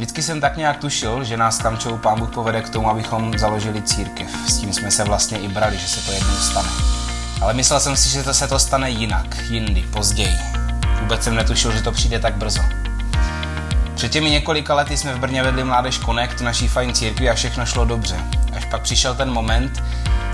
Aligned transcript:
Vždycky 0.00 0.22
jsem 0.22 0.40
tak 0.40 0.56
nějak 0.56 0.76
tušil, 0.76 1.24
že 1.24 1.36
nás 1.36 1.58
Kamčou 1.58 1.98
pán 1.98 2.18
Bůh 2.18 2.30
povede 2.30 2.62
k 2.62 2.68
tomu, 2.68 2.90
abychom 2.90 3.38
založili 3.38 3.82
církev. 3.82 4.28
S 4.48 4.58
tím 4.58 4.72
jsme 4.72 4.90
se 4.90 5.04
vlastně 5.04 5.38
i 5.38 5.48
brali, 5.48 5.78
že 5.78 5.88
se 5.88 6.06
to 6.06 6.12
jednou 6.12 6.34
stane. 6.34 6.68
Ale 7.40 7.54
myslel 7.54 7.80
jsem 7.80 7.96
si, 7.96 8.08
že 8.08 8.22
to 8.22 8.34
se 8.34 8.48
to 8.48 8.58
stane 8.58 8.90
jinak, 8.90 9.36
jindy, 9.50 9.82
později. 9.82 10.38
Vůbec 11.00 11.24
jsem 11.24 11.34
netušil, 11.34 11.72
že 11.72 11.82
to 11.82 11.92
přijde 11.92 12.18
tak 12.18 12.34
brzo. 12.34 12.62
Před 13.94 14.12
těmi 14.12 14.30
několika 14.30 14.74
lety 14.74 14.96
jsme 14.96 15.14
v 15.14 15.18
Brně 15.18 15.42
vedli 15.42 15.64
Mládež 15.64 15.98
Connect, 15.98 16.40
naší 16.40 16.68
fajn 16.68 16.94
církvi 16.94 17.30
a 17.30 17.34
všechno 17.34 17.66
šlo 17.66 17.84
dobře. 17.84 18.16
Až 18.56 18.64
pak 18.64 18.82
přišel 18.82 19.14
ten 19.14 19.30
moment, 19.30 19.82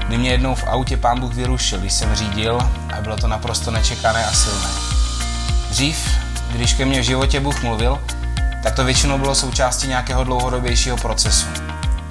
kdy 0.07 0.19
mě 0.19 0.31
jednou 0.31 0.55
v 0.55 0.65
autě 0.67 0.97
pán 0.97 1.21
Bůh 1.21 1.35
vyrušil, 1.35 1.79
když 1.79 1.93
jsem 1.93 2.15
řídil 2.15 2.59
a 2.97 3.01
bylo 3.01 3.17
to 3.17 3.29
naprosto 3.29 3.71
nečekané 3.71 4.27
a 4.27 4.33
silné. 4.33 4.69
Dřív, 5.71 6.19
když 6.51 6.75
ke 6.75 6.85
mně 6.85 7.01
v 7.01 7.05
životě 7.05 7.41
Bůh 7.41 7.63
mluvil, 7.63 7.99
tak 8.67 8.75
to 8.75 8.85
většinou 8.85 9.19
bylo 9.19 9.35
součástí 9.35 9.89
nějakého 9.89 10.25
dlouhodobějšího 10.25 10.97
procesu. 10.97 11.47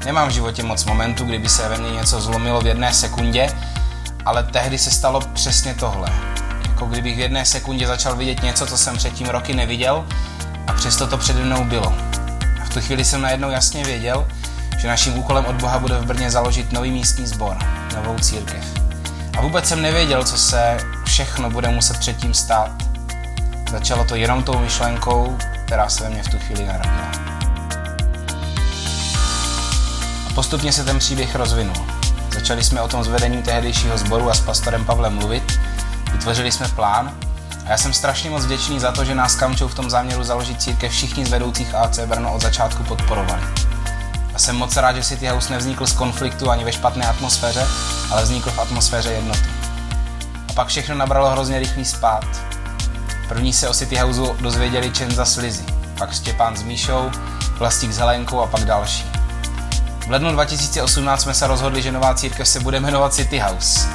Nemám 0.06 0.28
v 0.28 0.32
životě 0.32 0.64
moc 0.64 0.86
momentů, 0.86 1.26
kdyby 1.26 1.50
se 1.50 1.70
ve 1.70 1.78
mně 1.78 1.92
něco 1.92 2.22
zlomilo 2.22 2.62
v 2.62 2.68
jedné 2.68 2.94
sekundě, 2.94 3.50
ale 4.26 4.44
tehdy 4.44 4.78
se 4.78 4.92
stalo 4.92 5.20
přesně 5.34 5.74
tohle. 5.74 6.10
Jako 6.70 6.86
kdybych 6.86 7.16
v 7.16 7.20
jedné 7.20 7.46
sekundě 7.46 7.88
začal 7.88 8.16
vidět 8.16 8.44
něco, 8.44 8.68
co 8.68 8.78
jsem 8.78 8.98
předtím 8.98 9.28
roky 9.28 9.54
neviděl 9.54 10.06
a 10.68 10.74
přesto 10.74 11.08
to 11.08 11.18
přede 11.18 11.44
mnou 11.44 11.64
bylo. 11.64 11.94
A 12.62 12.66
v 12.66 12.74
tu 12.74 12.82
chvíli 12.82 13.06
jsem 13.06 13.22
najednou 13.22 13.50
jasně 13.50 13.84
věděl, 13.84 14.28
že 14.78 14.88
naším 14.88 15.18
úkolem 15.18 15.46
od 15.46 15.56
Boha 15.56 15.80
bude 15.80 15.96
v 16.00 16.06
Brně 16.06 16.32
založit 16.32 16.72
nový 16.72 16.92
místní 16.92 17.28
sbor, 17.28 17.58
novou 17.96 18.20
církev. 18.20 18.64
A 19.38 19.42
vůbec 19.42 19.68
jsem 19.68 19.82
nevěděl, 19.82 20.24
co 20.24 20.38
se 20.38 20.78
všechno 21.06 21.50
bude 21.50 21.70
muset 21.70 22.00
předtím 22.00 22.34
stát. 22.34 22.72
Začalo 23.72 24.06
to 24.06 24.16
jenom 24.16 24.44
tou 24.44 24.60
myšlenkou, 24.60 25.38
která 25.66 25.90
se 25.90 26.04
ve 26.04 26.10
mně 26.10 26.24
v 26.24 26.30
tu 26.30 26.40
chvíli 26.40 26.66
narodila. 26.66 27.12
A 30.30 30.34
postupně 30.36 30.72
se 30.72 30.84
ten 30.84 31.00
příběh 31.00 31.36
rozvinul. 31.36 31.86
Začali 32.34 32.64
jsme 32.64 32.82
o 32.82 32.88
tom 32.88 33.04
s 33.04 33.08
vedením 33.08 33.42
tehdejšího 33.42 33.98
sboru 33.98 34.30
a 34.30 34.34
s 34.34 34.40
pastorem 34.40 34.86
Pavlem 34.86 35.16
mluvit, 35.16 35.60
vytvořili 36.12 36.52
jsme 36.52 36.68
plán 36.68 37.14
a 37.66 37.70
já 37.70 37.78
jsem 37.78 37.94
strašně 37.94 38.30
moc 38.30 38.46
vděčný 38.46 38.80
za 38.80 38.92
to, 38.92 39.06
že 39.06 39.16
nás 39.16 39.36
Kamčou 39.36 39.68
v 39.68 39.76
tom 39.76 39.90
záměru 39.90 40.24
založit 40.24 40.62
církev 40.62 40.92
všichni 40.92 41.26
z 41.26 41.30
vedoucích 41.30 41.76
AC 41.76 42.00
Brno 42.00 42.34
od 42.34 42.42
začátku 42.42 42.84
podporovali. 42.84 43.42
A 44.34 44.40
jsem 44.40 44.56
moc 44.56 44.78
rád, 44.78 44.96
že 44.96 45.04
City 45.04 45.28
House 45.28 45.54
nevznikl 45.54 45.88
z 45.88 45.94
konfliktu 45.94 46.50
ani 46.50 46.64
ve 46.64 46.72
špatné 46.72 47.08
atmosféře, 47.08 47.68
ale 48.12 48.24
vznikl 48.24 48.52
v 48.52 48.60
atmosféře 48.60 49.12
jednoty. 49.12 49.50
A 50.50 50.54
pak 50.54 50.68
všechno 50.68 50.96
nabralo 50.96 51.30
hrozně 51.30 51.60
rychlý 51.60 51.86
spát. 51.86 52.55
První 53.28 53.54
se 53.54 53.70
o 53.70 53.74
City 53.74 53.96
Houseu 53.96 54.36
dozvěděli 54.40 54.92
Čenza 54.92 55.26
s 55.26 55.38
Lizzy, 55.38 55.64
pak 55.98 56.14
Štěpán 56.14 56.58
s 56.58 56.64
Míšou, 56.64 57.12
Plastik 57.58 57.92
s 57.92 57.98
Helenkou 57.98 58.40
a 58.40 58.48
pak 58.48 58.66
další. 58.66 59.06
V 60.08 60.12
lednu 60.12 60.32
2018 60.32 61.22
jsme 61.22 61.34
se 61.34 61.48
rozhodli, 61.48 61.82
že 61.82 61.92
nová 61.92 62.14
církev 62.14 62.48
se 62.48 62.60
bude 62.60 62.80
jmenovat 62.80 63.14
City 63.14 63.40
House. 63.40 63.88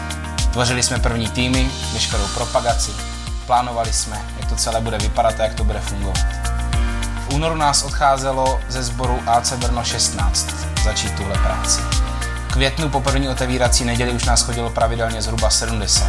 Tvořili 0.53 0.83
jsme 0.83 0.99
první 0.99 1.29
týmy, 1.29 1.71
veškerou 1.93 2.27
propagaci, 2.35 2.91
plánovali 3.47 3.93
jsme, 3.93 4.23
jak 4.41 4.49
to 4.49 4.57
celé 4.57 4.81
bude 4.81 4.99
vypadat 4.99 5.41
a 5.41 5.43
jak 5.43 5.55
to 5.55 5.65
bude 5.65 5.81
fungovat. 5.81 6.19
V 7.29 7.35
únoru 7.35 7.57
nás 7.57 7.83
odcházelo 7.83 8.61
ze 8.69 8.83
sboru 8.83 9.23
AC 9.27 9.53
Brno 9.53 9.85
16 9.85 10.47
začít 10.85 11.17
tuhle 11.17 11.35
práci. 11.35 11.81
V 12.49 12.53
květnu 12.53 12.89
po 12.89 13.01
první 13.01 13.29
otevírací 13.29 13.85
neděli 13.85 14.11
už 14.11 14.25
nás 14.25 14.43
chodilo 14.43 14.71
pravidelně 14.71 15.23
zhruba 15.23 15.51
70. 15.51 16.07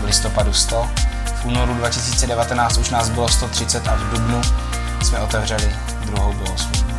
V 0.00 0.04
listopadu 0.04 0.52
100, 0.52 0.90
v 1.42 1.44
únoru 1.44 1.74
2019 1.74 2.78
už 2.78 2.90
nás 2.90 3.08
bylo 3.08 3.28
130 3.28 3.88
a 3.88 3.94
v 3.94 4.10
dubnu 4.10 4.40
jsme 5.02 5.18
otevřeli 5.18 5.76
druhou 6.06 6.32
bohoslužbu. 6.32 6.94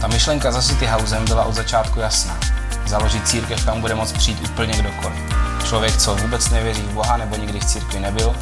Ta 0.00 0.06
myšlenka 0.06 0.52
za 0.52 0.62
City 0.62 0.86
Housem 0.86 1.24
byla 1.24 1.44
od 1.44 1.54
začátku 1.54 2.00
jasná. 2.00 2.38
Založit 2.86 3.28
církev, 3.28 3.64
kam 3.64 3.80
bude 3.80 3.94
moct 3.94 4.12
přijít 4.12 4.48
úplně 4.48 4.72
kdokoliv. 4.72 5.20
Člověk, 5.64 5.96
co 5.96 6.14
vůbec 6.14 6.50
nevěří 6.50 6.82
v 6.82 6.92
Boha 6.92 7.16
nebo 7.16 7.36
nikdy 7.36 7.60
v 7.60 7.64
církvi 7.64 8.00
nebyl, 8.00 8.36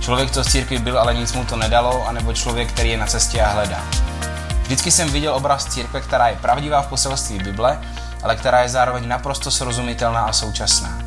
člověk, 0.00 0.30
co 0.30 0.42
v 0.44 0.50
církvi 0.50 0.78
byl, 0.78 0.98
ale 0.98 1.14
nic 1.14 1.32
mu 1.32 1.44
to 1.44 1.56
nedalo, 1.56 2.06
anebo 2.06 2.32
člověk, 2.32 2.68
který 2.68 2.90
je 2.90 2.96
na 2.96 3.06
cestě 3.06 3.42
a 3.42 3.50
hledá. 3.50 3.80
Vždycky 4.62 4.90
jsem 4.90 5.10
viděl 5.10 5.34
obraz 5.34 5.64
církve, 5.64 6.00
která 6.00 6.28
je 6.28 6.36
pravdivá 6.36 6.82
v 6.82 6.86
poselství 6.86 7.38
Bible, 7.38 7.80
ale 8.22 8.36
která 8.36 8.62
je 8.62 8.68
zároveň 8.68 9.08
naprosto 9.08 9.50
srozumitelná 9.50 10.20
a 10.20 10.32
současná. 10.32 11.01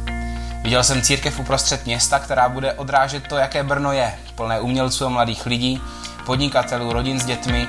Viděl 0.66 0.84
jsem 0.84 1.02
církev 1.02 1.40
uprostřed 1.40 1.86
města, 1.86 2.20
která 2.20 2.50
bude 2.50 2.74
odrážet 2.74 3.28
to, 3.28 3.38
jaké 3.38 3.64
Brno 3.64 3.92
je, 3.92 4.14
plné 4.36 4.60
umělců 4.60 5.06
a 5.06 5.10
mladých 5.10 5.46
lidí, 5.46 5.82
podnikatelů, 6.26 6.94
rodin 6.94 7.20
s 7.20 7.26
dětmi, 7.26 7.68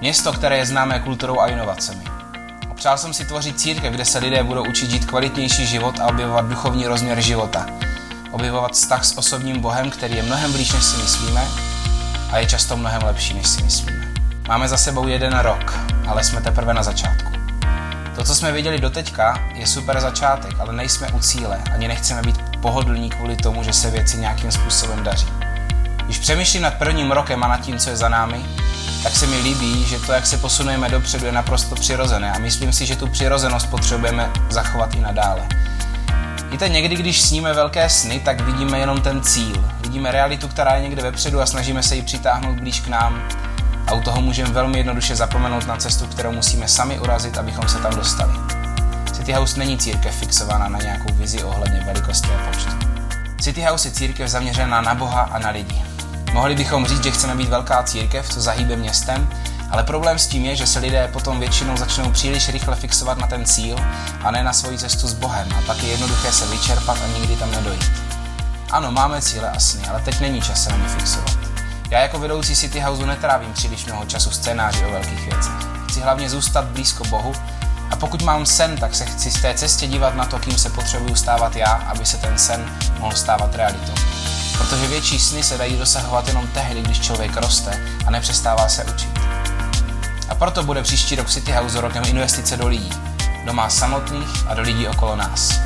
město, 0.00 0.32
které 0.32 0.56
je 0.56 0.66
známé 0.66 1.00
kulturou 1.00 1.40
a 1.40 1.46
inovacemi. 1.46 2.04
Přál 2.74 2.98
jsem 2.98 3.14
si 3.14 3.24
tvořit 3.24 3.60
církev, 3.60 3.92
kde 3.92 4.04
se 4.04 4.18
lidé 4.18 4.42
budou 4.42 4.64
učit 4.68 4.90
žít 4.90 5.04
kvalitnější 5.04 5.66
život 5.66 6.00
a 6.00 6.06
objevovat 6.06 6.48
duchovní 6.48 6.86
rozměr 6.86 7.20
života. 7.20 7.66
Objevovat 8.30 8.72
vztah 8.72 9.04
s 9.04 9.18
osobním 9.18 9.60
Bohem, 9.60 9.90
který 9.90 10.16
je 10.16 10.22
mnohem 10.22 10.52
blíž, 10.52 10.72
než 10.72 10.84
si 10.84 11.02
myslíme 11.02 11.44
a 12.32 12.38
je 12.38 12.46
často 12.46 12.76
mnohem 12.76 13.02
lepší, 13.02 13.34
než 13.34 13.46
si 13.48 13.62
myslíme. 13.62 14.06
Máme 14.48 14.68
za 14.68 14.76
sebou 14.76 15.08
jeden 15.08 15.38
rok, 15.38 15.78
ale 16.06 16.24
jsme 16.24 16.40
teprve 16.40 16.74
na 16.74 16.82
začátku. 16.82 17.33
To, 18.14 18.24
co 18.24 18.34
jsme 18.34 18.52
viděli 18.52 18.80
doteďka, 18.80 19.38
je 19.54 19.66
super 19.66 20.00
začátek, 20.00 20.60
ale 20.60 20.72
nejsme 20.72 21.08
u 21.12 21.18
cíle, 21.18 21.62
ani 21.74 21.88
nechceme 21.88 22.22
být 22.22 22.36
pohodlní 22.62 23.10
kvůli 23.10 23.36
tomu, 23.36 23.62
že 23.62 23.72
se 23.72 23.90
věci 23.90 24.16
nějakým 24.16 24.52
způsobem 24.52 25.02
daří. 25.02 25.28
Když 26.04 26.18
přemýšlím 26.18 26.62
nad 26.62 26.74
prvním 26.74 27.10
rokem 27.10 27.44
a 27.44 27.48
nad 27.48 27.60
tím, 27.60 27.78
co 27.78 27.90
je 27.90 27.96
za 27.96 28.08
námi, 28.08 28.44
tak 29.02 29.16
se 29.16 29.26
mi 29.26 29.40
líbí, 29.40 29.84
že 29.84 29.98
to, 29.98 30.12
jak 30.12 30.26
se 30.26 30.38
posunujeme 30.38 30.88
dopředu, 30.88 31.26
je 31.26 31.32
naprosto 31.32 31.74
přirozené 31.74 32.32
a 32.32 32.38
myslím 32.38 32.72
si, 32.72 32.86
že 32.86 32.96
tu 32.96 33.06
přirozenost 33.06 33.70
potřebujeme 33.70 34.30
zachovat 34.50 34.94
i 34.94 35.00
nadále. 35.00 35.48
Víte, 36.50 36.68
někdy, 36.68 36.96
když 36.96 37.22
sníme 37.22 37.54
velké 37.54 37.88
sny, 37.88 38.20
tak 38.20 38.40
vidíme 38.40 38.78
jenom 38.78 39.00
ten 39.00 39.22
cíl. 39.22 39.64
Vidíme 39.80 40.12
realitu, 40.12 40.48
která 40.48 40.74
je 40.74 40.82
někde 40.82 41.02
vepředu 41.02 41.40
a 41.40 41.46
snažíme 41.46 41.82
se 41.82 41.96
ji 41.96 42.02
přitáhnout 42.02 42.60
blíž 42.60 42.80
k 42.80 42.88
nám. 42.88 43.28
A 43.86 43.92
u 43.92 44.00
toho 44.00 44.20
můžeme 44.20 44.50
velmi 44.50 44.78
jednoduše 44.78 45.16
zapomenout 45.16 45.66
na 45.66 45.76
cestu, 45.76 46.06
kterou 46.06 46.32
musíme 46.32 46.68
sami 46.68 46.98
urazit, 46.98 47.38
abychom 47.38 47.68
se 47.68 47.78
tam 47.78 47.94
dostali. 47.94 48.32
City 49.12 49.32
House 49.32 49.58
není 49.58 49.78
církev 49.78 50.14
fixovaná 50.14 50.68
na 50.68 50.78
nějakou 50.78 51.14
vizi 51.14 51.42
ohledně 51.42 51.80
velikosti 51.80 52.28
a 52.28 52.50
počtu. 52.50 52.70
City 53.40 53.62
House 53.62 53.88
je 53.88 53.92
církev 53.92 54.30
zaměřená 54.30 54.80
na 54.80 54.94
Boha 54.94 55.22
a 55.22 55.38
na 55.38 55.50
lidi. 55.50 55.82
Mohli 56.32 56.54
bychom 56.54 56.86
říct, 56.86 57.02
že 57.02 57.10
chceme 57.10 57.34
být 57.34 57.48
velká 57.48 57.82
církev, 57.82 58.28
co 58.28 58.40
zahýbe 58.40 58.76
městem, 58.76 59.28
ale 59.70 59.82
problém 59.82 60.18
s 60.18 60.26
tím 60.26 60.44
je, 60.44 60.56
že 60.56 60.66
se 60.66 60.78
lidé 60.78 61.08
potom 61.12 61.40
většinou 61.40 61.76
začnou 61.76 62.10
příliš 62.10 62.48
rychle 62.48 62.76
fixovat 62.76 63.18
na 63.18 63.26
ten 63.26 63.44
cíl 63.44 63.76
a 64.24 64.30
ne 64.30 64.44
na 64.44 64.52
svoji 64.52 64.78
cestu 64.78 65.08
s 65.08 65.14
Bohem 65.14 65.48
a 65.58 65.62
pak 65.66 65.82
je 65.82 65.90
jednoduché 65.90 66.32
se 66.32 66.46
vyčerpat 66.46 66.98
a 67.04 67.18
nikdy 67.18 67.36
tam 67.36 67.50
nedojít. 67.50 67.92
Ano, 68.70 68.92
máme 68.92 69.22
cíle 69.22 69.50
a 69.50 69.60
sny, 69.60 69.82
ale 69.88 70.00
teď 70.00 70.20
není 70.20 70.40
čas 70.40 70.64
se 70.64 70.70
na 70.70 70.76
ně 70.76 70.88
fixovat. 70.88 71.53
Já 71.94 72.00
jako 72.00 72.18
vedoucí 72.18 72.56
City 72.56 72.80
Houseu 72.80 73.06
netrávím 73.06 73.52
příliš 73.52 73.86
mnoho 73.86 74.04
času 74.04 74.30
scénáři 74.30 74.84
o 74.84 74.90
velkých 74.90 75.26
věcech. 75.26 75.52
Chci 75.88 76.00
hlavně 76.00 76.30
zůstat 76.30 76.64
blízko 76.64 77.04
Bohu 77.04 77.32
a 77.90 77.96
pokud 77.96 78.22
mám 78.22 78.46
sen, 78.46 78.76
tak 78.76 78.94
se 78.94 79.04
chci 79.04 79.30
z 79.30 79.42
té 79.42 79.54
cestě 79.54 79.86
dívat 79.86 80.14
na 80.14 80.24
to, 80.24 80.38
kým 80.38 80.58
se 80.58 80.70
potřebuju 80.70 81.14
stávat 81.14 81.56
já, 81.56 81.72
aby 81.72 82.06
se 82.06 82.16
ten 82.16 82.38
sen 82.38 82.78
mohl 82.98 83.16
stávat 83.16 83.54
realitou. 83.54 83.92
Protože 84.58 84.86
větší 84.86 85.18
sny 85.18 85.42
se 85.42 85.58
dají 85.58 85.76
dosahovat 85.76 86.28
jenom 86.28 86.46
tehdy, 86.48 86.82
když 86.82 87.00
člověk 87.00 87.36
roste 87.36 87.80
a 88.06 88.10
nepřestává 88.10 88.68
se 88.68 88.84
učit. 88.84 89.20
A 90.28 90.34
proto 90.34 90.62
bude 90.62 90.82
příští 90.82 91.16
rok 91.16 91.30
City 91.30 91.52
House 91.52 91.80
rokem 91.80 92.04
investice 92.06 92.56
do 92.56 92.68
lidí, 92.68 92.90
do 93.44 93.52
nás 93.52 93.78
samotných 93.78 94.46
a 94.48 94.54
do 94.54 94.62
lidí 94.62 94.88
okolo 94.88 95.16
nás. 95.16 95.60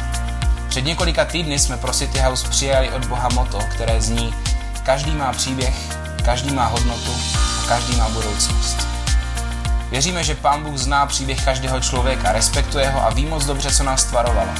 Před 0.68 0.84
několika 0.84 1.24
týdny 1.24 1.58
jsme 1.58 1.76
pro 1.76 1.92
City 1.92 2.18
House 2.18 2.48
přijali 2.48 2.90
od 2.90 3.06
Boha 3.06 3.28
moto, 3.28 3.58
které 3.74 4.00
zní 4.00 4.34
Každý 4.88 5.10
má 5.10 5.32
příběh, 5.32 6.07
každý 6.28 6.54
má 6.54 6.66
hodnotu 6.66 7.12
a 7.58 7.68
každý 7.68 7.96
má 7.96 8.08
budoucnost. 8.08 8.86
Věříme, 9.90 10.24
že 10.24 10.34
Pán 10.34 10.62
Bůh 10.62 10.78
zná 10.78 11.06
příběh 11.06 11.44
každého 11.44 11.80
člověka, 11.80 12.32
respektuje 12.32 12.90
ho 12.90 13.06
a 13.06 13.10
ví 13.10 13.26
moc 13.26 13.44
dobře, 13.44 13.70
co 13.70 13.84
nás 13.84 14.04
tvarovalo. 14.04 14.50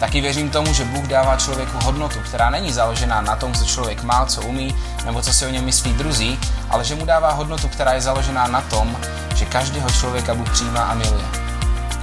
Taky 0.00 0.20
věřím 0.20 0.50
tomu, 0.50 0.74
že 0.74 0.84
Bůh 0.84 1.04
dává 1.04 1.36
člověku 1.36 1.78
hodnotu, 1.84 2.18
která 2.20 2.50
není 2.50 2.72
založená 2.72 3.20
na 3.20 3.36
tom, 3.36 3.54
co 3.54 3.64
člověk 3.64 4.02
má, 4.02 4.26
co 4.26 4.42
umí, 4.42 4.74
nebo 5.04 5.22
co 5.22 5.32
si 5.32 5.46
o 5.46 5.50
něm 5.50 5.64
myslí 5.64 5.92
druzí, 5.92 6.38
ale 6.70 6.84
že 6.84 6.94
mu 6.94 7.04
dává 7.04 7.32
hodnotu, 7.32 7.68
která 7.68 7.92
je 7.92 8.00
založená 8.00 8.46
na 8.46 8.60
tom, 8.60 8.96
že 9.36 9.44
každého 9.44 9.90
člověka 9.90 10.34
Bůh 10.34 10.50
přijímá 10.50 10.80
a 10.80 10.94
miluje. 10.94 11.24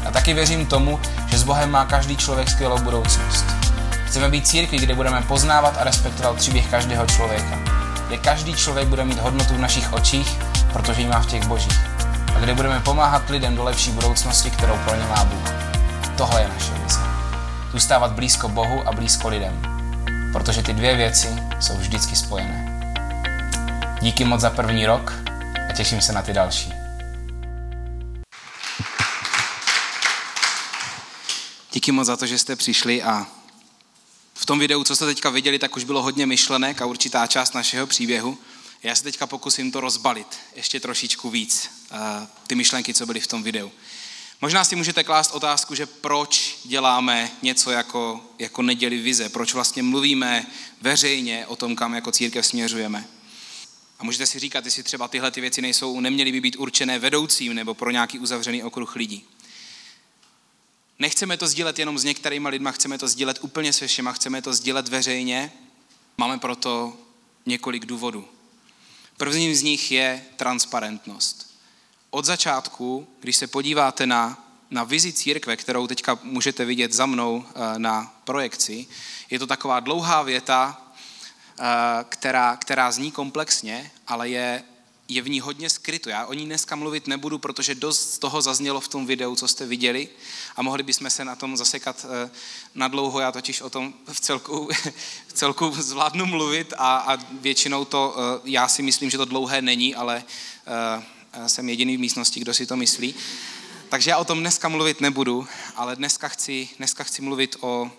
A 0.08 0.12
taky 0.12 0.34
věřím 0.34 0.66
tomu, 0.66 1.00
že 1.28 1.38
s 1.38 1.44
Bohem 1.44 1.72
má 1.72 1.86
každý 1.86 2.18
člověk 2.18 2.50
skvělou 2.50 2.80
budoucnost. 2.80 3.46
Chceme 4.08 4.30
být 4.30 4.48
církví, 4.48 4.78
kde 4.78 4.96
budeme 4.96 5.22
poznávat 5.22 5.78
a 5.80 5.84
respektovat 5.84 6.36
příběh 6.36 6.68
každého 6.68 7.06
člověka 7.06 7.71
kde 8.12 8.18
každý 8.18 8.54
člověk 8.54 8.88
bude 8.88 9.06
mít 9.06 9.20
hodnotu 9.20 9.54
v 9.54 9.60
našich 9.60 9.94
očích, 9.94 10.38
protože 10.74 11.02
ji 11.02 11.08
má 11.08 11.20
v 11.20 11.26
těch 11.26 11.48
božích. 11.48 11.80
A 12.36 12.40
kde 12.40 12.54
budeme 12.54 12.80
pomáhat 12.80 13.30
lidem 13.30 13.56
do 13.56 13.64
lepší 13.64 13.92
budoucnosti, 13.92 14.52
kterou 14.52 14.78
pro 14.78 14.96
ně 14.96 15.04
má 15.04 15.24
Bůh. 15.24 15.54
Tohle 16.18 16.42
je 16.42 16.48
naše 16.48 16.74
vize. 16.74 17.00
Zůstávat 17.72 18.12
blízko 18.12 18.48
Bohu 18.48 18.88
a 18.88 18.92
blízko 18.92 19.28
lidem. 19.28 19.62
Protože 20.34 20.64
ty 20.64 20.74
dvě 20.74 20.96
věci 20.96 21.28
jsou 21.60 21.78
vždycky 21.78 22.16
spojené. 22.16 22.92
Díky 24.02 24.26
moc 24.26 24.42
za 24.42 24.50
první 24.50 24.86
rok 24.86 25.14
a 25.70 25.74
těším 25.74 26.02
se 26.02 26.14
na 26.14 26.22
ty 26.22 26.34
další. 26.34 26.74
Díky 31.74 31.92
moc 31.92 32.08
za 32.08 32.18
to, 32.18 32.26
že 32.26 32.38
jste 32.38 32.56
přišli 32.56 33.04
a 33.04 33.26
v 34.42 34.46
tom 34.46 34.60
videu, 34.60 34.84
co 34.84 34.96
jste 34.96 35.06
teďka 35.06 35.30
viděli, 35.30 35.60
tak 35.60 35.78
už 35.78 35.84
bylo 35.84 36.02
hodně 36.02 36.26
myšlenek 36.26 36.82
a 36.82 36.86
určitá 36.86 37.28
část 37.28 37.54
našeho 37.54 37.88
příběhu. 37.88 38.38
Já 38.84 38.96
se 38.96 39.04
teďka 39.04 39.28
pokusím 39.28 39.72
to 39.72 39.82
rozbalit 39.82 40.28
ještě 40.56 40.80
trošičku 40.80 41.30
víc, 41.30 41.70
eh, 41.92 41.98
ty 42.48 42.56
myšlenky, 42.56 42.94
co 42.94 43.06
byly 43.06 43.20
v 43.20 43.28
tom 43.28 43.44
videu. 43.44 43.72
Možná 44.42 44.64
si 44.64 44.76
můžete 44.76 45.04
klást 45.04 45.32
otázku, 45.32 45.76
že 45.76 45.86
proč 45.86 46.58
děláme 46.64 47.32
něco 47.42 47.72
jako, 47.72 48.26
jako 48.40 48.62
neděli 48.62 48.98
vize, 48.98 49.30
proč 49.30 49.54
vlastně 49.54 49.84
mluvíme 49.84 50.46
veřejně 50.82 51.48
o 51.48 51.56
tom, 51.56 51.76
kam 51.76 51.94
jako 51.94 52.12
církev 52.12 52.46
směřujeme. 52.46 53.08
A 54.00 54.04
můžete 54.04 54.26
si 54.26 54.40
říkat, 54.40 54.66
jestli 54.66 54.84
třeba 54.84 55.08
tyhle 55.08 55.32
ty 55.32 55.42
věci 55.42 55.62
nejsou, 55.62 56.00
neměly 56.00 56.32
by 56.32 56.42
být 56.42 56.56
určené 56.56 57.00
vedoucím 57.00 57.54
nebo 57.54 57.74
pro 57.74 57.92
nějaký 57.92 58.20
uzavřený 58.20 58.64
okruh 58.64 58.96
lidí. 58.96 59.26
Nechceme 61.02 61.38
to 61.38 61.48
sdílet 61.48 61.80
jenom 61.80 62.00
s 62.00 62.04
některými 62.04 62.50
lidmi, 62.50 62.70
chceme 62.72 62.98
to 62.98 63.08
sdílet 63.08 63.38
úplně 63.42 63.74
se 63.74 63.88
všema, 63.88 64.12
chceme 64.12 64.42
to 64.42 64.54
sdílet 64.54 64.88
veřejně. 64.88 65.52
Máme 66.18 66.38
proto 66.38 66.98
několik 67.46 67.86
důvodů. 67.86 68.28
Prvním 69.18 69.56
z 69.56 69.62
nich 69.62 69.92
je 69.92 70.26
transparentnost. 70.36 71.56
Od 72.10 72.26
začátku, 72.26 73.08
když 73.20 73.36
se 73.36 73.48
podíváte 73.48 74.08
na, 74.08 74.50
na 74.70 74.84
vizi 74.84 75.14
církve, 75.14 75.58
kterou 75.58 75.88
teďka 75.88 76.20
můžete 76.24 76.66
vidět 76.66 76.94
za 76.94 77.06
mnou 77.06 77.46
eh, 77.46 77.80
na 77.80 78.22
projekci, 78.24 78.88
je 79.30 79.40
to 79.40 79.48
taková 79.48 79.80
dlouhá 79.80 80.22
věta, 80.22 80.82
eh, 81.60 81.64
která, 82.10 82.58
která 82.58 82.92
zní 82.92 83.12
komplexně, 83.12 83.92
ale 84.08 84.30
je 84.30 84.64
je 85.14 85.22
v 85.22 85.30
ní 85.30 85.40
hodně 85.40 85.70
skryto. 85.70 86.10
Já 86.10 86.26
o 86.26 86.34
ní 86.34 86.46
dneska 86.46 86.76
mluvit 86.76 87.08
nebudu, 87.08 87.38
protože 87.38 87.76
dost 87.76 88.18
toho 88.18 88.42
zaznělo 88.42 88.82
v 88.82 88.88
tom 88.88 89.06
videu, 89.06 89.36
co 89.36 89.48
jste 89.48 89.66
viděli 89.66 90.10
a 90.56 90.62
mohli 90.62 90.84
bychom 90.84 91.10
se 91.10 91.26
na 91.26 91.36
tom 91.36 91.58
zasekat 91.58 92.06
eh, 92.26 92.32
na 92.76 92.88
dlouho. 92.88 93.20
Já 93.20 93.32
totiž 93.32 93.62
o 93.62 93.70
tom 93.70 93.94
v 94.12 94.20
celku, 94.20 94.70
v 95.28 95.34
celku 95.34 95.72
zvládnu 95.72 96.26
mluvit 96.26 96.74
a, 96.78 96.98
a 96.98 97.18
většinou 97.32 97.86
to, 97.86 98.16
eh, 98.18 98.42
já 98.44 98.68
si 98.68 98.82
myslím, 98.82 99.10
že 99.10 99.18
to 99.18 99.26
dlouhé 99.26 99.62
není, 99.62 99.96
ale 99.96 100.24
eh, 100.68 101.50
jsem 101.50 101.70
jediný 101.70 101.98
v 101.98 102.00
místnosti, 102.00 102.40
kdo 102.40 102.54
si 102.54 102.66
to 102.66 102.76
myslí. 102.76 103.16
Takže 103.90 104.10
já 104.10 104.18
o 104.18 104.26
tom 104.26 104.40
dneska 104.40 104.70
mluvit 104.70 105.02
nebudu, 105.02 105.48
ale 105.76 105.96
dneska 105.96 106.28
chci, 106.28 106.70
dneska 106.78 107.04
chci 107.04 107.22
mluvit 107.22 107.56
o, 107.60 107.92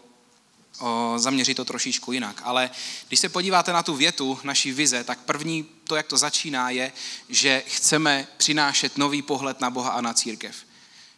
o, 0.79 1.15
zaměřit 1.17 1.55
to 1.55 1.65
trošičku 1.65 2.13
jinak. 2.13 2.41
Ale 2.45 2.71
když 3.09 3.21
se 3.21 3.29
podíváte 3.29 3.73
na 3.73 3.83
tu 3.83 3.95
větu 3.95 4.39
naší 4.43 4.73
vize, 4.73 5.05
tak 5.05 5.19
první 5.19 5.67
to, 5.85 5.97
jak 5.97 6.07
to 6.07 6.17
začíná, 6.17 6.71
je, 6.71 6.93
že 7.29 7.63
chceme 7.67 8.27
přinášet 8.37 8.99
nový 8.99 9.23
pohled 9.23 9.61
na 9.61 9.71
Boha 9.71 9.91
a 9.91 10.01
na 10.01 10.15
církev. 10.15 10.57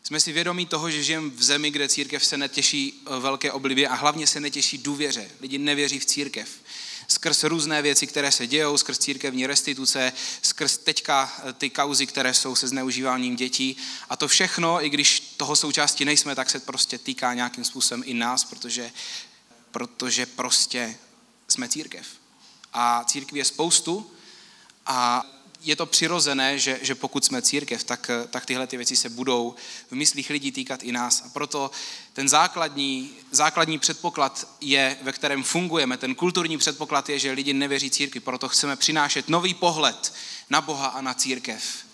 Jsme 0.07 0.21
si 0.21 0.33
vědomí 0.33 0.67
toho, 0.67 0.91
že 0.91 1.03
žijeme 1.03 1.31
v 1.31 1.43
zemi, 1.43 1.71
kde 1.71 1.89
církev 1.89 2.25
se 2.25 2.37
netěší 2.37 3.03
e, 3.07 3.21
velké 3.21 3.53
oblibě 3.53 3.89
a 3.89 3.95
hlavně 3.95 4.27
se 4.27 4.41
netěší 4.41 4.79
důvěře. 4.79 5.31
Lidi 5.41 5.59
nevěří 5.59 5.99
v 5.99 6.07
církev. 6.07 6.49
Skrz 7.09 7.45
různé 7.45 7.83
věci, 7.83 8.07
které 8.07 8.33
se 8.33 8.47
dějou, 8.47 8.79
skrz 8.79 8.99
církevní 8.99 9.47
restituce, 9.47 10.13
skrz 10.43 10.79
teďka 10.79 11.33
e, 11.49 11.53
ty 11.53 11.71
kauzy, 11.71 12.07
které 12.07 12.35
jsou 12.35 12.55
se 12.55 12.69
zneužíváním 12.69 13.37
dětí. 13.37 13.77
A 14.09 14.17
to 14.17 14.29
všechno, 14.29 14.85
i 14.85 14.91
když 14.91 15.21
toho 15.21 15.57
součástí 15.57 16.05
nejsme, 16.05 16.35
tak 16.35 16.51
se 16.51 16.61
prostě 16.61 16.99
týká 16.99 17.35
nějakým 17.35 17.65
způsobem 17.65 18.03
i 18.07 18.15
nás, 18.15 18.45
protože 18.45 18.93
protože 19.75 20.27
prostě 20.27 20.97
jsme 21.49 21.69
církev. 21.69 22.07
A 22.73 23.05
církví 23.05 23.39
je 23.39 23.45
spoustu 23.45 24.11
a 24.87 25.25
je 25.61 25.77
to 25.77 25.87
přirozené, 25.87 26.59
že, 26.59 26.79
že 26.83 26.95
pokud 26.95 27.25
jsme 27.25 27.43
církev, 27.43 27.85
tak, 27.85 28.11
tak 28.31 28.47
tyhle 28.47 28.67
ty 28.67 28.77
věci 28.77 28.97
se 28.97 29.09
budou 29.09 29.55
v 29.91 29.93
myslích 29.93 30.31
lidí 30.31 30.53
týkat 30.53 30.83
i 30.83 30.93
nás. 30.93 31.23
A 31.27 31.29
proto 31.29 31.71
ten 32.13 32.29
základní, 32.29 33.11
základní 33.31 33.79
předpoklad 33.79 34.49
je, 34.61 34.97
ve 35.03 35.13
kterém 35.13 35.43
fungujeme, 35.43 35.97
ten 35.97 36.15
kulturní 36.15 36.59
předpoklad 36.59 37.09
je, 37.09 37.19
že 37.19 37.33
lidi 37.33 37.53
nevěří 37.53 37.91
církvi, 37.91 38.21
proto 38.21 38.49
chceme 38.49 38.77
přinášet 38.77 39.29
nový 39.29 39.55
pohled 39.55 40.15
na 40.51 40.61
Boha 40.61 40.87
a 40.87 41.01
na 41.01 41.15
církev 41.15 41.85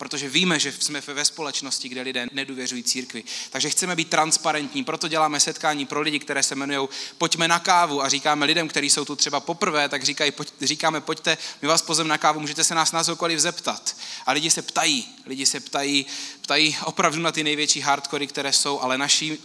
protože 0.00 0.28
víme, 0.28 0.58
že 0.58 0.72
jsme 0.72 1.00
ve 1.00 1.24
společnosti, 1.24 1.88
kde 1.88 2.02
lidé 2.02 2.26
nedůvěřují 2.32 2.82
církvi. 2.82 3.24
Takže 3.50 3.70
chceme 3.70 3.96
být 3.96 4.10
transparentní, 4.10 4.84
proto 4.84 5.08
děláme 5.08 5.40
setkání 5.40 5.86
pro 5.86 6.00
lidi, 6.00 6.18
které 6.18 6.42
se 6.42 6.54
jmenují 6.54 6.88
Pojďme 7.18 7.48
na 7.48 7.58
kávu 7.58 8.02
a 8.02 8.08
říkáme 8.08 8.46
lidem, 8.46 8.68
kteří 8.68 8.90
jsou 8.90 9.04
tu 9.04 9.16
třeba 9.16 9.40
poprvé, 9.40 9.88
tak 9.88 10.04
říkají, 10.04 10.30
pojď, 10.30 10.52
říkáme, 10.60 11.00
pojďte, 11.00 11.38
my 11.62 11.68
vás 11.68 11.82
pozem 11.82 12.08
na 12.08 12.18
kávu, 12.18 12.40
můžete 12.40 12.64
se 12.64 12.74
nás 12.74 12.92
na 12.92 13.04
cokoliv 13.04 13.40
zeptat. 13.40 13.96
A 14.26 14.32
lidi 14.32 14.50
se 14.50 14.62
ptají, 14.62 15.08
lidi 15.26 15.46
se 15.46 15.60
ptají, 15.60 16.06
ptají 16.40 16.76
opravdu 16.84 17.20
na 17.20 17.32
ty 17.32 17.44
největší 17.44 17.80
hardcory, 17.80 18.26
které 18.26 18.52
jsou, 18.52 18.80
ale 18.80 18.98
naší 18.98 19.38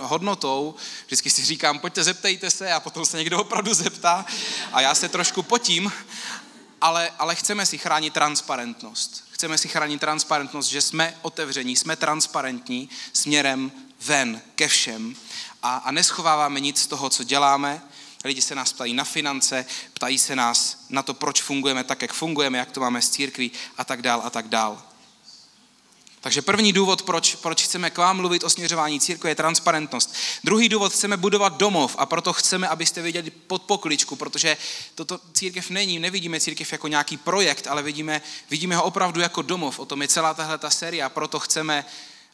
hodnotou, 0.00 0.74
vždycky 1.06 1.30
si 1.30 1.44
říkám, 1.44 1.78
pojďte, 1.78 2.04
zeptejte 2.04 2.50
se 2.50 2.72
a 2.72 2.80
potom 2.80 3.06
se 3.06 3.18
někdo 3.18 3.40
opravdu 3.40 3.74
zeptá 3.74 4.26
a 4.72 4.80
já 4.80 4.94
se 4.94 5.08
trošku 5.08 5.42
potím, 5.42 5.92
ale, 6.80 7.10
ale 7.18 7.34
chceme 7.34 7.66
si 7.66 7.78
chránit 7.78 8.14
transparentnost 8.14 9.31
chceme 9.42 9.58
si 9.58 9.68
chránit 9.68 10.00
transparentnost, 10.00 10.66
že 10.66 10.80
jsme 10.80 11.14
otevření, 11.22 11.76
jsme 11.76 11.96
transparentní 11.96 12.88
směrem 13.12 13.72
ven 14.00 14.40
ke 14.54 14.68
všem 14.68 15.16
a, 15.62 15.76
a 15.76 15.90
neschováváme 15.90 16.60
nic 16.60 16.80
z 16.80 16.86
toho, 16.86 17.10
co 17.10 17.24
děláme. 17.24 17.82
Lidi 18.24 18.42
se 18.42 18.54
nás 18.54 18.72
ptají 18.72 18.94
na 18.94 19.04
finance, 19.04 19.66
ptají 19.94 20.18
se 20.18 20.36
nás 20.36 20.84
na 20.90 21.02
to, 21.02 21.14
proč 21.14 21.42
fungujeme 21.42 21.84
tak, 21.84 22.02
jak 22.02 22.12
fungujeme, 22.12 22.58
jak 22.58 22.70
to 22.70 22.80
máme 22.80 23.02
s 23.02 23.10
církví 23.10 23.52
a 23.78 23.84
tak 23.84 24.02
dál 24.02 24.22
a 24.24 24.30
tak 24.30 24.48
dál. 24.48 24.82
Takže 26.22 26.42
první 26.42 26.72
důvod, 26.72 27.02
proč, 27.02 27.34
proč 27.34 27.62
chceme 27.62 27.90
k 27.90 27.98
vám 27.98 28.16
mluvit 28.16 28.44
o 28.44 28.50
směřování 28.50 29.00
církve, 29.00 29.30
je 29.30 29.34
transparentnost. 29.34 30.14
Druhý 30.44 30.68
důvod, 30.68 30.92
chceme 30.92 31.16
budovat 31.16 31.56
domov 31.56 31.96
a 31.98 32.06
proto 32.06 32.32
chceme, 32.32 32.68
abyste 32.68 33.02
viděli 33.02 33.30
pod 33.30 33.62
pokličku, 33.62 34.16
protože 34.16 34.56
toto 34.94 35.20
církev 35.32 35.70
není, 35.70 35.98
nevidíme 35.98 36.40
církev 36.40 36.72
jako 36.72 36.88
nějaký 36.88 37.16
projekt, 37.16 37.66
ale 37.66 37.82
vidíme, 37.82 38.22
vidíme 38.50 38.76
ho 38.76 38.82
opravdu 38.82 39.20
jako 39.20 39.42
domov. 39.42 39.78
O 39.78 39.84
tom 39.84 40.02
je 40.02 40.08
celá 40.08 40.34
tahle 40.34 40.58
ta 40.58 40.70
série 40.70 41.04
a 41.04 41.08
proto 41.08 41.40
chceme, 41.40 41.84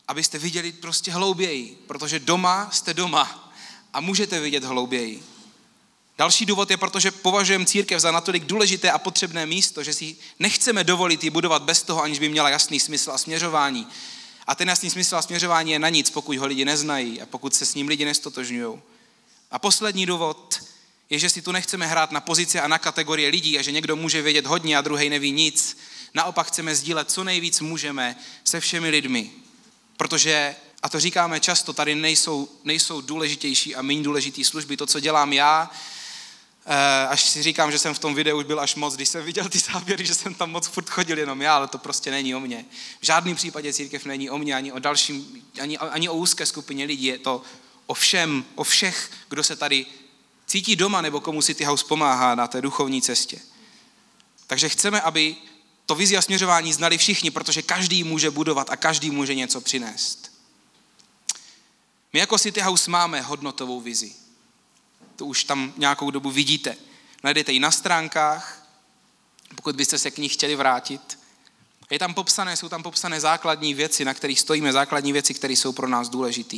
abyste 0.09 0.39
viděli 0.39 0.73
prostě 0.73 1.13
hlouběji, 1.13 1.85
protože 1.87 2.19
doma 2.19 2.69
jste 2.73 2.95
doma 2.95 3.53
a 3.93 4.01
můžete 4.01 4.41
vidět 4.41 4.65
hlouběji. 4.65 5.38
Další 6.19 6.47
důvod 6.47 6.71
je, 6.71 6.77
protože 6.77 7.11
považujeme 7.11 7.67
církev 7.67 8.01
za 8.01 8.13
natolik 8.13 8.45
důležité 8.45 8.91
a 8.91 8.99
potřebné 8.99 9.47
místo, 9.47 9.83
že 9.83 9.95
si 9.95 10.17
nechceme 10.39 10.85
dovolit 10.85 11.25
ji 11.25 11.31
budovat 11.31 11.63
bez 11.63 11.83
toho, 11.83 12.03
aniž 12.03 12.19
by 12.19 12.29
měla 12.29 12.51
jasný 12.51 12.81
smysl 12.81 13.11
a 13.13 13.19
směřování. 13.19 13.87
A 14.47 14.55
ten 14.55 14.69
jasný 14.69 14.91
smysl 14.91 15.17
a 15.17 15.23
směřování 15.23 15.71
je 15.71 15.79
na 15.79 15.89
nic, 15.89 16.11
pokud 16.11 16.37
ho 16.37 16.47
lidi 16.47 16.65
neznají 16.65 17.21
a 17.21 17.27
pokud 17.27 17.55
se 17.55 17.67
s 17.67 17.75
ním 17.75 17.89
lidi 17.89 18.05
nestotožňují. 18.05 18.81
A 19.51 19.59
poslední 19.59 20.07
důvod 20.07 20.61
je, 21.11 21.19
že 21.19 21.31
si 21.31 21.43
tu 21.43 21.53
nechceme 21.53 21.87
hrát 21.87 22.13
na 22.13 22.21
pozici 22.21 22.61
a 22.61 22.69
na 22.69 22.79
kategorie 22.79 23.29
lidí 23.29 23.59
a 23.59 23.63
že 23.63 23.73
někdo 23.73 23.97
může 23.97 24.23
vědět 24.23 24.47
hodně 24.47 24.79
a 24.79 24.81
druhý 24.81 25.09
neví 25.09 25.33
nic. 25.33 25.79
Naopak 26.15 26.47
chceme 26.47 26.75
sdílet 26.75 27.11
co 27.11 27.25
nejvíc 27.25 27.61
můžeme 27.61 28.17
se 28.45 28.61
všemi 28.61 28.89
lidmi. 28.89 29.31
Protože, 29.97 30.57
a 30.83 30.89
to 30.89 31.01
říkáme 31.01 31.41
často, 31.41 31.73
tady 31.73 31.95
nejsou, 31.95 32.49
nejsou 32.65 33.01
důležitější 33.01 33.75
a 33.75 33.83
méně 33.83 34.03
důležitý 34.03 34.45
služby. 34.45 34.77
To, 34.77 34.87
co 34.87 35.01
dělám 35.01 35.33
já, 35.33 35.71
až 37.09 37.23
si 37.23 37.43
říkám, 37.43 37.73
že 37.73 37.79
jsem 37.79 37.95
v 37.95 37.99
tom 37.99 38.15
videu 38.15 38.39
už 38.39 38.45
byl 38.45 38.61
až 38.61 38.75
moc, 38.75 38.95
když 38.95 39.09
jsem 39.09 39.25
viděl 39.25 39.49
ty 39.49 39.59
záběry, 39.59 40.07
že 40.07 40.15
jsem 40.15 40.35
tam 40.35 40.51
moc 40.51 40.67
furt 40.67 40.91
chodil 40.91 41.19
jenom 41.19 41.43
já, 41.43 41.57
ale 41.57 41.69
to 41.69 41.79
prostě 41.79 42.11
není 42.11 42.35
o 42.35 42.41
mně. 42.41 42.65
V 43.01 43.07
žádném 43.07 43.37
případě 43.37 43.73
církev 43.73 44.05
není 44.05 44.31
o 44.31 44.39
mně, 44.39 44.55
ani 44.55 44.73
o 44.73 44.79
dalším, 44.79 45.43
ani, 45.61 45.79
ani 45.79 46.09
o 46.09 46.15
úzké 46.15 46.47
skupině 46.47 46.85
lidí, 46.85 47.05
je 47.05 47.19
to 47.19 47.43
o 47.87 47.95
všem, 47.95 48.45
o 48.55 48.65
všech, 48.65 49.11
kdo 49.29 49.45
se 49.45 49.57
tady 49.57 49.87
cítí 50.47 50.77
doma 50.77 51.01
nebo 51.01 51.21
komu 51.21 51.43
City 51.43 51.65
House 51.65 51.85
pomáhá 51.85 52.35
na 52.35 52.47
té 52.47 52.61
duchovní 52.61 53.03
cestě. 53.03 53.39
Takže 54.47 54.69
chceme, 54.69 55.01
aby 55.01 55.37
to 55.87 55.95
vizi 55.95 56.17
a 56.17 56.23
směřování 56.23 56.73
znali 56.73 56.99
všichni, 56.99 57.31
protože 57.31 57.63
každý 57.63 58.05
může 58.05 58.31
budovat 58.31 58.71
a 58.71 58.77
každý 58.77 59.11
může 59.11 59.35
něco 59.35 59.61
přinést. 59.61 60.33
My 62.13 62.19
jako 62.19 62.39
City 62.39 62.61
House 62.61 62.91
máme 62.91 63.21
hodnotovou 63.21 63.81
vizi 63.81 64.13
to 65.19 65.27
už 65.27 65.45
tam 65.45 65.73
nějakou 65.77 66.11
dobu 66.11 66.31
vidíte. 66.31 66.77
Najdete 67.25 67.53
ji 67.53 67.61
na 67.61 67.71
stránkách, 67.71 68.67
pokud 69.55 69.77
byste 69.77 69.99
se 69.99 70.11
k 70.11 70.19
ní 70.19 70.29
chtěli 70.29 70.57
vrátit. 70.57 71.19
Je 71.91 71.99
tam 71.99 72.15
popsané, 72.15 72.57
jsou 72.57 72.69
tam 72.69 72.83
popsané 72.83 73.21
základní 73.21 73.75
věci, 73.75 74.05
na 74.05 74.15
kterých 74.15 74.41
stojíme, 74.41 74.73
základní 74.73 75.13
věci, 75.13 75.35
které 75.35 75.53
jsou 75.53 75.73
pro 75.73 75.89
nás 75.89 76.09
důležité. 76.09 76.57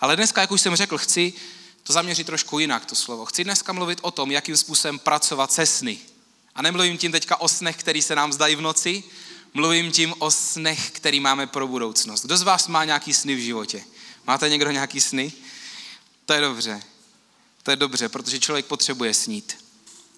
Ale 0.00 0.16
dneska, 0.16 0.40
jak 0.40 0.50
už 0.50 0.60
jsem 0.60 0.76
řekl, 0.76 0.98
chci 0.98 1.32
to 1.82 1.92
zaměřit 1.92 2.24
trošku 2.24 2.58
jinak, 2.58 2.84
to 2.86 2.94
slovo. 2.94 3.26
Chci 3.26 3.44
dneska 3.44 3.72
mluvit 3.72 3.98
o 4.02 4.10
tom, 4.10 4.30
jakým 4.30 4.56
způsobem 4.56 4.98
pracovat 4.98 5.52
se 5.52 5.66
sny. 5.66 5.98
A 6.54 6.62
nemluvím 6.62 6.98
tím 6.98 7.12
teďka 7.12 7.40
o 7.40 7.48
snech, 7.48 7.76
který 7.76 8.02
se 8.02 8.14
nám 8.14 8.32
zdají 8.32 8.56
v 8.56 8.60
noci, 8.60 9.04
mluvím 9.54 9.92
tím 9.92 10.14
o 10.18 10.30
snech, 10.30 10.90
který 10.90 11.20
máme 11.20 11.46
pro 11.46 11.68
budoucnost. 11.68 12.24
Kdo 12.24 12.36
z 12.36 12.42
vás 12.42 12.68
má 12.68 12.84
nějaký 12.84 13.12
sny 13.12 13.34
v 13.34 13.44
životě? 13.44 13.84
Máte 14.26 14.48
někdo 14.48 14.70
nějaký 14.70 15.00
sny? 15.00 15.32
To 16.26 16.32
je 16.32 16.40
dobře. 16.40 16.82
To 17.62 17.70
je 17.70 17.76
dobře, 17.76 18.08
protože 18.08 18.40
člověk 18.40 18.66
potřebuje 18.66 19.14
snít. 19.14 19.64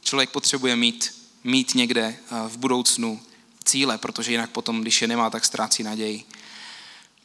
Člověk 0.03 0.31
potřebuje 0.31 0.77
mít, 0.77 1.15
mít 1.45 1.75
někde 1.75 2.03
eh, 2.03 2.49
v 2.49 2.57
budoucnu 2.57 3.23
cíle, 3.65 3.99
protože 3.99 4.31
jinak 4.31 4.51
potom, 4.51 4.81
když 4.81 5.03
je 5.03 5.09
nemá, 5.09 5.31
tak 5.31 5.45
ztrácí 5.45 5.83
naději. 5.83 6.25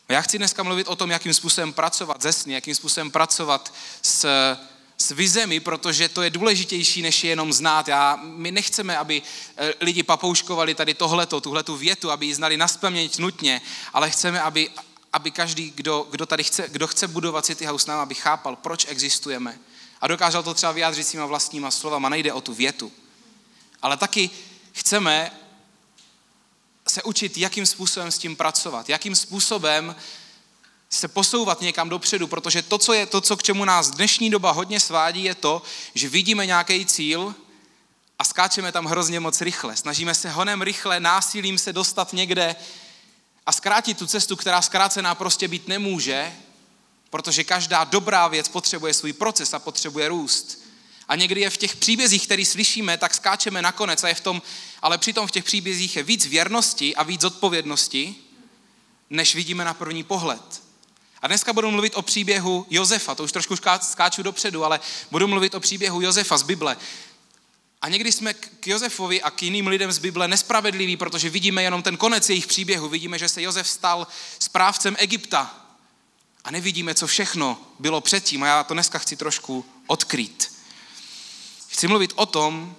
Já 0.10 0.22
chci 0.22 0.38
dneska 0.38 0.64
mluvit 0.64 0.88
o 0.88 0.96
tom, 0.96 1.12
jakým 1.12 1.34
způsobem 1.34 1.74
pracovat 1.74 2.22
ze 2.22 2.34
sny, 2.34 2.54
jakým 2.54 2.76
způsobem 2.76 3.12
pracovat 3.12 3.74
s, 4.02 4.28
s 4.98 5.12
vizemi, 5.12 5.60
protože 5.60 6.10
to 6.10 6.22
je 6.22 6.30
důležitější, 6.30 7.02
než 7.02 7.24
je 7.24 7.30
jenom 7.30 7.54
znát. 7.54 7.88
Já, 7.88 8.20
my 8.24 8.52
nechceme, 8.52 8.98
aby 8.98 9.22
eh, 9.58 9.74
lidi 9.82 10.04
papouškovali 10.04 10.76
tady 10.76 10.94
tohleto, 10.94 11.42
tuhletu 11.42 11.78
větu, 11.78 12.12
aby 12.12 12.26
ji 12.26 12.36
znali 12.36 12.58
naspaměť 12.58 13.20
nutně, 13.20 13.62
ale 13.94 14.10
chceme, 14.10 14.42
aby, 14.42 14.70
aby 15.14 15.32
každý, 15.32 15.74
kdo, 15.76 16.08
kdo 16.12 16.26
tady 16.26 16.44
chce, 16.44 16.68
kdo 16.68 16.88
chce 16.88 17.08
budovat 17.08 17.46
City 17.46 17.66
House 17.66 17.92
nám, 17.92 18.00
aby 18.00 18.16
chápal, 18.16 18.56
proč 18.56 18.86
existujeme. 18.90 19.60
A 20.02 20.08
dokázal 20.08 20.44
to 20.44 20.54
třeba 20.54 20.72
vyjádřit 20.72 21.04
svýma 21.04 21.26
vlastníma 21.26 21.72
slovama. 21.72 22.10
Nejde 22.10 22.34
o 22.34 22.42
tu 22.42 22.54
větu. 22.54 22.92
Ale 23.82 23.98
taky 23.98 24.30
chceme 24.72 25.32
se 26.88 27.04
učit, 27.04 27.38
jakým 27.38 27.66
způsobem 27.66 28.12
s 28.12 28.18
tím 28.18 28.36
pracovat, 28.36 28.90
jakým 28.90 29.16
způsobem 29.16 29.96
se 30.90 31.08
posouvat 31.08 31.62
někam 31.62 31.90
dopředu, 31.90 32.28
protože 32.28 32.62
to, 32.62 32.78
co 32.78 32.94
je 32.94 33.06
to, 33.06 33.22
co 33.22 33.38
k 33.38 33.44
čemu 33.44 33.66
nás 33.66 33.92
dnešní 33.92 34.30
doba 34.30 34.52
hodně 34.52 34.80
svádí, 34.80 35.24
je 35.24 35.36
to, 35.36 35.62
že 35.94 36.10
vidíme 36.10 36.46
nějaký 36.46 36.86
cíl 36.86 37.36
a 38.20 38.24
skáčeme 38.24 38.72
tam 38.72 38.86
hrozně 38.86 39.20
moc 39.20 39.42
rychle. 39.42 39.76
Snažíme 39.76 40.16
se 40.16 40.30
honem 40.30 40.62
rychle, 40.62 41.00
násilím 41.00 41.58
se 41.58 41.74
dostat 41.74 42.14
někde 42.14 42.56
a 43.46 43.52
zkrátit 43.52 43.98
tu 43.98 44.08
cestu, 44.08 44.36
která 44.36 44.62
zkrácená 44.62 45.16
prostě 45.16 45.48
být 45.48 45.68
nemůže, 45.68 46.34
protože 47.10 47.44
každá 47.44 47.84
dobrá 47.84 48.28
věc 48.28 48.48
potřebuje 48.48 48.94
svůj 48.94 49.14
proces 49.14 49.54
a 49.54 49.60
potřebuje 49.60 50.08
růst. 50.08 50.66
A 51.08 51.16
někdy 51.16 51.42
je 51.42 51.50
v 51.50 51.58
těch 51.58 51.76
příbězích, 51.76 52.24
který 52.24 52.46
slyšíme, 52.46 52.98
tak 52.98 53.14
skáčeme 53.14 53.62
nakonec 53.62 54.04
a 54.04 54.08
je 54.08 54.16
v 54.16 54.22
tom, 54.22 54.42
ale 54.82 54.98
přitom 54.98 55.28
v 55.28 55.32
těch 55.32 55.44
příbězích 55.44 55.96
je 55.96 56.04
víc 56.04 56.26
věrnosti 56.26 56.96
a 56.96 57.04
víc 57.04 57.24
odpovědnosti, 57.24 58.16
než 59.10 59.36
vidíme 59.36 59.66
na 59.66 59.74
první 59.74 60.04
pohled. 60.04 60.64
A 61.22 61.28
dneska 61.28 61.54
budu 61.54 61.72
mluvit 61.72 61.94
o 61.96 62.02
příběhu 62.02 62.66
Josefa, 62.70 63.16
to 63.16 63.24
už 63.24 63.32
trošku 63.32 63.56
skáču 63.82 64.24
dopředu, 64.24 64.66
ale 64.66 64.80
budu 65.12 65.28
mluvit 65.28 65.56
o 65.56 65.60
příběhu 65.60 66.02
Josefa 66.02 66.38
z 66.38 66.44
Bible. 66.44 66.78
A 67.82 67.90
někdy 67.90 68.12
jsme 68.12 68.34
k 68.34 68.68
Josefovi 68.68 69.22
a 69.22 69.32
k 69.32 69.44
jiným 69.44 69.68
lidem 69.68 69.92
z 69.92 69.98
Bible 69.98 70.28
nespravedliví, 70.28 70.98
protože 70.98 71.30
vidíme 71.30 71.64
jenom 71.64 71.84
ten 71.84 71.98
konec 71.98 72.30
jejich 72.30 72.48
příběhu. 72.48 72.90
Vidíme, 72.90 73.20
že 73.20 73.30
se 73.30 73.42
Josef 73.42 73.68
stal 73.70 74.08
správcem 74.40 74.96
Egypta. 75.00 75.65
A 76.46 76.52
nevidíme, 76.52 76.96
co 76.96 77.08
všechno 77.08 77.62
bylo 77.80 78.02
předtím. 78.02 78.44
A 78.44 78.48
já 78.48 78.64
to 78.64 78.74
dneska 78.74 79.00
chci 79.00 79.16
trošku 79.16 79.66
odkrýt. 79.88 80.52
Chci 81.68 81.88
mluvit 81.88 82.14
o 82.16 82.26
tom, 82.26 82.76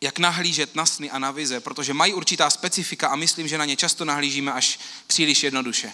jak 0.00 0.18
nahlížet 0.18 0.74
na 0.74 0.86
sny 0.86 1.10
a 1.10 1.18
na 1.18 1.30
vize, 1.30 1.60
protože 1.60 1.94
mají 1.94 2.14
určitá 2.14 2.50
specifika 2.50 3.08
a 3.08 3.16
myslím, 3.16 3.48
že 3.48 3.58
na 3.58 3.64
ně 3.64 3.76
často 3.76 4.04
nahlížíme 4.04 4.52
až 4.52 4.78
příliš 5.06 5.42
jednoduše. 5.42 5.92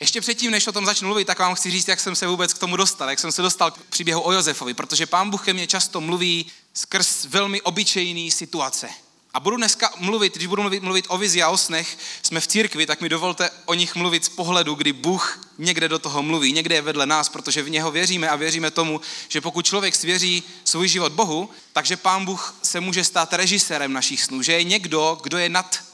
Ještě 0.00 0.20
předtím, 0.20 0.50
než 0.50 0.66
o 0.66 0.72
tom 0.72 0.86
začnu 0.86 1.08
mluvit, 1.08 1.24
tak 1.24 1.38
vám 1.38 1.54
chci 1.54 1.70
říct, 1.70 1.88
jak 1.88 2.00
jsem 2.00 2.16
se 2.16 2.26
vůbec 2.26 2.54
k 2.54 2.58
tomu 2.58 2.76
dostal, 2.76 3.10
jak 3.10 3.18
jsem 3.18 3.32
se 3.32 3.42
dostal 3.42 3.70
k 3.70 3.82
příběhu 3.82 4.20
o 4.20 4.32
Josefovi, 4.32 4.74
protože 4.74 5.06
pán 5.06 5.30
Bůh 5.30 5.44
ke 5.44 5.52
mně 5.52 5.66
často 5.66 6.00
mluví 6.00 6.50
skrz 6.74 7.24
velmi 7.24 7.62
obyčejný 7.62 8.30
situace. 8.30 8.90
A 9.34 9.40
budu 9.40 9.56
dneska 9.56 9.92
mluvit, 9.98 10.34
když 10.36 10.46
budu 10.46 10.62
mluvit, 10.62 10.82
mluvit 10.82 11.06
o 11.08 11.18
vizi 11.18 11.42
a 11.42 11.48
o 11.48 11.56
snech, 11.56 11.98
jsme 12.22 12.40
v 12.40 12.46
církvi, 12.46 12.86
tak 12.86 13.00
mi 13.00 13.08
dovolte 13.08 13.50
o 13.64 13.74
nich 13.74 13.94
mluvit 13.94 14.24
z 14.24 14.28
pohledu, 14.28 14.74
kdy 14.74 14.92
Bůh 14.92 15.40
někde 15.58 15.88
do 15.88 15.98
toho 15.98 16.22
mluví, 16.22 16.52
někde 16.52 16.74
je 16.74 16.82
vedle 16.82 17.06
nás, 17.06 17.28
protože 17.28 17.62
v 17.62 17.70
něho 17.70 17.90
věříme 17.90 18.28
a 18.28 18.36
věříme 18.36 18.70
tomu, 18.70 19.00
že 19.28 19.40
pokud 19.40 19.66
člověk 19.66 19.94
svěří 19.94 20.42
svůj 20.64 20.88
život 20.88 21.12
Bohu, 21.12 21.50
takže 21.72 21.96
pán 21.96 22.24
Bůh 22.24 22.54
se 22.62 22.80
může 22.80 23.04
stát 23.04 23.32
režisérem 23.32 23.92
našich 23.92 24.22
snů, 24.22 24.42
že 24.42 24.52
je 24.52 24.64
někdo, 24.64 25.20
kdo 25.22 25.38
je 25.38 25.48
nad, 25.48 25.84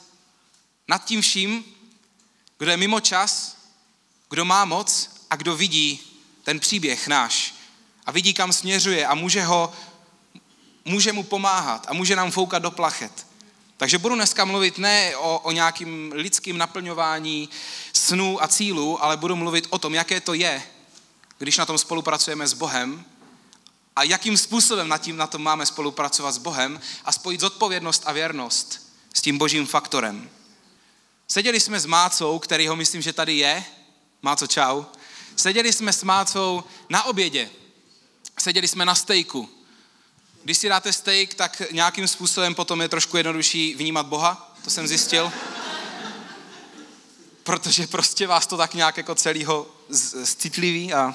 nad 0.88 1.04
tím 1.04 1.21
vším, 1.21 1.64
kdo 2.59 2.71
je 2.71 2.76
mimo 2.76 3.00
čas, 3.00 3.57
kdo 4.30 4.45
má 4.45 4.64
moc 4.64 5.11
a 5.30 5.37
kdo 5.37 5.57
vidí 5.57 6.00
ten 6.42 6.61
příběh 6.61 7.09
náš 7.09 7.54
a 8.07 8.12
vidí, 8.12 8.35
kam 8.35 8.52
směřuje 8.52 9.07
a 9.07 9.14
může, 9.14 9.42
ho, 9.42 9.73
může 10.85 11.12
mu 11.12 11.23
pomáhat 11.23 11.87
a 11.88 11.92
může 11.92 12.16
nám 12.16 12.30
foukat 12.30 12.62
do 12.62 12.71
plachet. 12.71 13.27
Takže 13.78 13.99
budu 13.99 14.14
dneska 14.14 14.44
mluvit 14.44 14.78
ne 14.78 15.16
o, 15.16 15.38
o 15.38 15.52
nějakým 15.52 16.12
lidským 16.14 16.58
naplňování 16.58 17.49
snů 17.92 18.42
a 18.42 18.49
cílů, 18.49 19.04
ale 19.04 19.16
budu 19.16 19.37
mluvit 19.37 19.66
o 19.70 19.78
tom, 19.78 19.94
jaké 19.94 20.20
to 20.20 20.35
je, 20.35 20.62
když 21.38 21.56
na 21.56 21.66
tom 21.66 21.78
spolupracujeme 21.78 22.47
s 22.47 22.52
Bohem 22.52 23.04
a 23.97 24.02
jakým 24.02 24.37
způsobem 24.37 24.88
na, 24.88 24.99
tím, 24.99 25.16
na 25.16 25.26
tom 25.26 25.42
máme 25.42 25.66
spolupracovat 25.66 26.32
s 26.32 26.38
Bohem 26.38 26.80
a 27.04 27.12
spojit 27.12 27.40
zodpovědnost 27.40 28.02
a 28.06 28.12
věrnost 28.12 28.92
s 29.14 29.20
tím 29.20 29.38
božím 29.38 29.66
faktorem. 29.66 30.30
Seděli 31.28 31.61
jsme 31.61 31.80
s 31.80 31.87
Mácou, 31.87 32.38
který 32.38 32.68
ho 32.68 32.76
myslím, 32.76 33.02
že 33.02 33.12
tady 33.12 33.37
je. 33.37 33.64
Máco, 34.23 34.47
čau. 34.47 34.85
Seděli 35.37 35.73
jsme 35.73 35.92
s 35.92 36.02
Mácou 36.02 36.64
na 36.88 37.04
obědě. 37.04 37.50
Seděli 38.38 38.68
jsme 38.68 38.85
na 38.85 38.94
stejku. 38.94 39.57
Když 40.42 40.59
si 40.59 40.68
dáte 40.68 40.92
steak, 40.92 41.35
tak 41.35 41.62
nějakým 41.73 42.09
způsobem 42.09 42.54
potom 42.54 42.80
je 42.80 42.88
trošku 42.88 43.16
jednodušší 43.16 43.75
vnímat 43.75 44.07
Boha, 44.07 44.54
to 44.64 44.71
jsem 44.71 44.87
zjistil. 44.87 45.33
Protože 47.42 47.87
prostě 47.87 48.26
vás 48.26 48.47
to 48.47 48.57
tak 48.57 48.75
nějak 48.75 48.97
jako 48.97 49.14
celýho 49.14 49.66
citlivý 50.25 50.95
a 50.95 51.14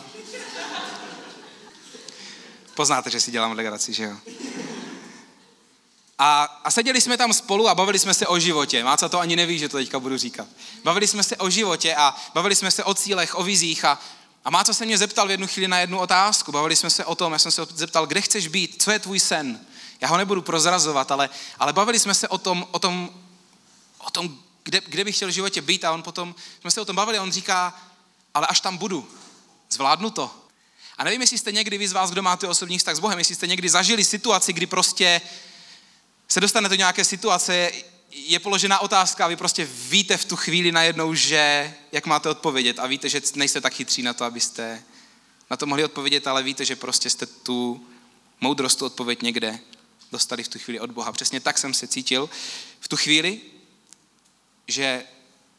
poznáte, 2.73 3.09
že 3.09 3.19
si 3.19 3.31
dělám 3.31 3.51
legraci, 3.51 3.93
že 3.93 4.03
jo? 4.03 4.17
A, 6.17 6.43
a 6.63 6.71
seděli 6.71 7.01
jsme 7.01 7.17
tam 7.17 7.33
spolu 7.33 7.69
a 7.69 7.75
bavili 7.75 7.99
jsme 7.99 8.13
se 8.13 8.27
o 8.27 8.39
životě. 8.39 8.83
Máca 8.83 9.09
to 9.09 9.19
ani 9.19 9.35
neví, 9.35 9.59
že 9.59 9.69
to 9.69 9.77
teďka 9.77 9.99
budu 9.99 10.17
říkat. 10.17 10.47
Bavili 10.83 11.07
jsme 11.07 11.23
se 11.23 11.37
o 11.37 11.49
životě 11.49 11.95
a 11.95 12.15
bavili 12.33 12.55
jsme 12.55 12.71
se 12.71 12.83
o 12.83 12.93
cílech, 12.93 13.35
o 13.35 13.43
vizích 13.43 13.85
a, 13.85 13.99
a 14.45 14.49
Máca 14.49 14.73
se 14.73 14.85
mě 14.85 14.97
zeptal 14.97 15.27
v 15.27 15.31
jednu 15.31 15.47
chvíli 15.47 15.67
na 15.67 15.79
jednu 15.79 15.99
otázku. 15.99 16.51
Bavili 16.51 16.75
jsme 16.75 16.89
se 16.89 17.05
o 17.05 17.15
tom, 17.15 17.33
já 17.33 17.39
jsem 17.39 17.51
se 17.51 17.65
zeptal, 17.75 18.05
kde 18.05 18.21
chceš 18.21 18.47
být, 18.47 18.83
co 18.83 18.91
je 18.91 18.99
tvůj 18.99 19.19
sen. 19.19 19.59
Já 20.01 20.07
ho 20.07 20.17
nebudu 20.17 20.41
prozrazovat, 20.41 21.11
ale, 21.11 21.29
ale 21.59 21.73
bavili 21.73 21.99
jsme 21.99 22.13
se 22.13 22.27
o 22.27 22.37
tom, 22.37 22.67
o 22.71 22.79
tom, 22.79 23.09
o 23.97 24.09
tom 24.09 24.37
kde, 24.63 24.81
kde 24.85 25.03
bych 25.03 25.15
chtěl 25.15 25.27
v 25.27 25.31
životě 25.31 25.61
být 25.61 25.85
a 25.85 25.91
on 25.91 26.03
potom, 26.03 26.35
jsme 26.61 26.71
se 26.71 26.81
o 26.81 26.85
tom 26.85 26.95
bavili 26.95 27.17
a 27.17 27.23
on 27.23 27.31
říká, 27.31 27.81
ale 28.33 28.47
až 28.47 28.59
tam 28.59 28.77
budu, 28.77 29.09
zvládnu 29.69 30.09
to. 30.09 30.35
A 30.97 31.03
nevím, 31.03 31.21
jestli 31.21 31.37
jste 31.37 31.51
někdy 31.51 31.77
vy 31.77 31.87
z 31.87 31.91
vás, 31.91 32.11
kdo 32.11 32.21
máte 32.21 32.47
osobní 32.47 32.77
vztah 32.77 32.95
s 32.95 32.99
Bohem, 32.99 33.19
jestli 33.19 33.35
jste 33.35 33.47
někdy 33.47 33.69
zažili 33.69 34.03
situaci, 34.03 34.53
kdy 34.53 34.65
prostě 34.65 35.21
se 36.27 36.41
dostane 36.41 36.69
do 36.69 36.75
nějaké 36.75 37.05
situace, 37.05 37.71
je 38.15 38.39
položená 38.39 38.79
otázka 38.79 39.25
a 39.25 39.27
vy 39.27 39.35
prostě 39.35 39.65
víte 39.65 40.17
v 40.17 40.25
tu 40.25 40.35
chvíli 40.35 40.71
najednou, 40.71 41.13
že 41.13 41.73
jak 41.91 42.05
máte 42.05 42.29
odpovědět 42.29 42.79
a 42.79 42.87
víte, 42.87 43.09
že 43.09 43.21
nejste 43.35 43.61
tak 43.61 43.73
chytří 43.73 44.01
na 44.01 44.13
to, 44.13 44.25
abyste 44.25 44.83
na 45.49 45.57
to 45.57 45.65
mohli 45.65 45.83
odpovědět, 45.83 46.27
ale 46.27 46.43
víte, 46.43 46.65
že 46.65 46.75
prostě 46.75 47.09
jste 47.09 47.25
tu 47.25 47.87
moudrost, 48.41 48.79
tu 48.79 48.85
odpověď 48.85 49.21
někde 49.21 49.59
dostali 50.11 50.43
v 50.43 50.47
tu 50.47 50.59
chvíli 50.59 50.79
od 50.79 50.91
Boha. 50.91 51.11
Přesně 51.11 51.39
tak 51.39 51.57
jsem 51.57 51.73
se 51.73 51.87
cítil 51.87 52.29
v 52.79 52.87
tu 52.87 52.97
chvíli, 52.97 53.41
že 54.67 55.03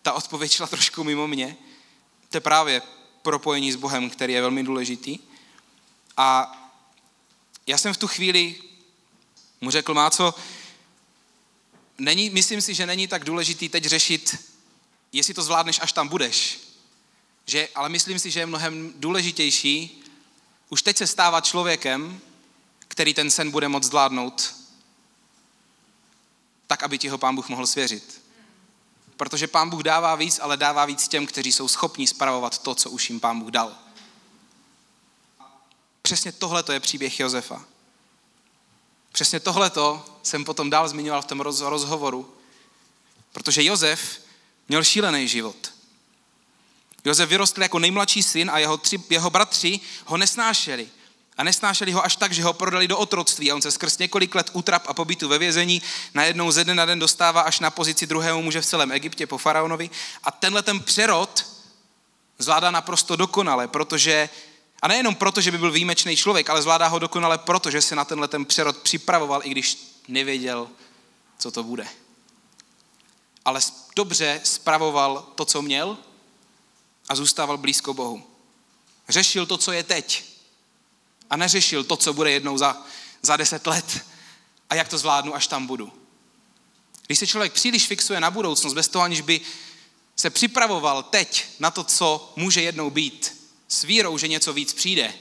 ta 0.02 0.12
odpověď 0.12 0.52
šla 0.52 0.66
trošku 0.66 1.04
mimo 1.04 1.28
mě. 1.28 1.56
To 2.30 2.36
je 2.36 2.40
právě 2.40 2.82
propojení 3.22 3.72
s 3.72 3.76
Bohem, 3.76 4.10
který 4.10 4.32
je 4.32 4.40
velmi 4.40 4.62
důležitý. 4.62 5.18
A 6.16 6.56
já 7.66 7.78
jsem 7.78 7.94
v 7.94 7.96
tu 7.96 8.08
chvíli 8.08 8.54
mu 9.60 9.70
řekl, 9.70 9.94
má 9.94 10.10
co, 10.10 10.34
není, 11.98 12.30
myslím 12.30 12.60
si, 12.60 12.74
že 12.74 12.86
není 12.86 13.08
tak 13.08 13.24
důležitý 13.24 13.68
teď 13.68 13.84
řešit, 13.84 14.36
jestli 15.12 15.34
to 15.34 15.42
zvládneš, 15.42 15.80
až 15.82 15.92
tam 15.92 16.08
budeš. 16.08 16.60
Že, 17.46 17.68
ale 17.74 17.88
myslím 17.88 18.18
si, 18.18 18.30
že 18.30 18.40
je 18.40 18.46
mnohem 18.46 18.92
důležitější 18.96 20.04
už 20.68 20.82
teď 20.82 20.96
se 20.96 21.06
stávat 21.06 21.44
člověkem, 21.44 22.20
který 22.78 23.14
ten 23.14 23.30
sen 23.30 23.50
bude 23.50 23.68
moct 23.68 23.84
zvládnout, 23.84 24.54
tak, 26.66 26.82
aby 26.82 26.98
ti 26.98 27.08
ho 27.08 27.18
pán 27.18 27.36
Bůh 27.36 27.48
mohl 27.48 27.66
svěřit. 27.66 28.22
Protože 29.16 29.46
pán 29.46 29.70
Bůh 29.70 29.82
dává 29.82 30.14
víc, 30.14 30.38
ale 30.42 30.56
dává 30.56 30.84
víc 30.84 31.08
těm, 31.08 31.26
kteří 31.26 31.52
jsou 31.52 31.68
schopni 31.68 32.06
spravovat 32.06 32.58
to, 32.58 32.74
co 32.74 32.90
už 32.90 33.10
jim 33.10 33.20
pán 33.20 33.40
Bůh 33.40 33.50
dal. 33.50 33.76
Přesně 36.02 36.32
tohle 36.32 36.62
to 36.62 36.72
je 36.72 36.80
příběh 36.80 37.20
Josefa. 37.20 37.64
Přesně 39.14 39.40
tohleto 39.40 40.04
jsem 40.22 40.44
potom 40.44 40.70
dál 40.70 40.88
zmiňoval 40.88 41.22
v 41.22 41.26
tom 41.26 41.40
rozhovoru, 41.40 42.34
protože 43.32 43.64
Josef 43.64 44.20
měl 44.68 44.84
šílený 44.84 45.28
život. 45.28 45.72
Josef 47.04 47.28
vyrostl 47.28 47.62
jako 47.62 47.78
nejmladší 47.78 48.22
syn 48.22 48.50
a 48.50 48.58
jeho, 48.58 48.76
tři, 48.76 49.02
jeho 49.10 49.30
bratři 49.30 49.80
ho 50.06 50.16
nesnášeli. 50.16 50.88
A 51.36 51.44
nesnášeli 51.44 51.92
ho 51.92 52.04
až 52.04 52.16
tak, 52.16 52.32
že 52.32 52.42
ho 52.42 52.52
prodali 52.52 52.88
do 52.88 52.98
otroctví 52.98 53.50
a 53.50 53.54
on 53.54 53.62
se 53.62 53.70
skrz 53.70 53.98
několik 53.98 54.34
let 54.34 54.50
útrap 54.52 54.82
a 54.86 54.94
pobytu 54.94 55.28
ve 55.28 55.38
vězení 55.38 55.82
najednou 56.14 56.50
ze 56.50 56.64
dne 56.64 56.74
na 56.74 56.84
den 56.84 56.98
dostává 56.98 57.40
až 57.40 57.60
na 57.60 57.70
pozici 57.70 58.06
druhého 58.06 58.42
muže 58.42 58.60
v 58.60 58.66
celém 58.66 58.92
Egyptě 58.92 59.26
po 59.26 59.38
faraonovi. 59.38 59.90
A 60.24 60.30
tenhle 60.30 60.62
ten 60.62 60.80
přerod 60.80 61.46
zvládá 62.38 62.70
naprosto 62.70 63.16
dokonale, 63.16 63.68
protože 63.68 64.28
a 64.84 64.88
nejenom 64.88 65.14
proto, 65.14 65.40
že 65.40 65.50
by 65.50 65.58
byl 65.58 65.72
výjimečný 65.72 66.16
člověk, 66.16 66.50
ale 66.50 66.62
zvládá 66.62 66.86
ho 66.86 66.98
dokonale 66.98 67.38
proto, 67.38 67.70
že 67.70 67.82
se 67.82 67.96
na 67.96 68.04
tenhle 68.04 68.28
ten 68.28 68.44
přerod 68.44 68.76
připravoval, 68.76 69.40
i 69.44 69.50
když 69.50 69.78
nevěděl, 70.08 70.68
co 71.38 71.50
to 71.50 71.62
bude. 71.62 71.88
Ale 73.44 73.60
dobře 73.96 74.40
spravoval 74.44 75.32
to, 75.34 75.44
co 75.44 75.62
měl 75.62 75.98
a 77.08 77.14
zůstával 77.14 77.58
blízko 77.58 77.94
Bohu. 77.94 78.22
Řešil 79.08 79.46
to, 79.46 79.58
co 79.58 79.72
je 79.72 79.82
teď. 79.82 80.24
A 81.30 81.36
neřešil 81.36 81.84
to, 81.84 81.96
co 81.96 82.12
bude 82.12 82.30
jednou 82.30 82.58
za, 82.58 82.82
za 83.22 83.36
deset 83.36 83.66
let. 83.66 84.04
A 84.70 84.74
jak 84.74 84.88
to 84.88 84.98
zvládnu, 84.98 85.34
až 85.34 85.46
tam 85.46 85.66
budu. 85.66 85.92
Když 87.06 87.18
se 87.18 87.26
člověk 87.26 87.52
příliš 87.52 87.86
fixuje 87.86 88.20
na 88.20 88.30
budoucnost, 88.30 88.74
bez 88.74 88.88
toho, 88.88 89.02
aniž 89.02 89.20
by 89.20 89.40
se 90.16 90.30
připravoval 90.30 91.02
teď 91.02 91.46
na 91.58 91.70
to, 91.70 91.84
co 91.84 92.32
může 92.36 92.62
jednou 92.62 92.90
být, 92.90 93.33
s 93.68 93.84
vírou, 93.84 94.18
že 94.18 94.28
něco 94.28 94.52
víc 94.52 94.72
přijde, 94.72 95.14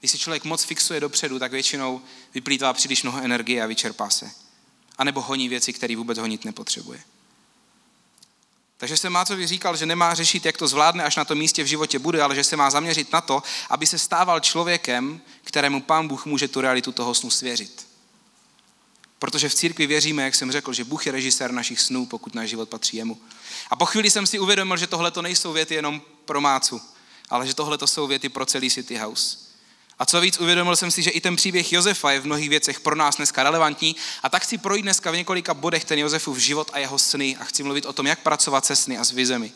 když 0.00 0.10
se 0.10 0.18
člověk 0.18 0.44
moc 0.44 0.64
fixuje 0.64 1.00
dopředu, 1.00 1.38
tak 1.38 1.52
většinou 1.52 2.02
vyplýtvá 2.34 2.72
příliš 2.72 3.02
mnoho 3.02 3.20
energie 3.22 3.62
a 3.62 3.66
vyčerpá 3.66 4.10
se. 4.10 4.30
A 4.98 5.04
nebo 5.04 5.20
honí 5.20 5.48
věci, 5.48 5.72
které 5.72 5.96
vůbec 5.96 6.18
honit 6.18 6.44
nepotřebuje. 6.44 7.00
Takže 8.76 8.96
se 8.96 9.10
Mácovi 9.10 9.46
říkal, 9.46 9.76
že 9.76 9.86
nemá 9.86 10.14
řešit, 10.14 10.46
jak 10.46 10.56
to 10.56 10.68
zvládne, 10.68 11.04
až 11.04 11.16
na 11.16 11.24
tom 11.24 11.38
místě 11.38 11.64
v 11.64 11.66
životě 11.66 11.98
bude, 11.98 12.22
ale 12.22 12.34
že 12.34 12.44
se 12.44 12.56
má 12.56 12.70
zaměřit 12.70 13.12
na 13.12 13.20
to, 13.20 13.42
aby 13.70 13.86
se 13.86 13.98
stával 13.98 14.40
člověkem, 14.40 15.20
kterému 15.44 15.80
pán 15.80 16.08
Bůh 16.08 16.26
může 16.26 16.48
tu 16.48 16.60
realitu 16.60 16.92
toho 16.92 17.14
snu 17.14 17.30
svěřit. 17.30 17.86
Protože 19.18 19.48
v 19.48 19.54
církvi 19.54 19.86
věříme, 19.86 20.22
jak 20.22 20.34
jsem 20.34 20.52
řekl, 20.52 20.72
že 20.72 20.84
Bůh 20.84 21.06
je 21.06 21.12
režisér 21.12 21.52
našich 21.52 21.80
snů, 21.80 22.06
pokud 22.06 22.34
náš 22.34 22.50
život 22.50 22.68
patří 22.68 22.96
jemu. 22.96 23.20
A 23.70 23.76
po 23.76 23.86
chvíli 23.86 24.10
jsem 24.10 24.26
si 24.26 24.38
uvědomil, 24.38 24.76
že 24.76 24.86
tohle 24.86 25.10
to 25.10 25.22
nejsou 25.22 25.52
věty 25.52 25.74
jenom 25.74 26.02
pro 26.24 26.40
Mácu, 26.40 26.80
ale 27.30 27.46
že 27.46 27.54
tohle 27.54 27.78
to 27.78 27.86
jsou 27.86 28.06
věty 28.06 28.28
pro 28.28 28.46
celý 28.46 28.70
City 28.70 28.96
House. 28.96 29.36
A 29.98 30.06
co 30.06 30.20
víc, 30.20 30.40
uvědomil 30.40 30.76
jsem 30.76 30.90
si, 30.90 31.02
že 31.02 31.10
i 31.10 31.20
ten 31.20 31.36
příběh 31.36 31.72
Josefa 31.72 32.12
je 32.12 32.20
v 32.20 32.26
mnohých 32.26 32.48
věcech 32.48 32.80
pro 32.80 32.96
nás 32.96 33.16
dneska 33.16 33.42
relevantní. 33.42 33.96
A 34.22 34.28
tak 34.28 34.42
chci 34.42 34.58
projít 34.58 34.82
dneska 34.82 35.10
v 35.10 35.16
několika 35.16 35.54
bodech 35.54 35.84
ten 35.84 35.98
Josefův 35.98 36.38
život 36.38 36.70
a 36.72 36.78
jeho 36.78 36.98
sny 36.98 37.36
a 37.40 37.44
chci 37.44 37.62
mluvit 37.62 37.86
o 37.86 37.92
tom, 37.92 38.06
jak 38.06 38.18
pracovat 38.18 38.66
se 38.66 38.76
sny 38.76 38.98
a 38.98 39.04
s 39.04 39.10
vizemi. 39.10 39.52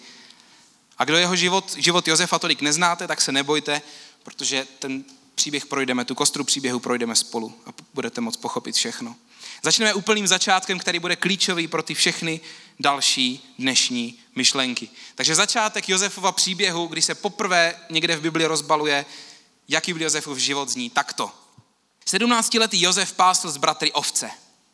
A 0.99 1.05
kdo 1.05 1.17
jeho 1.17 1.37
život, 1.37 1.75
život 1.77 2.09
Josefa 2.09 2.39
tolik 2.39 2.61
neznáte, 2.61 3.07
tak 3.07 3.21
se 3.21 3.33
nebojte, 3.33 3.83
protože 4.23 4.67
ten 4.79 5.05
příběh 5.35 5.67
projdeme, 5.67 6.05
tu 6.05 6.15
kostru 6.15 6.45
příběhu 6.45 6.81
projdeme 6.81 7.17
spolu 7.17 7.55
a 7.67 7.71
budete 7.95 8.21
moct 8.21 8.37
pochopit 8.37 8.75
všechno. 8.75 9.17
Začneme 9.63 9.95
úplným 9.95 10.27
začátkem, 10.27 10.79
který 10.79 10.99
bude 10.99 11.17
klíčový 11.17 11.69
pro 11.69 11.83
ty 11.83 11.95
všechny 11.95 12.41
další 12.81 13.55
dnešní 13.59 14.19
myšlenky. 14.35 14.89
Takže 15.15 15.35
začátek 15.35 15.89
Josefova 15.89 16.33
příběhu, 16.33 16.87
kdy 16.87 17.03
se 17.03 17.15
poprvé 17.15 17.75
někde 17.91 18.17
v 18.17 18.21
Bibli 18.21 18.47
rozbaluje, 18.47 19.07
jaký 19.69 19.93
byl 19.93 20.03
Josefův 20.03 20.39
život, 20.39 20.69
zní 20.69 20.91
takto. 20.91 21.33
17-letý 22.07 22.83
Josef 22.83 23.13
pásl 23.13 23.51
z 23.51 23.57
bratry 23.57 23.93
ovce. 23.93 24.31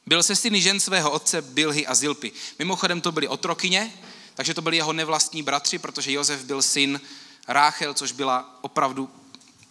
Byl 0.07 0.23
se 0.23 0.37
syny 0.37 0.61
žen 0.61 0.81
svého 0.81 1.11
otce 1.11 1.43
Bilhy 1.43 1.87
a 1.87 1.95
Zilpy. 1.95 2.33
Mimochodem 2.59 3.01
to 3.01 3.13
byly 3.13 3.29
otrokyně, 3.29 3.93
takže 4.35 4.55
to 4.55 4.63
byli 4.63 4.77
jeho 4.77 4.93
nevlastní 4.93 5.43
bratři, 5.43 5.79
protože 5.79 6.13
Josef 6.13 6.45
byl 6.45 6.63
syn 6.63 7.01
Ráchel, 7.49 7.95
což 7.95 8.13
byla 8.13 8.59
opravdu 8.61 9.11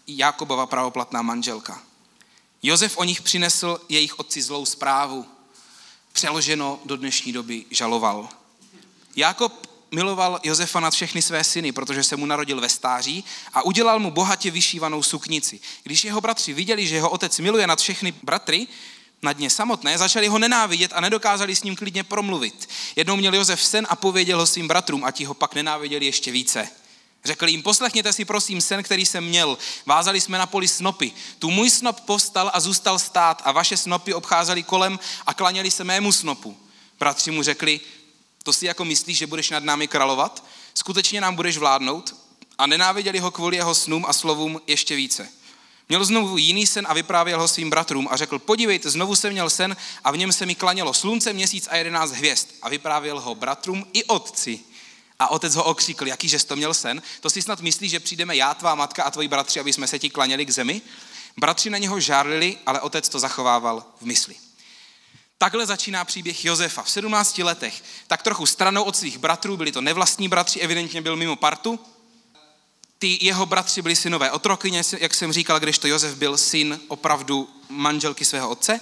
Jakobova 0.08 0.66
pravoplatná 0.66 1.22
manželka. 1.22 1.82
Josef 2.64 2.98
o 2.98 3.04
nich 3.04 3.22
přinesl 3.22 3.82
jejich 3.90 4.20
otci 4.20 4.42
zlou 4.42 4.66
zprávu. 4.66 5.26
Přeloženo 6.14 6.80
do 6.86 6.98
dnešní 6.98 7.34
doby 7.34 7.66
žaloval. 7.72 8.30
Jakob 9.16 9.70
miloval 9.92 10.40
Josefa 10.44 10.80
nad 10.80 10.94
všechny 10.94 11.22
své 11.22 11.44
syny, 11.44 11.72
protože 11.72 12.04
se 12.04 12.16
mu 12.16 12.26
narodil 12.26 12.62
ve 12.62 12.70
stáří 12.70 13.24
a 13.54 13.62
udělal 13.62 14.00
mu 14.00 14.12
bohatě 14.12 14.52
vyšívanou 14.52 15.04
suknici. 15.04 15.60
Když 15.84 16.04
jeho 16.04 16.22
bratři 16.22 16.54
viděli, 16.54 16.88
že 16.88 16.96
jeho 16.96 17.10
otec 17.10 17.40
miluje 17.40 17.68
nad 17.68 17.82
všechny 17.82 18.14
bratry, 18.24 18.68
nad 19.22 19.40
ně 19.40 19.50
samotné, 19.50 19.98
začali 19.98 20.28
ho 20.28 20.40
nenávidět 20.40 20.92
a 20.96 21.02
nedokázali 21.02 21.56
s 21.56 21.64
ním 21.64 21.76
klidně 21.76 22.04
promluvit. 22.04 22.70
Jednou 22.96 23.16
měl 23.16 23.36
Josef 23.36 23.64
sen 23.64 23.88
a 23.90 23.96
pověděl 23.96 24.40
ho 24.40 24.46
svým 24.46 24.68
bratrům 24.68 25.04
a 25.04 25.12
ti 25.12 25.26
ho 25.26 25.34
pak 25.34 25.56
nenáviděli 25.56 26.06
ještě 26.06 26.32
více. 26.32 26.70
Řekl 27.26 27.48
jim, 27.48 27.64
poslechněte 27.64 28.14
si 28.14 28.26
prosím 28.26 28.62
sen, 28.62 28.84
který 28.84 29.06
jsem 29.06 29.26
měl. 29.26 29.58
Vázali 29.86 30.22
jsme 30.22 30.38
na 30.38 30.46
poli 30.46 30.68
snopy. 30.68 31.12
Tu 31.40 31.52
můj 31.52 31.70
snop 31.70 32.00
povstal 32.00 32.52
a 32.54 32.60
zůstal 32.60 33.00
stát 33.00 33.42
a 33.46 33.52
vaše 33.52 33.78
snopy 33.78 34.14
obcházeli 34.14 34.64
kolem 34.64 35.00
a 35.26 35.34
klaněli 35.34 35.72
se 35.72 35.84
mému 35.84 36.12
snopu. 36.12 36.58
Bratři 37.00 37.32
mu 37.32 37.44
řekli, 37.44 37.80
to 38.44 38.54
si 38.54 38.66
jako 38.66 38.86
myslíš, 38.86 39.18
že 39.18 39.28
budeš 39.28 39.50
nad 39.50 39.64
námi 39.64 39.88
královat? 39.88 40.44
Skutečně 40.74 41.22
nám 41.22 41.36
budeš 41.36 41.58
vládnout? 41.58 42.16
A 42.58 42.68
nenáviděli 42.68 43.20
ho 43.20 43.32
kvůli 43.32 43.56
jeho 43.56 43.76
snům 43.76 44.06
a 44.08 44.14
slovům 44.14 44.62
ještě 44.68 44.96
více. 44.96 45.30
Měl 45.90 46.06
znovu 46.06 46.38
jiný 46.38 46.68
sen 46.68 46.88
a 46.90 46.94
vyprávěl 46.94 47.40
ho 47.40 47.48
svým 47.48 47.70
bratrům 47.70 48.08
a 48.12 48.18
řekl, 48.18 48.40
podívejte, 48.40 48.90
znovu 48.90 49.16
jsem 49.16 49.32
měl 49.32 49.50
sen 49.50 49.78
a 50.04 50.12
v 50.12 50.18
něm 50.18 50.32
se 50.32 50.46
mi 50.46 50.56
klanělo 50.56 50.94
slunce, 50.94 51.34
měsíc 51.34 51.68
a 51.72 51.76
jedenáct 51.76 52.12
hvězd. 52.12 52.48
A 52.62 52.70
vyprávěl 52.70 53.20
ho 53.20 53.36
bratrům 53.36 53.88
i 53.94 54.04
otci. 54.04 54.60
A 55.20 55.28
otec 55.28 55.56
ho 55.56 55.64
okřikl, 55.64 56.08
jaký 56.08 56.30
že 56.30 56.46
to 56.46 56.56
měl 56.56 56.74
sen? 56.74 57.02
To 57.22 57.30
si 57.30 57.42
snad 57.42 57.62
myslí, 57.62 57.90
že 57.90 58.00
přijdeme 58.00 58.36
já, 58.36 58.54
tvá 58.54 58.76
matka 58.76 59.04
a 59.04 59.12
tvoji 59.12 59.28
bratři, 59.28 59.60
aby 59.60 59.74
jsme 59.74 59.88
se 59.88 60.00
ti 60.00 60.10
klaněli 60.10 60.46
k 60.46 60.50
zemi? 60.50 60.82
Bratři 61.38 61.70
na 61.70 61.78
něho 61.78 62.00
žárlili, 62.00 62.58
ale 62.66 62.82
otec 62.82 63.10
to 63.10 63.20
zachovával 63.20 63.84
v 64.02 64.06
mysli. 64.06 64.36
Takhle 65.38 65.66
začíná 65.66 66.06
příběh 66.06 66.46
Josefa. 66.46 66.84
V 66.84 66.92
17 66.92 67.38
letech, 67.38 67.84
tak 68.08 68.22
trochu 68.22 68.46
stranou 68.46 68.84
od 68.84 68.98
svých 68.98 69.18
bratrů, 69.18 69.58
byli 69.58 69.72
to 69.72 69.82
nevlastní 69.82 70.28
bratři, 70.28 70.60
evidentně 70.60 71.02
byl 71.02 71.16
mimo 71.16 71.36
partu. 71.36 71.80
Ty 73.00 73.18
jeho 73.22 73.46
bratři 73.46 73.82
byli 73.82 73.96
synové 73.96 74.32
otrokyně, 74.32 74.82
jak 75.00 75.14
jsem 75.14 75.34
říkal, 75.34 75.60
když 75.60 75.78
to 75.78 75.88
Josef 75.88 76.16
byl 76.16 76.38
syn 76.38 76.80
opravdu 76.88 77.50
manželky 77.70 78.26
svého 78.26 78.50
otce. 78.50 78.80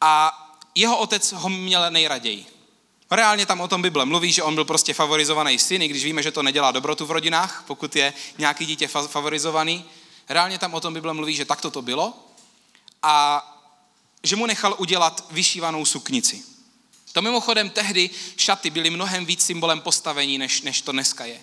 A 0.00 0.42
jeho 0.74 0.98
otec 0.98 1.32
ho 1.32 1.48
měl 1.48 1.90
nejraději. 1.90 2.55
Reálně 3.10 3.46
tam 3.46 3.60
o 3.60 3.68
tom 3.68 3.82
Bible 3.82 4.04
mluví, 4.04 4.32
že 4.32 4.42
on 4.42 4.54
byl 4.54 4.64
prostě 4.64 4.94
favorizovaný 4.94 5.58
syn, 5.58 5.82
i 5.82 5.88
když 5.88 6.04
víme, 6.04 6.22
že 6.22 6.32
to 6.32 6.42
nedělá 6.42 6.72
dobrotu 6.72 7.06
v 7.06 7.10
rodinách, 7.10 7.64
pokud 7.66 7.96
je 7.96 8.14
nějaký 8.38 8.66
dítě 8.66 8.88
favorizovaný. 8.88 9.84
Reálně 10.28 10.58
tam 10.58 10.74
o 10.74 10.80
tom 10.80 10.94
Bible 10.94 11.14
mluví, 11.14 11.34
že 11.34 11.44
takto 11.44 11.70
to 11.70 11.82
bylo. 11.82 12.14
A 13.02 13.42
že 14.22 14.36
mu 14.36 14.46
nechal 14.46 14.74
udělat 14.78 15.24
vyšívanou 15.30 15.84
suknici. 15.84 16.42
To 17.12 17.22
mimochodem 17.22 17.70
tehdy 17.70 18.10
šaty 18.36 18.70
byly 18.70 18.90
mnohem 18.90 19.26
víc 19.26 19.44
symbolem 19.44 19.80
postavení, 19.80 20.38
než, 20.38 20.62
než 20.62 20.82
to 20.82 20.92
dneska 20.92 21.24
je. 21.24 21.40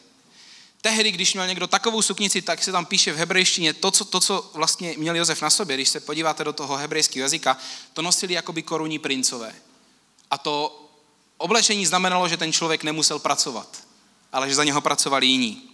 Tehdy, 0.81 1.11
když 1.11 1.33
měl 1.33 1.47
někdo 1.47 1.67
takovou 1.67 2.01
suknici, 2.01 2.41
tak 2.41 2.63
se 2.63 2.71
tam 2.71 2.85
píše 2.85 3.13
v 3.13 3.17
hebrejštině 3.17 3.73
to 3.73 3.91
co, 3.91 4.05
to, 4.05 4.19
co 4.19 4.51
vlastně 4.53 4.93
měl 4.97 5.15
Josef 5.15 5.41
na 5.41 5.49
sobě. 5.49 5.75
Když 5.75 5.89
se 5.89 5.99
podíváte 5.99 6.43
do 6.43 6.53
toho 6.53 6.75
hebrejského 6.75 7.21
jazyka, 7.21 7.57
to 7.93 8.01
nosili 8.01 8.33
jakoby 8.33 8.63
korunní 8.63 8.99
princové. 8.99 9.55
A 10.31 10.37
to 10.37 10.82
oblečení 11.43 11.85
znamenalo, 11.85 12.29
že 12.29 12.37
ten 12.37 12.53
člověk 12.53 12.83
nemusel 12.83 13.19
pracovat, 13.19 13.83
ale 14.31 14.49
že 14.49 14.55
za 14.55 14.63
něho 14.63 14.81
pracovali 14.81 15.27
jiní. 15.27 15.69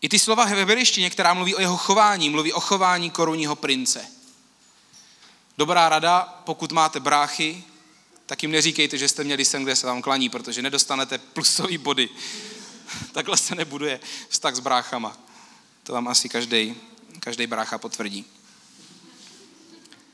I 0.00 0.08
ty 0.08 0.18
slova 0.18 0.44
v 0.44 0.48
hebrejštině, 0.48 1.10
která 1.10 1.34
mluví 1.34 1.54
o 1.54 1.60
jeho 1.60 1.76
chování, 1.76 2.30
mluví 2.30 2.52
o 2.52 2.60
chování 2.60 3.10
korunního 3.10 3.56
prince. 3.56 4.06
Dobrá 5.58 5.88
rada, 5.88 6.42
pokud 6.44 6.72
máte 6.72 7.00
bráchy, 7.00 7.64
tak 8.26 8.42
jim 8.42 8.52
neříkejte, 8.52 8.98
že 8.98 9.08
jste 9.08 9.24
měli 9.24 9.44
sen, 9.44 9.62
kde 9.62 9.76
se 9.76 9.86
vám 9.86 10.02
klaní, 10.02 10.28
protože 10.28 10.62
nedostanete 10.62 11.18
plusové 11.18 11.78
body. 11.78 12.08
Takhle 13.12 13.36
se 13.36 13.54
nebuduje 13.54 14.00
vztah 14.28 14.54
s 14.54 14.60
bráchama. 14.60 15.16
To 15.82 15.92
vám 15.92 16.08
asi 16.08 16.28
každý, 16.28 16.74
každý 17.20 17.46
brácha 17.46 17.78
potvrdí. 17.78 18.24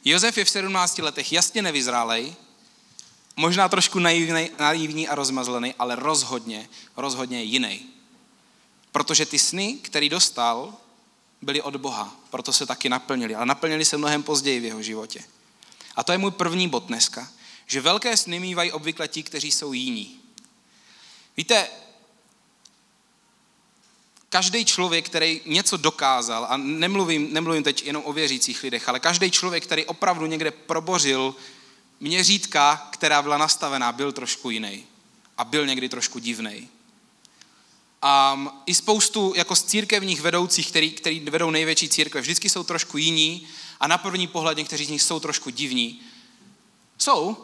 Josef 0.05 0.39
je 0.39 0.45
v 0.45 0.51
17 0.51 0.99
letech 0.99 1.33
jasně 1.33 1.63
nevyzrálej, 1.63 2.35
možná 3.37 3.69
trošku 3.69 3.99
naivní, 3.99 4.51
naivní 4.59 5.09
a 5.09 5.15
rozmazlený, 5.15 5.75
ale 5.79 5.97
rozhodně, 5.97 6.69
rozhodně 6.97 7.43
jiný. 7.43 7.87
Protože 8.93 9.27
ty 9.27 9.39
sny, 9.39 9.79
který 9.83 10.09
dostal, 10.09 10.75
byly 11.43 11.63
od 11.63 11.77
Boha, 11.77 12.17
proto 12.31 12.53
se 12.53 12.67
taky 12.67 12.89
naplnili, 12.89 13.35
ale 13.35 13.47
naplnili 13.47 13.85
se 13.85 13.97
mnohem 13.97 14.23
později 14.23 14.61
v 14.61 14.65
jeho 14.65 14.83
životě. 14.83 15.25
A 15.97 16.05
to 16.05 16.13
je 16.13 16.19
můj 16.19 16.31
první 16.31 16.69
bod 16.69 16.85
dneska, 16.85 17.29
že 17.67 17.81
velké 17.81 18.17
sny 18.17 18.41
mývají 18.41 18.73
obvykle 18.73 19.09
ti, 19.09 19.23
kteří 19.23 19.51
jsou 19.51 19.73
jiní. 19.73 20.21
Víte, 21.37 21.69
každý 24.29 24.65
člověk, 24.65 25.07
který 25.07 25.41
něco 25.47 25.77
dokázal, 25.77 26.47
a 26.49 26.57
nemluvím, 26.57 27.33
nemluvím 27.33 27.63
teď 27.63 27.87
jenom 27.87 28.03
o 28.07 28.13
věřících 28.13 28.63
lidech, 28.63 28.89
ale 28.89 29.01
každý 29.01 29.31
člověk, 29.31 29.65
který 29.65 29.85
opravdu 29.85 30.27
někde 30.27 30.51
probořil 30.51 31.35
měřítka, 32.03 32.89
která 32.91 33.23
byla 33.23 33.39
nastavená, 33.39 33.93
byl 33.93 34.13
trošku 34.13 34.51
jiný. 34.51 34.85
A 35.39 35.45
byl 35.45 35.67
někdy 35.67 35.89
trošku 35.89 36.19
divný. 36.19 36.69
A 38.03 38.39
i 38.67 38.75
spoustu 38.75 39.33
jako 39.37 39.57
z 39.57 39.63
církevních 39.63 40.21
vedoucích, 40.21 40.69
který, 40.69 40.91
který 40.91 41.21
vedou 41.21 41.51
největší 41.51 41.89
církve, 41.89 42.21
vždycky 42.21 42.51
jsou 42.51 42.65
trošku 42.65 42.99
jiní 42.99 43.49
a 43.81 43.87
na 43.87 43.99
první 43.99 44.27
pohled 44.27 44.59
někteří 44.59 44.85
z 44.85 44.89
nich 44.89 45.03
jsou 45.03 45.21
trošku 45.21 45.51
divní. 45.51 46.01
Jsou, 46.99 47.37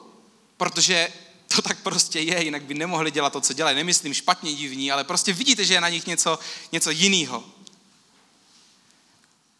protože 0.57 1.12
to 1.57 1.62
tak 1.62 1.83
prostě 1.83 2.21
je, 2.21 2.44
jinak 2.44 2.62
by 2.62 2.75
nemohli 2.75 3.11
dělat 3.11 3.33
to, 3.33 3.40
co 3.40 3.53
dělají. 3.53 3.77
Nemyslím 3.77 4.14
špatně 4.14 4.55
divní, 4.55 4.92
ale 4.92 5.05
prostě 5.05 5.33
vidíte, 5.33 5.64
že 5.64 5.75
je 5.75 5.81
na 5.81 5.88
nich 5.88 6.07
něco, 6.07 6.38
něco 6.73 6.90
jiného. 6.90 7.44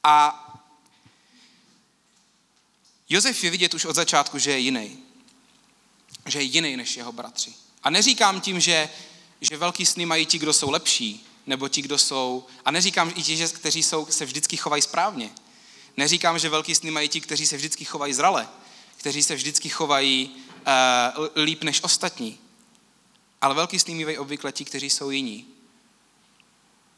A 0.05 0.45
Josef 3.09 3.45
je 3.45 3.51
vidět 3.51 3.75
už 3.75 3.85
od 3.85 3.97
začátku, 3.97 4.39
že 4.39 4.51
je 4.51 4.59
jiný. 4.59 4.99
Že 6.27 6.39
je 6.39 6.43
jiný 6.43 6.77
než 6.77 6.97
jeho 6.97 7.13
bratři. 7.13 7.55
A 7.83 7.91
neříkám 7.91 8.41
tím, 8.41 8.61
že, 8.61 8.89
že 9.41 9.57
velký 9.57 9.87
sny 9.87 10.07
mají 10.07 10.27
ti, 10.27 10.39
kdo 10.39 10.53
jsou 10.53 10.71
lepší, 10.71 11.27
nebo 11.47 11.69
ti, 11.69 11.83
kdo 11.83 11.99
jsou, 11.99 12.47
a 12.65 12.71
neříkám 12.71 13.13
i 13.17 13.23
ti, 13.23 13.37
že, 13.37 13.49
kteří 13.49 13.83
jsou, 13.83 14.07
se 14.11 14.25
vždycky 14.25 14.57
chovají 14.57 14.83
správně. 14.83 15.31
Neříkám, 15.97 16.39
že 16.39 16.49
velký 16.49 16.75
sny 16.75 16.91
mají 16.91 17.09
ti, 17.09 17.21
kteří 17.21 17.47
se 17.47 17.57
vždycky 17.57 17.85
chovají 17.85 18.15
zrale, 18.15 18.49
kteří 18.97 19.23
se 19.23 19.35
vždycky 19.35 19.69
chovají 19.69 20.37
uh, 21.17 21.45
líp 21.45 21.63
než 21.63 21.83
ostatní. 21.83 22.39
Ale 23.41 23.55
velký 23.55 23.79
sny 23.79 23.95
mývají 23.95 24.19
obvykle 24.19 24.53
ti, 24.53 24.65
kteří 24.65 24.91
jsou 24.91 25.11
jiní, 25.11 25.47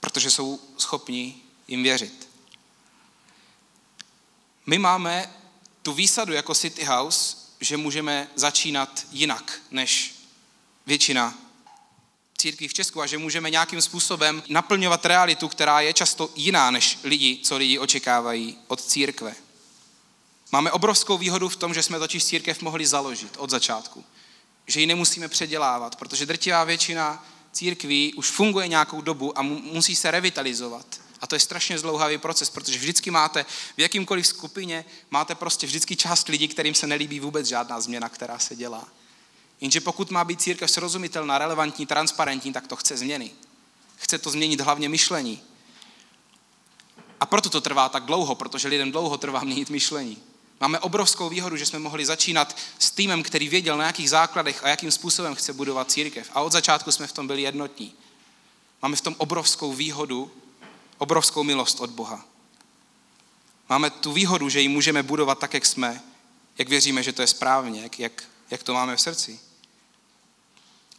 protože 0.01 0.31
jsou 0.31 0.61
schopni 0.79 1.37
jim 1.69 1.83
věřit. 1.83 2.29
My 4.67 4.79
máme 4.79 5.35
tu 5.83 5.93
výsadu 5.93 6.33
jako 6.33 6.55
City 6.55 6.85
House, 6.85 7.37
že 7.61 7.77
můžeme 7.77 8.29
začínat 8.35 9.07
jinak 9.13 9.61
než 9.71 10.15
většina 10.87 11.39
církví 12.39 12.69
v 12.69 12.75
Česku 12.75 13.03
a 13.03 13.07
že 13.07 13.19
můžeme 13.19 13.51
nějakým 13.51 13.83
způsobem 13.83 14.43
naplňovat 14.49 15.07
realitu, 15.07 15.49
která 15.49 15.81
je 15.81 15.93
často 15.93 16.31
jiná 16.37 16.71
než 16.71 16.99
lidi, 17.05 17.39
co 17.43 17.57
lidi 17.57 17.79
očekávají 17.79 18.59
od 18.69 18.81
církve. 18.81 19.35
Máme 20.53 20.73
obrovskou 20.73 21.19
výhodu 21.19 21.49
v 21.49 21.57
tom, 21.57 21.75
že 21.75 21.83
jsme 21.83 21.99
totiž 21.99 22.25
církev 22.25 22.63
mohli 22.63 22.87
založit 22.87 23.37
od 23.37 23.51
začátku. 23.51 24.05
Že 24.67 24.81
ji 24.81 24.87
nemusíme 24.87 25.29
předělávat, 25.29 25.97
protože 25.97 26.27
drtivá 26.27 26.65
většina 26.65 27.27
církví 27.53 28.15
už 28.15 28.31
funguje 28.31 28.69
nějakou 28.69 29.01
dobu 29.01 29.39
a 29.39 29.43
musí 29.43 29.97
se 29.97 30.11
revitalizovat. 30.11 31.01
A 31.21 31.27
to 31.27 31.35
je 31.35 31.41
strašně 31.41 31.79
zdlouhavý 31.79 32.19
proces, 32.19 32.51
protože 32.51 32.79
vždycky 32.79 33.11
máte, 33.11 33.47
v 33.77 33.81
jakýmkoliv 33.81 34.27
skupině, 34.27 34.85
máte 35.11 35.35
prostě 35.35 35.67
vždycky 35.67 35.97
část 35.97 36.29
lidí, 36.29 36.49
kterým 36.49 36.75
se 36.75 36.87
nelíbí 36.87 37.21
vůbec 37.21 37.47
žádná 37.47 37.81
změna, 37.81 38.09
která 38.09 38.39
se 38.39 38.57
dělá. 38.57 38.89
Jenže 39.61 39.81
pokud 39.81 40.11
má 40.11 40.25
být 40.25 40.43
církev 40.43 40.71
srozumitelná, 40.71 41.39
relevantní, 41.39 41.87
transparentní, 41.87 42.53
tak 42.53 42.67
to 42.67 42.77
chce 42.77 42.97
změny. 42.97 43.31
Chce 43.97 44.19
to 44.19 44.31
změnit 44.31 44.61
hlavně 44.61 44.89
myšlení. 44.89 45.43
A 47.21 47.27
proto 47.27 47.51
to 47.51 47.61
trvá 47.61 47.89
tak 47.89 48.05
dlouho, 48.05 48.35
protože 48.35 48.69
lidem 48.69 48.93
dlouho 48.93 49.19
trvá 49.19 49.41
měnit 49.41 49.71
myšlení. 49.71 50.19
Máme 50.61 50.79
obrovskou 50.79 51.29
výhodu, 51.29 51.57
že 51.57 51.67
jsme 51.67 51.79
mohli 51.79 52.07
začínat 52.07 52.57
s 52.79 52.91
týmem, 52.91 53.23
který 53.23 53.49
věděl 53.49 53.77
na 53.77 53.87
jakých 53.87 54.11
základech 54.11 54.65
a 54.65 54.69
jakým 54.69 54.91
způsobem 54.91 55.35
chce 55.35 55.53
budovat 55.53 55.91
církev. 55.91 56.31
A 56.35 56.41
od 56.41 56.53
začátku 56.53 56.93
jsme 56.93 57.07
v 57.07 57.13
tom 57.13 57.27
byli 57.27 57.43
jednotní. 57.43 57.95
Máme 58.83 58.97
v 58.97 59.01
tom 59.01 59.15
obrovskou 59.19 59.73
výhodu, 59.73 60.31
obrovskou 61.01 61.43
milost 61.43 61.81
od 61.81 61.91
Boha. 61.91 62.25
Máme 63.69 63.91
tu 63.91 64.13
výhodu, 64.13 64.49
že 64.49 64.61
ji 64.61 64.69
můžeme 64.69 65.03
budovat 65.03 65.39
tak, 65.39 65.55
jak 65.55 65.67
jsme, 65.67 66.03
jak 66.59 66.69
věříme, 66.69 67.03
že 67.03 67.13
to 67.13 67.23
je 67.23 67.27
správně, 67.27 67.83
jak, 67.83 67.99
jak, 67.99 68.25
jak 68.51 68.63
to 68.63 68.75
máme 68.75 68.97
v 68.97 69.01
srdci. 69.01 69.41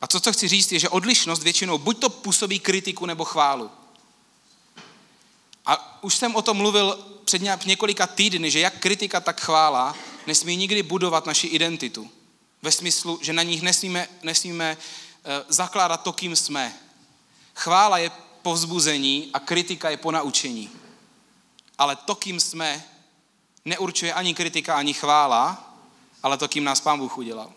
A 0.02 0.08
to, 0.08 0.20
co 0.20 0.34
chci 0.34 0.48
říct, 0.48 0.72
je, 0.72 0.80
že 0.80 0.90
odlišnost 0.90 1.44
většinou 1.44 1.78
buď 1.78 2.00
to 2.00 2.10
působí 2.10 2.60
kritiku 2.60 3.06
nebo 3.06 3.26
chválu. 3.26 3.72
A 5.66 6.04
už 6.04 6.16
jsem 6.16 6.36
o 6.36 6.42
tom 6.42 6.58
mluvil 6.58 7.00
před 7.26 7.42
několika 7.66 8.08
týdny, 8.08 8.52
že 8.52 8.60
jak 8.60 8.80
kritika, 8.80 9.22
tak 9.22 9.42
chvála 9.42 9.96
nesmí 10.28 10.56
nikdy 10.56 10.84
budovat 10.84 11.26
naši 11.26 11.48
identitu. 11.48 12.10
Ve 12.62 12.72
smyslu, 12.72 13.20
že 13.22 13.34
na 13.34 13.44
nich 13.44 13.62
nesmíme, 13.62 14.08
nesmíme 14.24 14.78
eh, 14.78 15.44
zakládat 15.48 16.04
to, 16.04 16.14
kým 16.14 16.36
jsme. 16.36 16.74
Chvála 17.56 17.98
je 17.98 18.12
povzbuzení 18.41 19.30
a 19.34 19.39
kritika 19.39 19.89
je 19.89 19.97
ponaučení. 19.97 20.69
Ale 21.77 21.95
to, 21.95 22.15
kým 22.15 22.39
jsme, 22.39 22.84
neurčuje 23.65 24.13
ani 24.13 24.34
kritika, 24.34 24.75
ani 24.75 24.93
chvála, 24.93 25.73
ale 26.23 26.38
to, 26.38 26.47
kým 26.47 26.63
nás 26.63 26.82
Pán 26.82 26.99
Bůh 26.99 27.17
udělal. 27.17 27.54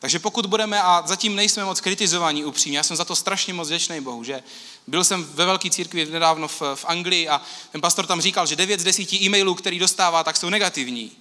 Takže 0.00 0.18
pokud 0.18 0.46
budeme, 0.46 0.82
a 0.82 1.02
zatím 1.06 1.36
nejsme 1.36 1.64
moc 1.64 1.80
kritizovaní 1.80 2.44
upřímně, 2.44 2.78
já 2.78 2.82
jsem 2.82 2.96
za 2.96 3.04
to 3.04 3.16
strašně 3.16 3.54
moc 3.54 3.68
vděčný 3.68 4.00
Bohu, 4.00 4.24
že 4.24 4.42
byl 4.86 5.04
jsem 5.04 5.24
ve 5.24 5.44
velké 5.44 5.70
církvi 5.70 6.06
nedávno 6.06 6.48
v, 6.48 6.62
v 6.74 6.84
Anglii 6.84 7.28
a 7.28 7.42
ten 7.72 7.80
pastor 7.80 8.06
tam 8.06 8.20
říkal, 8.20 8.46
že 8.46 8.56
9 8.56 8.80
z 8.80 8.84
10 8.84 9.12
e-mailů, 9.12 9.54
který 9.54 9.78
dostává, 9.78 10.24
tak 10.24 10.36
jsou 10.36 10.48
negativní. 10.48 11.12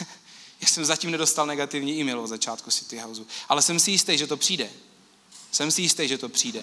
já 0.60 0.68
jsem 0.68 0.84
zatím 0.84 1.10
nedostal 1.10 1.46
negativní 1.46 2.00
e-mail 2.00 2.20
od 2.20 2.26
začátku 2.26 2.70
City 2.70 2.98
Houseu, 2.98 3.26
ale 3.48 3.62
jsem 3.62 3.80
si 3.80 3.90
jistý, 3.90 4.18
že 4.18 4.26
to 4.26 4.36
přijde. 4.36 4.70
Jsem 5.52 5.70
si 5.70 5.82
jistý, 5.82 6.08
že 6.08 6.18
to 6.18 6.28
přijde. 6.28 6.62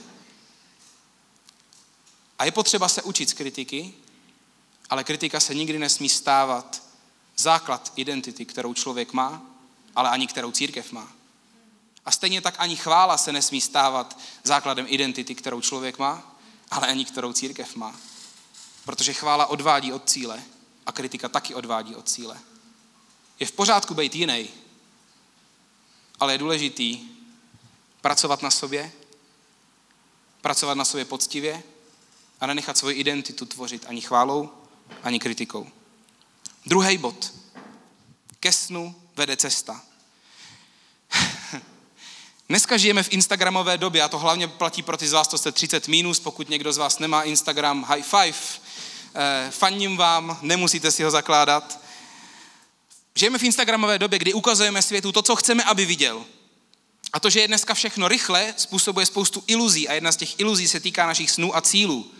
A 2.39 2.45
je 2.45 2.51
potřeba 2.51 2.89
se 2.89 3.01
učit 3.01 3.29
z 3.29 3.33
kritiky, 3.33 3.93
ale 4.89 5.03
kritika 5.03 5.39
se 5.39 5.53
nikdy 5.53 5.79
nesmí 5.79 6.09
stávat 6.09 6.83
základ 7.37 7.93
identity, 7.95 8.45
kterou 8.45 8.73
člověk 8.73 9.13
má, 9.13 9.41
ale 9.95 10.09
ani 10.09 10.27
kterou 10.27 10.51
církev 10.51 10.91
má. 10.91 11.11
A 12.05 12.11
stejně 12.11 12.41
tak 12.41 12.55
ani 12.57 12.75
chvála 12.75 13.17
se 13.17 13.31
nesmí 13.31 13.61
stávat 13.61 14.19
základem 14.43 14.85
identity, 14.89 15.35
kterou 15.35 15.61
člověk 15.61 15.97
má, 15.97 16.35
ale 16.71 16.87
ani 16.87 17.05
kterou 17.05 17.33
církev 17.33 17.75
má. 17.75 17.95
Protože 18.85 19.13
chvála 19.13 19.45
odvádí 19.45 19.93
od 19.93 20.09
cíle 20.09 20.43
a 20.85 20.91
kritika 20.91 21.29
taky 21.29 21.55
odvádí 21.55 21.95
od 21.95 22.09
cíle. 22.09 22.39
Je 23.39 23.47
v 23.47 23.51
pořádku 23.51 23.93
být 23.93 24.15
jiný, 24.15 24.49
ale 26.19 26.33
je 26.33 26.37
důležitý 26.37 27.09
pracovat 28.01 28.41
na 28.41 28.51
sobě, 28.51 28.91
pracovat 30.41 30.73
na 30.73 30.85
sobě 30.85 31.05
poctivě 31.05 31.63
nenechat 32.47 32.77
svoji 32.77 32.95
identitu 32.95 33.45
tvořit 33.45 33.85
ani 33.87 34.01
chválou, 34.01 34.49
ani 35.03 35.19
kritikou. 35.19 35.67
Druhý 36.65 36.97
bod. 36.97 37.33
Ke 38.39 38.51
snu 38.51 38.95
vede 39.15 39.37
cesta. 39.37 39.81
Dneska 42.49 42.77
žijeme 42.77 43.03
v 43.03 43.13
Instagramové 43.13 43.77
době 43.77 44.01
a 44.01 44.07
to 44.07 44.19
hlavně 44.19 44.47
platí 44.47 44.81
pro 44.81 44.97
ty 44.97 45.07
z 45.07 45.13
vás, 45.13 45.27
to 45.27 45.37
jste 45.37 45.51
30 45.51 45.87
minus, 45.87 46.19
pokud 46.19 46.49
někdo 46.49 46.73
z 46.73 46.77
vás 46.77 46.99
nemá 46.99 47.23
Instagram, 47.23 47.83
high 47.83 48.03
five, 48.03 48.37
eh, 49.15 49.51
faním 49.51 49.97
vám, 49.97 50.39
nemusíte 50.41 50.91
si 50.91 51.03
ho 51.03 51.11
zakládat. 51.11 51.79
Žijeme 53.15 53.37
v 53.37 53.43
Instagramové 53.43 53.99
době, 53.99 54.19
kdy 54.19 54.33
ukazujeme 54.33 54.81
světu 54.81 55.11
to, 55.11 55.21
co 55.21 55.35
chceme, 55.35 55.63
aby 55.63 55.85
viděl. 55.85 56.25
A 57.13 57.19
to, 57.19 57.29
že 57.29 57.39
je 57.39 57.47
dneska 57.47 57.73
všechno 57.73 58.07
rychle, 58.07 58.53
způsobuje 58.57 59.05
spoustu 59.05 59.43
iluzí 59.47 59.89
a 59.89 59.93
jedna 59.93 60.11
z 60.11 60.17
těch 60.17 60.39
iluzí 60.39 60.67
se 60.67 60.79
týká 60.79 61.07
našich 61.07 61.31
snů 61.31 61.55
a 61.55 61.61
cílů. 61.61 62.11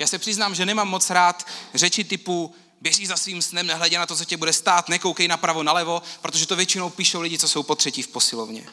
Já 0.00 0.06
se 0.06 0.18
přiznám, 0.18 0.54
že 0.54 0.66
nemám 0.66 0.88
moc 0.88 1.10
rád 1.10 1.46
řeči 1.74 2.04
typu 2.04 2.54
běží 2.80 3.06
za 3.06 3.16
svým 3.16 3.42
snem, 3.42 3.66
nehledě 3.66 3.98
na 3.98 4.06
to, 4.06 4.16
co 4.16 4.24
tě 4.24 4.36
bude 4.36 4.52
stát, 4.52 4.88
nekoukej 4.88 5.28
napravo, 5.28 5.62
nalevo, 5.62 6.02
protože 6.22 6.46
to 6.46 6.56
většinou 6.56 6.90
píšou 6.90 7.20
lidi, 7.20 7.38
co 7.38 7.48
jsou 7.48 7.62
po 7.62 7.74
třetí 7.74 8.02
v 8.02 8.08
posilovně. 8.08 8.66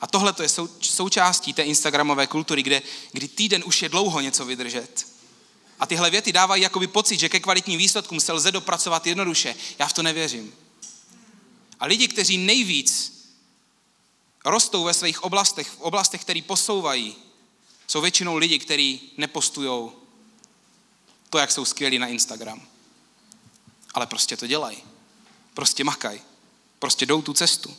A 0.00 0.06
tohle 0.06 0.34
je 0.42 0.48
sou, 0.48 0.68
součástí 0.80 1.52
té 1.52 1.62
instagramové 1.62 2.26
kultury, 2.26 2.62
kde, 2.62 2.82
kdy 3.12 3.28
týden 3.28 3.62
už 3.66 3.82
je 3.82 3.88
dlouho 3.88 4.20
něco 4.20 4.44
vydržet. 4.44 5.06
A 5.80 5.86
tyhle 5.86 6.10
věty 6.10 6.32
dávají 6.32 6.62
jakoby 6.62 6.86
pocit, 6.86 7.20
že 7.20 7.28
ke 7.28 7.40
kvalitním 7.40 7.78
výsledkům 7.78 8.20
se 8.20 8.32
lze 8.32 8.52
dopracovat 8.52 9.06
jednoduše. 9.06 9.54
Já 9.78 9.86
v 9.86 9.92
to 9.92 10.02
nevěřím. 10.02 10.54
A 11.80 11.86
lidi, 11.86 12.08
kteří 12.08 12.38
nejvíc 12.38 13.12
rostou 14.44 14.84
ve 14.84 14.94
svých 14.94 15.22
oblastech, 15.22 15.68
v 15.68 15.80
oblastech, 15.80 16.20
které 16.20 16.42
posouvají, 16.42 17.16
jsou 17.96 18.00
většinou 18.00 18.36
lidi, 18.36 18.58
kteří 18.58 19.00
nepostují 19.16 19.90
to, 21.30 21.38
jak 21.38 21.50
jsou 21.50 21.64
skvělí 21.64 21.98
na 21.98 22.06
Instagram. 22.06 22.62
Ale 23.94 24.06
prostě 24.06 24.36
to 24.36 24.46
dělají. 24.46 24.78
Prostě 25.54 25.84
makají. 25.84 26.20
Prostě 26.78 27.06
jdou 27.06 27.22
tu 27.22 27.32
cestu. 27.32 27.76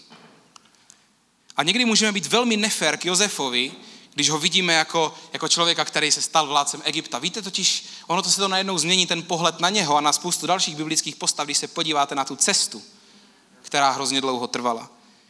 A 1.56 1.64
někdy 1.64 1.86
můžeme 1.86 2.12
být 2.12 2.26
velmi 2.26 2.58
nefér 2.58 2.98
k 2.98 3.06
Josefovi, 3.06 3.72
když 4.14 4.30
ho 4.30 4.40
vidíme 4.40 4.74
jako, 4.74 5.14
jako 5.34 5.48
člověka, 5.48 5.86
který 5.86 6.12
se 6.12 6.22
stal 6.22 6.48
vládcem 6.48 6.82
Egypta. 6.84 7.20
Víte 7.20 7.42
totiž, 7.42 7.86
ono 8.08 8.22
to 8.22 8.30
se 8.30 8.38
to 8.38 8.48
najednou 8.48 8.78
změní 8.78 9.08
ten 9.08 9.24
pohled 9.24 9.60
na 9.60 9.70
něho 9.70 9.98
a 9.98 10.02
na 10.02 10.14
spoustu 10.14 10.48
dalších 10.48 10.76
biblických 10.76 11.16
postav, 11.16 11.46
když 11.48 11.58
se 11.58 11.68
podíváte 11.68 12.16
na 12.16 12.26
tu 12.26 12.36
cestu, 12.36 12.84
která 13.62 13.92
hrozně 13.92 14.22
dlouho 14.22 14.48
trvala. 14.48 14.90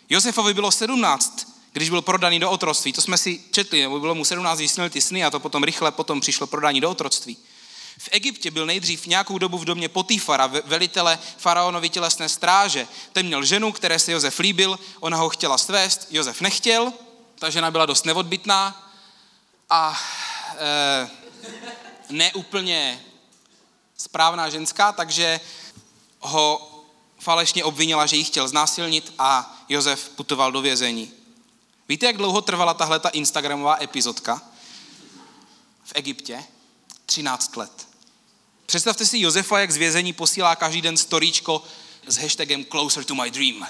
Josefovi 0.09 0.53
bylo 0.53 0.71
17, 0.71 1.46
když 1.77 1.89
byl 1.89 2.01
prodaný 2.01 2.39
do 2.39 2.51
otroctví. 2.51 2.93
To 2.93 3.01
jsme 3.01 3.17
si 3.17 3.41
četli, 3.51 3.81
nebo 3.81 3.99
bylo 3.99 4.15
mu 4.15 4.25
17, 4.25 4.57
když 4.57 4.71
ty 4.89 5.01
sny 5.01 5.23
a 5.23 5.29
to 5.29 5.39
potom 5.39 5.63
rychle 5.63 5.91
potom 5.91 6.21
přišlo 6.21 6.47
prodání 6.47 6.81
do 6.81 6.89
otroctví. 6.89 7.37
V 7.97 8.09
Egyptě 8.11 8.51
byl 8.51 8.65
nejdřív 8.65 9.05
nějakou 9.05 9.37
dobu 9.37 9.57
v 9.57 9.65
domě 9.65 9.89
Potýfara, 9.89 10.47
velitele 10.47 11.19
faraonovi 11.37 11.89
tělesné 11.89 12.29
stráže. 12.29 12.87
Ten 13.13 13.25
měl 13.25 13.45
ženu, 13.45 13.71
které 13.71 13.99
se 13.99 14.11
Josef 14.11 14.39
líbil, 14.39 14.79
ona 14.99 15.17
ho 15.17 15.29
chtěla 15.29 15.57
svést, 15.57 16.07
Josef 16.09 16.41
nechtěl, 16.41 16.93
ta 17.39 17.49
žena 17.49 17.71
byla 17.71 17.85
dost 17.85 18.05
neodbitná 18.05 18.91
a 19.69 19.99
e, 20.57 21.09
neúplně 22.09 23.03
správná 23.97 24.49
ženská, 24.49 24.91
takže 24.91 25.39
ho 26.19 26.71
falešně 27.19 27.63
obvinila, 27.63 28.05
že 28.05 28.15
ji 28.15 28.23
chtěl 28.23 28.47
znásilnit 28.47 29.13
a 29.19 29.57
Josef 29.69 30.09
putoval 30.09 30.51
do 30.51 30.61
vězení. 30.61 31.16
Víte, 31.89 32.05
jak 32.05 32.17
dlouho 32.17 32.41
trvala 32.41 32.73
tahle 32.73 32.99
ta 32.99 33.09
Instagramová 33.09 33.77
epizodka 33.81 34.41
v 35.83 35.91
Egyptě? 35.95 36.43
13 37.05 37.55
let. 37.55 37.87
Představte 38.65 39.05
si 39.05 39.19
Josefa, 39.19 39.59
jak 39.59 39.71
z 39.71 39.77
vězení 39.77 40.13
posílá 40.13 40.55
každý 40.55 40.81
den 40.81 40.97
storíčko 40.97 41.63
s 42.07 42.17
hashtagem 42.17 42.65
Closer 42.65 43.03
to 43.03 43.15
my 43.15 43.31
dream. 43.31 43.67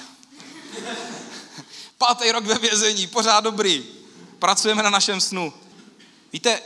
Pátý 1.97 2.31
rok 2.31 2.45
ve 2.45 2.55
vězení, 2.57 3.07
pořád 3.07 3.39
dobrý. 3.39 3.85
Pracujeme 4.39 4.83
na 4.83 4.89
našem 4.89 5.21
snu. 5.21 5.53
Víte, 6.33 6.61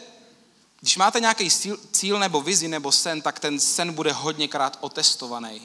když 0.80 0.98
máte 0.98 1.20
nějaký 1.20 1.50
cíl 1.92 2.20
nebo 2.20 2.42
vizi 2.42 2.68
nebo 2.68 2.92
sen, 2.92 3.22
tak 3.22 3.40
ten 3.40 3.60
sen 3.60 3.94
bude 3.94 4.12
hodněkrát 4.12 4.78
otestovaný. 4.82 5.62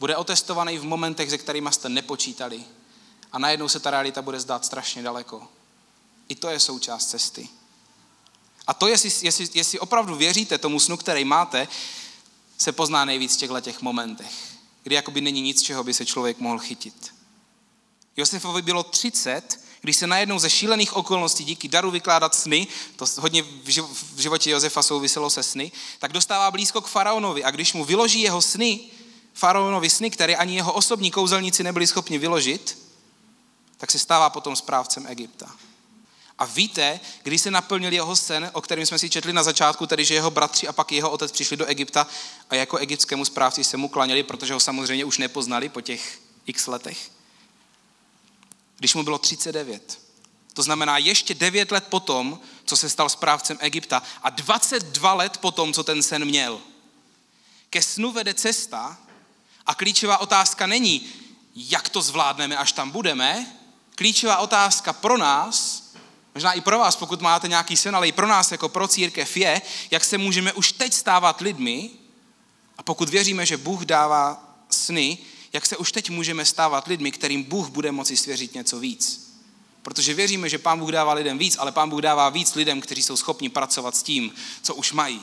Bude 0.00 0.16
otestovaný 0.16 0.78
v 0.78 0.84
momentech, 0.84 1.30
se 1.30 1.38
kterými 1.38 1.72
jste 1.72 1.88
nepočítali. 1.88 2.64
A 3.32 3.38
najednou 3.38 3.68
se 3.68 3.80
ta 3.80 3.90
realita 3.90 4.22
bude 4.22 4.40
zdát 4.40 4.64
strašně 4.64 5.02
daleko. 5.02 5.48
I 6.28 6.34
to 6.34 6.48
je 6.48 6.60
součást 6.60 7.06
cesty. 7.06 7.48
A 8.66 8.74
to, 8.74 8.88
jestli, 8.88 9.10
jestli, 9.22 9.48
jestli 9.54 9.80
opravdu 9.80 10.14
věříte 10.14 10.58
tomu 10.58 10.80
snu, 10.80 10.96
který 10.96 11.24
máte, 11.24 11.68
se 12.58 12.72
pozná 12.72 13.04
nejvíc 13.04 13.34
v 13.34 13.38
těchto 13.38 13.60
těch 13.60 13.82
momentech, 13.82 14.32
kdy 14.82 14.94
jakoby 14.94 15.20
není 15.20 15.40
nic, 15.40 15.62
čeho 15.62 15.84
by 15.84 15.94
se 15.94 16.06
člověk 16.06 16.38
mohl 16.38 16.58
chytit. 16.58 17.14
Josefovi 18.16 18.62
bylo 18.62 18.82
30, 18.82 19.60
když 19.80 19.96
se 19.96 20.06
najednou 20.06 20.38
ze 20.38 20.50
šílených 20.50 20.96
okolností 20.96 21.44
díky 21.44 21.68
daru 21.68 21.90
vykládat 21.90 22.34
sny, 22.34 22.66
to 22.96 23.06
hodně 23.18 23.42
v 24.14 24.20
životě 24.20 24.50
Josefa 24.50 24.82
souviselo 24.82 25.30
se 25.30 25.42
sny, 25.42 25.72
tak 25.98 26.12
dostává 26.12 26.50
blízko 26.50 26.80
k 26.80 26.88
faraonovi 26.88 27.44
a 27.44 27.50
když 27.50 27.72
mu 27.72 27.84
vyloží 27.84 28.20
jeho 28.20 28.42
sny, 28.42 28.80
faraonovi 29.34 29.90
sny, 29.90 30.10
které 30.10 30.36
ani 30.36 30.56
jeho 30.56 30.72
osobní 30.72 31.10
kouzelníci 31.10 31.62
nebyli 31.62 31.86
schopni 31.86 32.18
vyložit, 32.18 32.87
tak 33.78 33.90
se 33.90 33.98
stává 33.98 34.30
potom 34.30 34.56
správcem 34.56 35.06
Egypta. 35.06 35.56
A 36.38 36.44
víte, 36.44 37.00
kdy 37.22 37.38
se 37.38 37.50
naplnil 37.50 37.92
jeho 37.92 38.16
sen, 38.16 38.50
o 38.52 38.60
kterém 38.60 38.86
jsme 38.86 38.98
si 38.98 39.10
četli 39.10 39.32
na 39.32 39.42
začátku, 39.42 39.86
tedy 39.86 40.04
že 40.04 40.14
jeho 40.14 40.30
bratři 40.30 40.68
a 40.68 40.72
pak 40.72 40.92
jeho 40.92 41.10
otec 41.10 41.32
přišli 41.32 41.56
do 41.56 41.66
Egypta 41.66 42.06
a 42.50 42.54
jako 42.54 42.76
egyptskému 42.76 43.24
správci 43.24 43.64
se 43.64 43.76
mu 43.76 43.88
klaněli, 43.88 44.22
protože 44.22 44.54
ho 44.54 44.60
samozřejmě 44.60 45.04
už 45.04 45.18
nepoznali 45.18 45.68
po 45.68 45.80
těch 45.80 46.20
x 46.46 46.66
letech. 46.66 47.10
Když 48.78 48.94
mu 48.94 49.02
bylo 49.02 49.18
39. 49.18 50.00
To 50.54 50.62
znamená 50.62 50.98
ještě 50.98 51.34
9 51.34 51.70
let 51.70 51.84
potom, 51.88 52.40
co 52.64 52.76
se 52.76 52.88
stal 52.88 53.08
správcem 53.08 53.58
Egypta 53.60 54.02
a 54.22 54.30
22 54.30 55.14
let 55.14 55.36
potom, 55.36 55.72
co 55.72 55.84
ten 55.84 56.02
sen 56.02 56.24
měl. 56.24 56.60
Ke 57.70 57.82
snu 57.82 58.12
vede 58.12 58.34
cesta 58.34 58.98
a 59.66 59.74
klíčová 59.74 60.18
otázka 60.18 60.66
není, 60.66 61.08
jak 61.54 61.88
to 61.88 62.02
zvládneme, 62.02 62.56
až 62.56 62.72
tam 62.72 62.90
budeme. 62.90 63.57
Klíčová 63.98 64.38
otázka 64.38 64.92
pro 64.92 65.18
nás 65.18 65.82
možná 66.34 66.52
i 66.52 66.60
pro 66.60 66.78
vás, 66.78 66.96
pokud 66.96 67.20
máte 67.20 67.48
nějaký 67.48 67.76
sen, 67.76 67.96
ale 67.96 68.08
i 68.08 68.12
pro 68.12 68.26
nás 68.26 68.52
jako 68.52 68.68
pro 68.68 68.88
církev 68.88 69.36
je, 69.36 69.62
jak 69.90 70.04
se 70.04 70.18
můžeme 70.18 70.52
už 70.52 70.72
teď 70.72 70.92
stávat 70.92 71.40
lidmi 71.40 71.90
a 72.76 72.82
pokud 72.82 73.08
věříme, 73.08 73.46
že 73.46 73.56
Bůh 73.56 73.84
dává 73.84 74.54
sny, 74.70 75.18
jak 75.52 75.66
se 75.66 75.76
už 75.76 75.92
teď 75.92 76.10
můžeme 76.10 76.44
stávat 76.44 76.86
lidmi, 76.86 77.12
kterým 77.12 77.42
Bůh 77.42 77.68
bude 77.68 77.92
moci 77.92 78.16
svěřit 78.16 78.54
něco 78.54 78.80
víc. 78.80 79.34
Protože 79.82 80.14
věříme, 80.14 80.48
že 80.48 80.58
Pán 80.58 80.78
Bůh 80.78 80.90
dává 80.90 81.12
lidem 81.12 81.38
víc, 81.38 81.56
ale 81.58 81.72
Pán 81.72 81.90
Bůh 81.90 82.00
dává 82.00 82.28
víc 82.28 82.54
lidem, 82.54 82.80
kteří 82.80 83.02
jsou 83.02 83.16
schopni 83.16 83.48
pracovat 83.48 83.96
s 83.96 84.02
tím, 84.02 84.34
co 84.62 84.74
už 84.74 84.92
mají. 84.92 85.22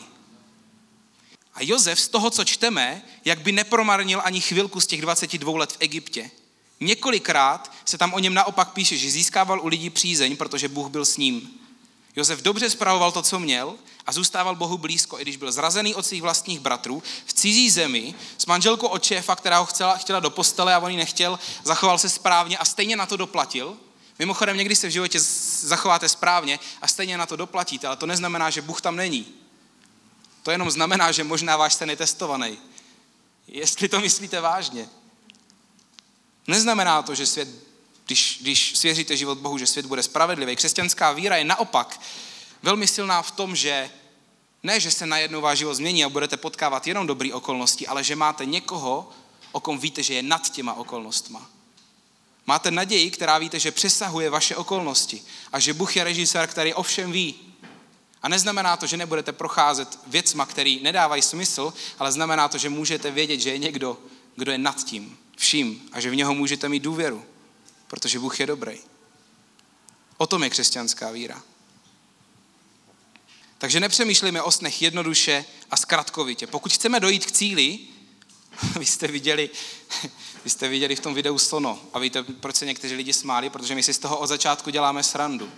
A 1.53 1.63
Jozef 1.63 1.99
z 1.99 2.07
toho, 2.07 2.29
co 2.29 2.43
čteme, 2.43 3.01
jak 3.25 3.39
by 3.39 3.51
nepromarnil 3.51 4.21
ani 4.23 4.41
chvilku 4.41 4.81
z 4.81 4.87
těch 4.87 5.01
22 5.01 5.57
let 5.57 5.71
v 5.71 5.77
Egyptě, 5.79 6.31
Několikrát 6.79 7.71
se 7.85 7.97
tam 7.97 8.13
o 8.13 8.19
něm 8.19 8.33
naopak 8.33 8.73
píše, 8.73 8.97
že 8.97 9.11
získával 9.11 9.61
u 9.61 9.67
lidí 9.67 9.89
přízeň, 9.89 10.37
protože 10.37 10.67
Bůh 10.67 10.89
byl 10.89 11.05
s 11.05 11.17
ním. 11.17 11.49
Josef 12.15 12.41
dobře 12.41 12.69
spravoval 12.69 13.11
to, 13.11 13.21
co 13.21 13.39
měl 13.39 13.75
a 14.05 14.11
zůstával 14.11 14.55
Bohu 14.55 14.77
blízko, 14.77 15.19
i 15.19 15.21
když 15.21 15.37
byl 15.37 15.51
zrazený 15.51 15.95
od 15.95 16.05
svých 16.05 16.21
vlastních 16.21 16.59
bratrů 16.59 17.03
v 17.25 17.33
cizí 17.33 17.69
zemi 17.69 18.15
s 18.37 18.45
manželkou 18.45 18.87
od 18.87 19.03
šéfa, 19.03 19.35
která 19.35 19.59
ho 19.59 19.65
chtěla, 19.65 19.97
chtěla 19.97 20.19
do 20.19 20.29
postele 20.29 20.73
a 20.73 20.79
on 20.79 20.91
ji 20.91 20.97
nechtěl, 20.97 21.39
zachoval 21.63 21.97
se 21.97 22.09
správně 22.09 22.57
a 22.57 22.65
stejně 22.65 22.95
na 22.95 23.05
to 23.05 23.17
doplatil. 23.17 23.77
Mimochodem, 24.19 24.57
někdy 24.57 24.75
se 24.75 24.87
v 24.87 24.91
životě 24.91 25.19
zachováte 25.59 26.09
správně 26.09 26.59
a 26.81 26.87
stejně 26.87 27.17
na 27.17 27.25
to 27.25 27.35
doplatíte, 27.35 27.87
ale 27.87 27.95
to 27.95 28.05
neznamená, 28.05 28.49
že 28.49 28.61
Bůh 28.61 28.81
tam 28.81 28.95
není. 28.95 29.27
To 30.43 30.51
jenom 30.51 30.71
znamená, 30.71 31.11
že 31.11 31.23
možná 31.23 31.57
váš 31.57 31.73
sen 31.73 31.89
je 31.89 31.95
testovaný. 31.95 32.57
Jestli 33.47 33.89
to 33.89 33.99
myslíte 33.99 34.41
vážně. 34.41 34.89
Neznamená 36.47 37.01
to, 37.01 37.15
že 37.15 37.25
svět, 37.25 37.49
když, 38.05 38.39
když 38.41 38.77
svěříte 38.77 39.17
život 39.17 39.37
Bohu, 39.37 39.57
že 39.57 39.67
svět 39.67 39.85
bude 39.85 40.03
spravedlivý. 40.03 40.55
Křesťanská 40.55 41.11
víra 41.11 41.37
je 41.37 41.43
naopak 41.43 42.01
velmi 42.63 42.87
silná 42.87 43.21
v 43.21 43.31
tom, 43.31 43.55
že 43.55 43.89
ne, 44.63 44.79
že 44.79 44.91
se 44.91 45.05
najednou 45.05 45.41
váš 45.41 45.57
život 45.57 45.73
změní 45.73 46.03
a 46.03 46.09
budete 46.09 46.37
potkávat 46.37 46.87
jenom 46.87 47.07
dobré 47.07 47.33
okolnosti, 47.33 47.87
ale 47.87 48.03
že 48.03 48.15
máte 48.15 48.45
někoho, 48.45 49.09
o 49.51 49.59
kom 49.59 49.79
víte, 49.79 50.03
že 50.03 50.13
je 50.13 50.23
nad 50.23 50.49
těma 50.49 50.73
okolnostma. 50.73 51.49
Máte 52.45 52.71
naději, 52.71 53.11
která 53.11 53.37
víte, 53.37 53.59
že 53.59 53.71
přesahuje 53.71 54.29
vaše 54.29 54.55
okolnosti 54.55 55.23
a 55.51 55.59
že 55.59 55.73
Bůh 55.73 55.95
je 55.95 56.03
režisér, 56.03 56.47
který 56.47 56.73
ovšem 56.73 57.11
ví. 57.11 57.35
A 58.21 58.29
neznamená 58.29 58.77
to, 58.77 58.87
že 58.87 58.97
nebudete 58.97 59.31
procházet 59.31 59.99
věcma, 60.07 60.45
které 60.45 60.77
nedávají 60.81 61.21
smysl, 61.21 61.73
ale 61.99 62.11
znamená 62.11 62.47
to, 62.47 62.57
že 62.57 62.69
můžete 62.69 63.11
vědět, 63.11 63.39
že 63.39 63.49
je 63.49 63.57
někdo, 63.57 63.97
kdo 64.35 64.51
je 64.51 64.57
nad 64.57 64.83
tím 64.83 65.17
vším 65.35 65.89
a 65.91 65.99
že 65.99 66.09
v 66.09 66.15
něho 66.15 66.33
můžete 66.33 66.69
mít 66.69 66.83
důvěru, 66.83 67.25
protože 67.87 68.19
Bůh 68.19 68.39
je 68.39 68.47
dobrý. 68.47 68.79
O 70.17 70.27
tom 70.27 70.43
je 70.43 70.49
křesťanská 70.49 71.11
víra. 71.11 71.43
Takže 73.57 73.79
nepřemýšlíme 73.79 74.41
o 74.41 74.51
snech 74.51 74.81
jednoduše 74.81 75.45
a 75.71 75.77
zkratkovitě. 75.77 76.47
Pokud 76.47 76.73
chceme 76.73 76.99
dojít 76.99 77.25
k 77.25 77.31
cíli, 77.31 77.79
vy 78.79 78.85
jste 78.85 79.07
viděli, 79.07 79.49
vy 80.43 80.49
jste 80.49 80.67
viděli 80.67 80.95
v 80.95 80.99
tom 80.99 81.13
videu 81.13 81.37
Sono 81.37 81.79
a 81.93 81.99
víte, 81.99 82.23
proč 82.23 82.55
se 82.55 82.65
někteří 82.65 82.95
lidi 82.95 83.13
smáli, 83.13 83.49
protože 83.49 83.75
my 83.75 83.83
si 83.83 83.93
z 83.93 83.99
toho 83.99 84.17
od 84.17 84.27
začátku 84.27 84.69
děláme 84.69 85.03
srandu. 85.03 85.51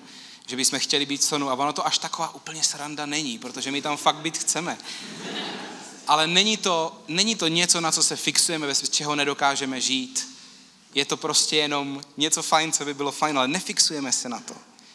Že 0.47 0.55
bychom 0.55 0.79
chtěli 0.79 1.05
být 1.05 1.23
Sonu 1.23 1.49
a 1.49 1.53
ono 1.53 1.73
to 1.73 1.87
až 1.87 1.97
taková 1.97 2.35
úplně 2.35 2.63
sranda 2.63 3.05
není, 3.05 3.39
protože 3.39 3.71
my 3.71 3.81
tam 3.81 3.97
fakt 3.97 4.15
být 4.15 4.37
chceme 4.37 4.77
ale 6.07 6.27
není 6.27 6.57
to, 6.57 7.01
není 7.07 7.35
to 7.35 7.47
něco, 7.47 7.81
na 7.81 7.91
co 7.91 8.03
se 8.03 8.15
fixujeme, 8.15 8.67
bez 8.67 8.89
čeho 8.89 9.15
nedokážeme 9.15 9.81
žít. 9.81 10.27
Je 10.93 11.05
to 11.05 11.17
prostě 11.17 11.55
jenom 11.55 12.01
něco 12.17 12.43
fajn, 12.43 12.71
co 12.71 12.85
by 12.85 12.93
bylo 12.93 13.11
fajn, 13.11 13.37
ale 13.37 13.47
nefixujeme 13.47 14.11
se 14.11 14.29
na 14.29 14.39
to. 14.39 14.53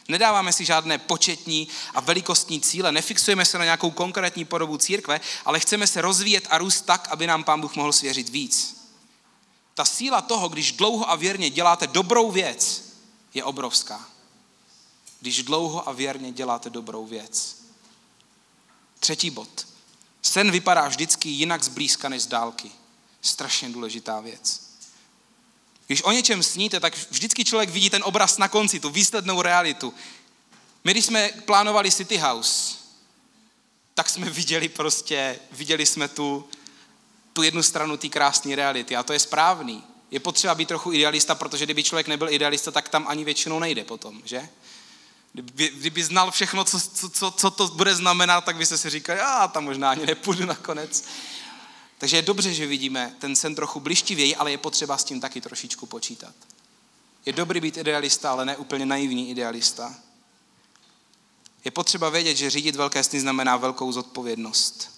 Nedáváme 0.08 0.52
si 0.52 0.64
žádné 0.64 0.98
početní 0.98 1.68
a 1.94 2.00
velikostní 2.00 2.60
cíle, 2.60 2.92
nefixujeme 2.92 3.44
se 3.44 3.58
na 3.58 3.64
nějakou 3.64 3.90
konkrétní 3.90 4.44
podobu 4.44 4.78
církve, 4.78 5.20
ale 5.44 5.60
chceme 5.60 5.86
se 5.86 6.00
rozvíjet 6.02 6.46
a 6.50 6.58
růst 6.58 6.80
tak, 6.80 7.08
aby 7.10 7.26
nám 7.26 7.44
Pán 7.44 7.60
Bůh 7.60 7.76
mohl 7.76 7.92
svěřit 7.92 8.28
víc. 8.28 8.82
Ta 9.74 9.84
síla 9.84 10.20
toho, 10.20 10.48
když 10.48 10.72
dlouho 10.72 11.10
a 11.10 11.16
věrně 11.16 11.50
děláte 11.50 11.86
dobrou 11.86 12.30
věc, 12.30 12.84
je 13.34 13.44
obrovská. 13.44 14.08
Když 15.20 15.42
dlouho 15.42 15.88
a 15.88 15.92
věrně 15.92 16.32
děláte 16.32 16.70
dobrou 16.70 17.06
věc. 17.06 17.56
Třetí 19.00 19.30
bod. 19.30 19.71
Sen 20.22 20.50
vypadá 20.50 20.88
vždycky 20.88 21.28
jinak 21.28 21.62
zblízka 21.62 22.08
než 22.08 22.22
z 22.22 22.26
dálky. 22.26 22.70
Strašně 23.22 23.68
důležitá 23.70 24.20
věc. 24.20 24.72
Když 25.86 26.02
o 26.02 26.12
něčem 26.12 26.42
sníte, 26.42 26.80
tak 26.80 26.96
vždycky 27.10 27.44
člověk 27.44 27.70
vidí 27.70 27.90
ten 27.90 28.02
obraz 28.04 28.38
na 28.38 28.48
konci, 28.48 28.80
tu 28.80 28.90
výslednou 28.90 29.42
realitu. 29.42 29.94
My, 30.84 30.90
když 30.90 31.04
jsme 31.04 31.30
plánovali 31.44 31.90
City 31.90 32.16
House, 32.16 32.74
tak 33.94 34.08
jsme 34.08 34.30
viděli 34.30 34.68
prostě, 34.68 35.38
viděli 35.52 35.86
jsme 35.86 36.08
tu, 36.08 36.48
tu 37.32 37.42
jednu 37.42 37.62
stranu 37.62 37.96
té 37.96 38.08
krásné 38.08 38.56
reality 38.56 38.96
a 38.96 39.02
to 39.02 39.12
je 39.12 39.18
správný. 39.18 39.84
Je 40.10 40.20
potřeba 40.20 40.54
být 40.54 40.68
trochu 40.68 40.92
idealista, 40.92 41.34
protože 41.34 41.64
kdyby 41.64 41.82
člověk 41.82 42.08
nebyl 42.08 42.30
idealista, 42.30 42.70
tak 42.70 42.88
tam 42.88 43.06
ani 43.08 43.24
většinou 43.24 43.58
nejde 43.58 43.84
potom, 43.84 44.22
že? 44.24 44.48
Kdyby, 45.32 45.68
kdyby 45.68 46.04
znal 46.04 46.30
všechno, 46.30 46.64
co, 46.64 46.80
co, 46.80 47.08
co, 47.08 47.30
co 47.30 47.50
to 47.50 47.68
bude 47.68 47.94
znamenat, 47.94 48.44
tak 48.44 48.56
by 48.56 48.66
se 48.66 48.78
si 48.78 48.90
říkal, 48.90 49.16
já 49.16 49.48
tam 49.48 49.64
možná 49.64 49.90
ani 49.90 50.06
nepůjdu 50.06 50.46
nakonec. 50.46 51.04
Takže 51.98 52.16
je 52.16 52.22
dobře, 52.22 52.54
že 52.54 52.66
vidíme 52.66 53.14
ten 53.18 53.36
sen 53.36 53.54
trochu 53.54 53.80
blištivěji, 53.80 54.36
ale 54.36 54.50
je 54.50 54.58
potřeba 54.58 54.98
s 54.98 55.04
tím 55.04 55.20
taky 55.20 55.40
trošičku 55.40 55.86
počítat. 55.86 56.34
Je 57.26 57.32
dobrý 57.32 57.60
být 57.60 57.76
idealista, 57.76 58.30
ale 58.30 58.44
ne 58.44 58.56
úplně 58.56 58.86
naivní 58.86 59.30
idealista. 59.30 59.94
Je 61.64 61.70
potřeba 61.70 62.10
vědět, 62.10 62.36
že 62.36 62.50
řídit 62.50 62.76
velké 62.76 63.04
sny 63.04 63.20
znamená 63.20 63.56
velkou 63.56 63.92
zodpovědnost. 63.92 64.90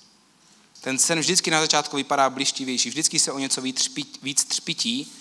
Ten 0.81 0.99
sen 0.99 1.21
vždycky 1.21 1.51
na 1.51 1.61
začátku 1.61 1.97
vypadá 1.97 2.31
blištivější, 2.31 2.89
vždycky 2.89 3.19
se 3.19 3.33
o 3.33 3.39
něco 3.39 3.63
víc, 3.63 3.91
víc 4.23 4.45
třpití, 4.45 5.13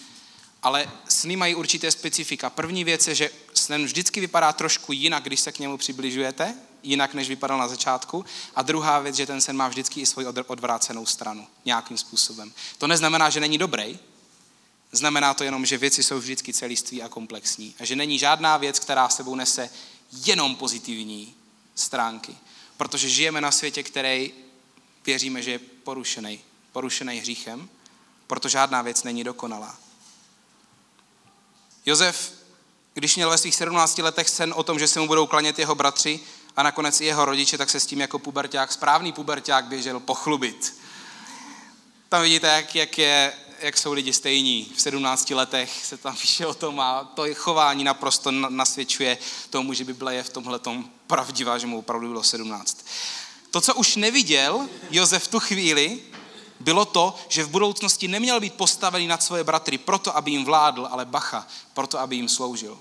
ale 0.64 0.92
sny 1.10 1.36
mají 1.36 1.56
určité 1.56 1.92
specifika. 1.92 2.50
První 2.50 2.84
věc 2.84 3.08
je, 3.08 3.16
že 3.16 3.32
sen 3.54 3.86
vždycky 3.86 4.20
vypadá 4.20 4.54
trošku 4.54 4.94
jinak, 4.94 5.24
když 5.24 5.40
se 5.40 5.52
k 5.52 5.60
němu 5.60 5.78
přibližujete, 5.78 6.56
jinak, 6.84 7.14
než 7.14 7.30
vypadal 7.30 7.58
na 7.58 7.68
začátku. 7.68 8.26
A 8.56 8.62
druhá 8.62 9.00
věc, 9.00 9.16
že 9.16 9.26
ten 9.26 9.42
sen 9.42 9.56
má 9.56 9.68
vždycky 9.68 10.02
i 10.02 10.06
svoji 10.06 10.28
odvrácenou 10.28 11.06
stranu, 11.06 11.48
nějakým 11.66 11.98
způsobem. 11.98 12.54
To 12.78 12.88
neznamená, 12.88 13.30
že 13.30 13.40
není 13.40 13.58
dobrý, 13.58 14.00
znamená 14.92 15.34
to 15.34 15.44
jenom, 15.44 15.66
že 15.66 15.78
věci 15.78 16.04
jsou 16.04 16.20
vždycky 16.20 16.54
celiství 16.54 17.02
a 17.04 17.10
komplexní. 17.10 17.76
A 17.80 17.86
že 17.86 17.96
není 17.96 18.20
žádná 18.20 18.58
věc, 18.58 18.80
která 18.80 19.10
sebou 19.10 19.36
nese 19.36 19.70
jenom 20.12 20.56
pozitivní 20.56 21.36
stránky. 21.76 22.36
Protože 22.78 23.10
žijeme 23.10 23.42
na 23.42 23.52
světě, 23.52 23.84
který 23.84 24.34
věříme, 25.06 25.42
že 25.42 25.52
je 25.52 25.60
porušený, 25.60 26.40
porušený 26.72 27.18
hříchem, 27.18 27.70
proto 28.28 28.50
žádná 28.50 28.82
věc 28.82 29.04
není 29.04 29.24
dokonalá. 29.24 29.83
Jozef 31.86 32.32
Když 32.94 33.16
měl 33.16 33.30
ve 33.30 33.38
svých 33.38 33.56
17 33.56 33.98
letech 33.98 34.30
sen 34.30 34.54
o 34.58 34.64
tom, 34.64 34.80
že 34.80 34.88
se 34.88 35.00
mu 35.00 35.08
budou 35.08 35.28
klanět 35.28 35.60
jeho 35.60 35.76
bratři 35.76 36.20
a 36.56 36.64
nakonec 36.64 37.02
i 37.02 37.06
jeho 37.06 37.26
rodiče, 37.26 37.58
tak 37.58 37.70
se 37.70 37.80
s 37.80 37.86
tím 37.86 38.02
jako 38.02 38.20
puberták, 38.20 38.72
správný 38.72 39.12
puberták 39.12 39.66
běžel 39.66 40.00
pochlubit. 40.00 40.78
Tam 42.10 42.22
vidíte, 42.22 42.48
jak, 42.48 42.76
jak, 42.76 42.98
je, 42.98 43.34
jak 43.60 43.78
jsou 43.78 43.94
lidi 43.94 44.14
stejní. 44.14 44.72
V 44.76 44.82
17 44.82 45.30
letech 45.30 45.86
se 45.86 45.98
tam 45.98 46.16
píše 46.16 46.46
o 46.46 46.54
tom 46.54 46.80
a 46.80 47.04
to 47.04 47.26
chování 47.34 47.84
naprosto 47.84 48.32
nasvědčuje 48.32 49.18
tomu, 49.50 49.74
že 49.74 49.84
Bible 49.84 50.16
je 50.16 50.24
v 50.24 50.30
tomhle 50.30 50.60
pravdivá, 51.08 51.58
že 51.58 51.68
mu 51.68 51.80
opravdu 51.80 52.08
bylo 52.08 52.24
17. 52.24 52.86
To, 53.52 53.62
co 53.62 53.76
už 53.76 53.96
neviděl 53.96 54.70
Jozef 54.92 55.28
tu 55.28 55.40
chvíli, 55.40 56.00
bylo 56.64 56.86
to, 56.86 57.16
že 57.30 57.44
v 57.44 57.50
budoucnosti 57.50 58.08
neměl 58.08 58.40
být 58.40 58.54
postavený 58.54 59.08
nad 59.08 59.24
svoje 59.24 59.44
bratry 59.44 59.78
proto, 59.78 60.18
aby 60.18 60.32
jim 60.32 60.46
vládl, 60.46 60.88
ale 60.92 61.06
bacha, 61.06 61.48
proto, 61.74 62.00
aby 62.00 62.16
jim 62.16 62.30
sloužil. 62.30 62.80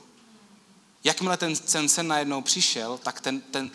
Jakmile 1.04 1.36
ten, 1.36 1.56
ten 1.56 1.88
sen 1.88 2.06
najednou 2.06 2.42
přišel, 2.42 2.98
tak 2.98 3.20
ten, 3.20 3.40
ten, 3.40 3.70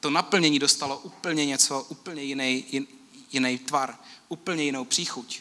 to 0.00 0.10
naplnění 0.10 0.58
dostalo 0.58 0.98
úplně 0.98 1.46
něco, 1.46 1.86
úplně 1.88 2.22
jiný, 2.22 2.64
jin, 2.70 2.86
jiný 3.32 3.58
tvar, 3.58 3.98
úplně 4.28 4.62
jinou 4.64 4.84
příchuť. 4.84 5.40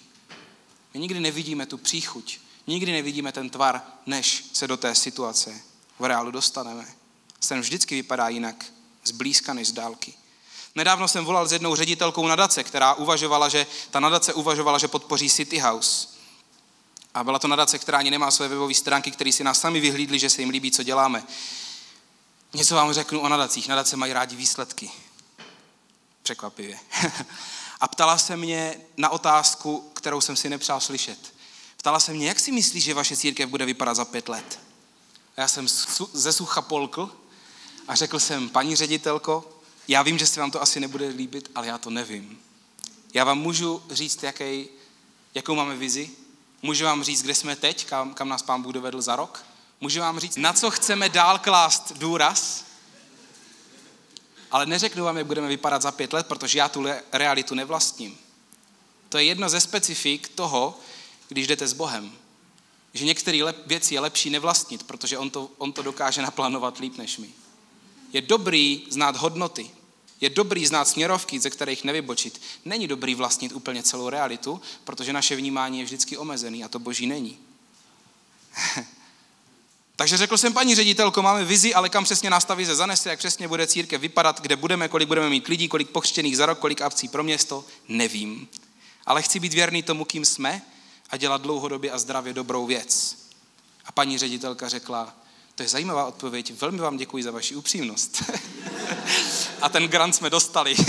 My 0.94 1.00
nikdy 1.00 1.20
nevidíme 1.20 1.66
tu 1.66 1.78
příchuť, 1.78 2.40
nikdy 2.68 2.92
nevidíme 2.92 3.32
ten 3.32 3.50
tvar, 3.50 3.82
než 4.06 4.46
se 4.54 4.68
do 4.68 4.78
té 4.78 4.96
situace 4.96 5.62
v 6.00 6.06
reálu 6.06 6.32
dostaneme. 6.32 6.88
Sen 7.40 7.60
vždycky 7.60 7.96
vypadá 7.96 8.30
jinak, 8.30 8.66
zblízka 9.04 9.54
než 9.54 9.68
z 9.68 9.72
dálky. 9.72 10.14
Nedávno 10.78 11.08
jsem 11.08 11.26
volal 11.26 11.48
s 11.48 11.52
jednou 11.52 11.76
ředitelkou 11.76 12.28
nadace, 12.28 12.64
která 12.64 12.94
uvažovala, 12.94 13.50
že 13.50 13.68
ta 13.92 14.00
nadace 14.00 14.34
uvažovala, 14.34 14.78
že 14.78 14.88
podpoří 14.88 15.30
City 15.30 15.58
House. 15.58 16.08
A 17.14 17.24
byla 17.24 17.40
to 17.40 17.48
nadace, 17.48 17.80
která 17.80 17.98
ani 17.98 18.12
nemá 18.12 18.32
své 18.32 18.48
webové 18.48 18.74
stránky, 18.74 19.12
které 19.12 19.32
si 19.32 19.44
nás 19.44 19.60
sami 19.60 19.80
vyhlídli, 19.80 20.20
že 20.20 20.30
se 20.30 20.42
jim 20.42 20.50
líbí, 20.50 20.72
co 20.72 20.84
děláme. 20.84 21.24
Něco 22.54 22.76
vám 22.76 22.94
řeknu 22.94 23.20
o 23.20 23.30
nadacích. 23.30 23.68
Nadace 23.68 23.98
mají 23.98 24.14
rádi 24.14 24.36
výsledky. 24.36 24.92
Překvapivě. 26.24 26.80
A 27.80 27.88
ptala 27.88 28.18
se 28.18 28.38
mě 28.38 28.82
na 28.98 29.10
otázku, 29.10 29.92
kterou 29.94 30.22
jsem 30.22 30.36
si 30.36 30.50
nepřál 30.50 30.82
slyšet. 30.82 31.34
Ptala 31.78 32.00
se 32.00 32.14
mě, 32.14 32.28
jak 32.28 32.40
si 32.40 32.52
myslíš, 32.52 32.84
že 32.84 32.94
vaše 32.94 33.18
církev 33.18 33.50
bude 33.50 33.66
vypadat 33.66 33.94
za 33.94 34.06
pět 34.06 34.30
let? 34.30 34.60
A 35.38 35.42
já 35.42 35.48
jsem 35.48 35.68
ze 36.14 36.34
sucha 36.34 36.62
polkl 36.62 37.12
a 37.88 37.96
řekl 37.96 38.20
jsem, 38.20 38.50
paní 38.50 38.76
ředitelko, 38.76 39.57
já 39.88 40.04
vím, 40.04 40.18
že 40.18 40.28
se 40.28 40.40
vám 40.40 40.52
to 40.52 40.62
asi 40.62 40.80
nebude 40.80 41.08
líbit, 41.08 41.52
ale 41.56 41.68
já 41.68 41.78
to 41.78 41.90
nevím. 41.90 42.40
Já 43.14 43.24
vám 43.24 43.40
můžu 43.40 43.84
říct, 43.90 44.24
jaký, 44.24 44.68
jakou 45.34 45.56
máme 45.56 45.76
vizi, 45.76 46.10
můžu 46.62 46.86
vám 46.86 47.04
říct, 47.04 47.24
kde 47.24 47.36
jsme 47.36 47.56
teď, 47.56 47.86
kam, 47.86 48.14
kam 48.14 48.30
nás 48.30 48.42
pán 48.42 48.62
Bůh 48.62 48.74
dovedl 48.74 49.02
za 49.02 49.16
rok, 49.16 49.46
můžu 49.82 50.00
vám 50.00 50.20
říct, 50.20 50.38
na 50.38 50.54
co 50.54 50.72
chceme 50.72 51.10
dál 51.10 51.40
klást 51.40 51.92
důraz, 51.98 52.66
ale 54.52 54.66
neřeknu 54.66 55.04
vám, 55.04 55.18
jak 55.18 55.28
budeme 55.28 55.48
vypadat 55.48 55.82
za 55.82 55.92
pět 55.92 56.14
let, 56.14 56.28
protože 56.28 56.60
já 56.60 56.70
tu 56.70 56.86
realitu 57.12 57.56
nevlastním. 57.56 58.18
To 59.10 59.18
je 59.18 59.24
jedno 59.24 59.50
ze 59.50 59.60
specifik 59.60 60.28
toho, 60.28 60.80
když 61.30 61.48
jdete 61.48 61.68
s 61.68 61.74
Bohem. 61.74 62.12
Že 62.94 63.06
některé 63.06 63.40
věci 63.66 63.94
je 63.94 64.00
lepší 64.00 64.30
nevlastnit, 64.30 64.84
protože 64.84 65.18
on 65.18 65.30
to, 65.30 65.50
on 65.58 65.74
to 65.74 65.82
dokáže 65.82 66.22
naplánovat 66.22 66.78
líp 66.78 66.98
než 66.98 67.18
my. 67.18 67.30
Je 68.14 68.22
dobrý 68.22 68.84
znát 68.90 69.16
hodnoty. 69.16 69.72
Je 70.22 70.30
dobrý 70.30 70.66
znát 70.66 70.88
směrovky, 70.88 71.40
ze 71.40 71.50
kterých 71.50 71.84
nevybočit. 71.84 72.42
Není 72.66 72.88
dobrý 72.88 73.16
vlastnit 73.16 73.52
úplně 73.52 73.84
celou 73.84 74.10
realitu, 74.10 74.62
protože 74.84 75.14
naše 75.14 75.36
vnímání 75.36 75.80
je 75.80 75.86
vždycky 75.86 76.18
omezený 76.18 76.64
a 76.64 76.68
to 76.68 76.80
boží 76.80 77.08
není. 77.08 77.38
Takže 79.96 80.18
řekl 80.18 80.38
jsem, 80.38 80.54
paní 80.54 80.76
ředitelko, 80.76 81.22
máme 81.22 81.46
vizi, 81.46 81.74
ale 81.74 81.90
kam 81.90 82.04
přesně 82.04 82.30
nás 82.30 82.46
ta 82.46 82.54
vize 82.54 82.76
zanese, 82.76 83.10
jak 83.10 83.20
přesně 83.20 83.48
bude 83.48 83.68
církev 83.68 84.02
vypadat, 84.02 84.42
kde 84.42 84.56
budeme, 84.56 84.88
kolik 84.88 85.08
budeme 85.08 85.30
mít 85.30 85.48
lidí, 85.48 85.68
kolik 85.68 85.90
pochštěných 85.90 86.38
za 86.38 86.46
rok, 86.46 86.60
kolik 86.60 86.82
akcí 86.82 87.08
pro 87.08 87.24
město, 87.24 87.66
nevím. 87.88 88.48
Ale 89.06 89.22
chci 89.22 89.40
být 89.40 89.54
věrný 89.54 89.84
tomu, 89.84 90.06
kým 90.06 90.26
jsme 90.26 90.62
a 91.10 91.18
dělat 91.18 91.42
dlouhodobě 91.42 91.92
a 91.92 91.98
zdravě 91.98 92.34
dobrou 92.34 92.66
věc. 92.66 93.18
A 93.86 93.92
paní 93.92 94.18
ředitelka 94.18 94.70
řekla, 94.70 95.16
to 95.56 95.64
je 95.64 95.70
zajímavá 95.70 96.06
odpověď, 96.06 96.54
velmi 96.54 96.78
vám 96.78 96.98
děkuji 96.98 97.24
za 97.24 97.32
vaši 97.32 97.56
upřímnost. 97.56 98.24
a 99.62 99.70
ten 99.70 99.88
grant 99.88 100.16
jsme 100.16 100.30
dostali. 100.30 100.76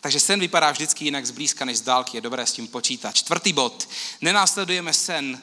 Takže 0.00 0.20
sen 0.20 0.40
vypadá 0.40 0.70
vždycky 0.70 1.04
jinak 1.04 1.26
zblízka 1.26 1.64
než 1.64 1.78
z 1.78 1.80
dálky, 1.80 2.16
je 2.16 2.20
dobré 2.20 2.46
s 2.46 2.52
tím 2.52 2.68
počítat. 2.68 3.14
Čtvrtý 3.14 3.52
bod. 3.52 3.88
Nenásledujeme 4.20 4.92
sen, 4.92 5.42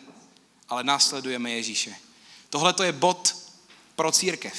ale 0.69 0.83
následujeme 0.83 1.51
Ježíše. 1.51 1.95
Tohle 2.49 2.73
to 2.73 2.83
je 2.83 2.91
bod 2.91 3.35
pro 3.95 4.11
církev. 4.11 4.53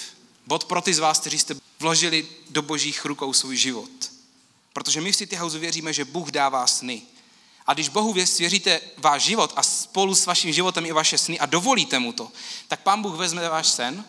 Bod 0.46 0.64
pro 0.64 0.80
ty 0.82 0.94
z 0.94 0.98
vás, 0.98 1.20
kteří 1.20 1.38
jste 1.38 1.54
vložili 1.80 2.28
do 2.50 2.62
božích 2.62 3.04
rukou 3.04 3.32
svůj 3.32 3.56
život. 3.56 3.90
Protože 4.72 5.00
my 5.00 5.12
v 5.12 5.16
City 5.16 5.36
House 5.36 5.58
věříme, 5.58 5.92
že 5.92 6.04
Bůh 6.04 6.30
dává 6.30 6.66
sny. 6.66 7.02
A 7.66 7.74
když 7.74 7.88
Bohu 7.88 8.26
svěříte 8.26 8.80
váš 8.96 9.22
život 9.22 9.52
a 9.56 9.62
spolu 9.62 10.14
s 10.14 10.26
vaším 10.26 10.52
životem 10.52 10.86
i 10.86 10.92
vaše 10.92 11.18
sny 11.18 11.38
a 11.38 11.46
dovolíte 11.46 11.98
mu 11.98 12.12
to, 12.12 12.32
tak 12.68 12.82
pán 12.82 13.02
Bůh 13.02 13.14
vezme 13.14 13.48
váš 13.48 13.68
sen, 13.68 14.04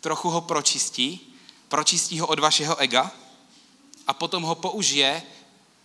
trochu 0.00 0.30
ho 0.30 0.40
pročistí, 0.40 1.29
pročistí 1.70 2.20
ho 2.20 2.26
od 2.26 2.38
vašeho 2.38 2.76
ega 2.76 3.10
a 4.06 4.12
potom 4.12 4.42
ho 4.42 4.54
použije 4.54 5.22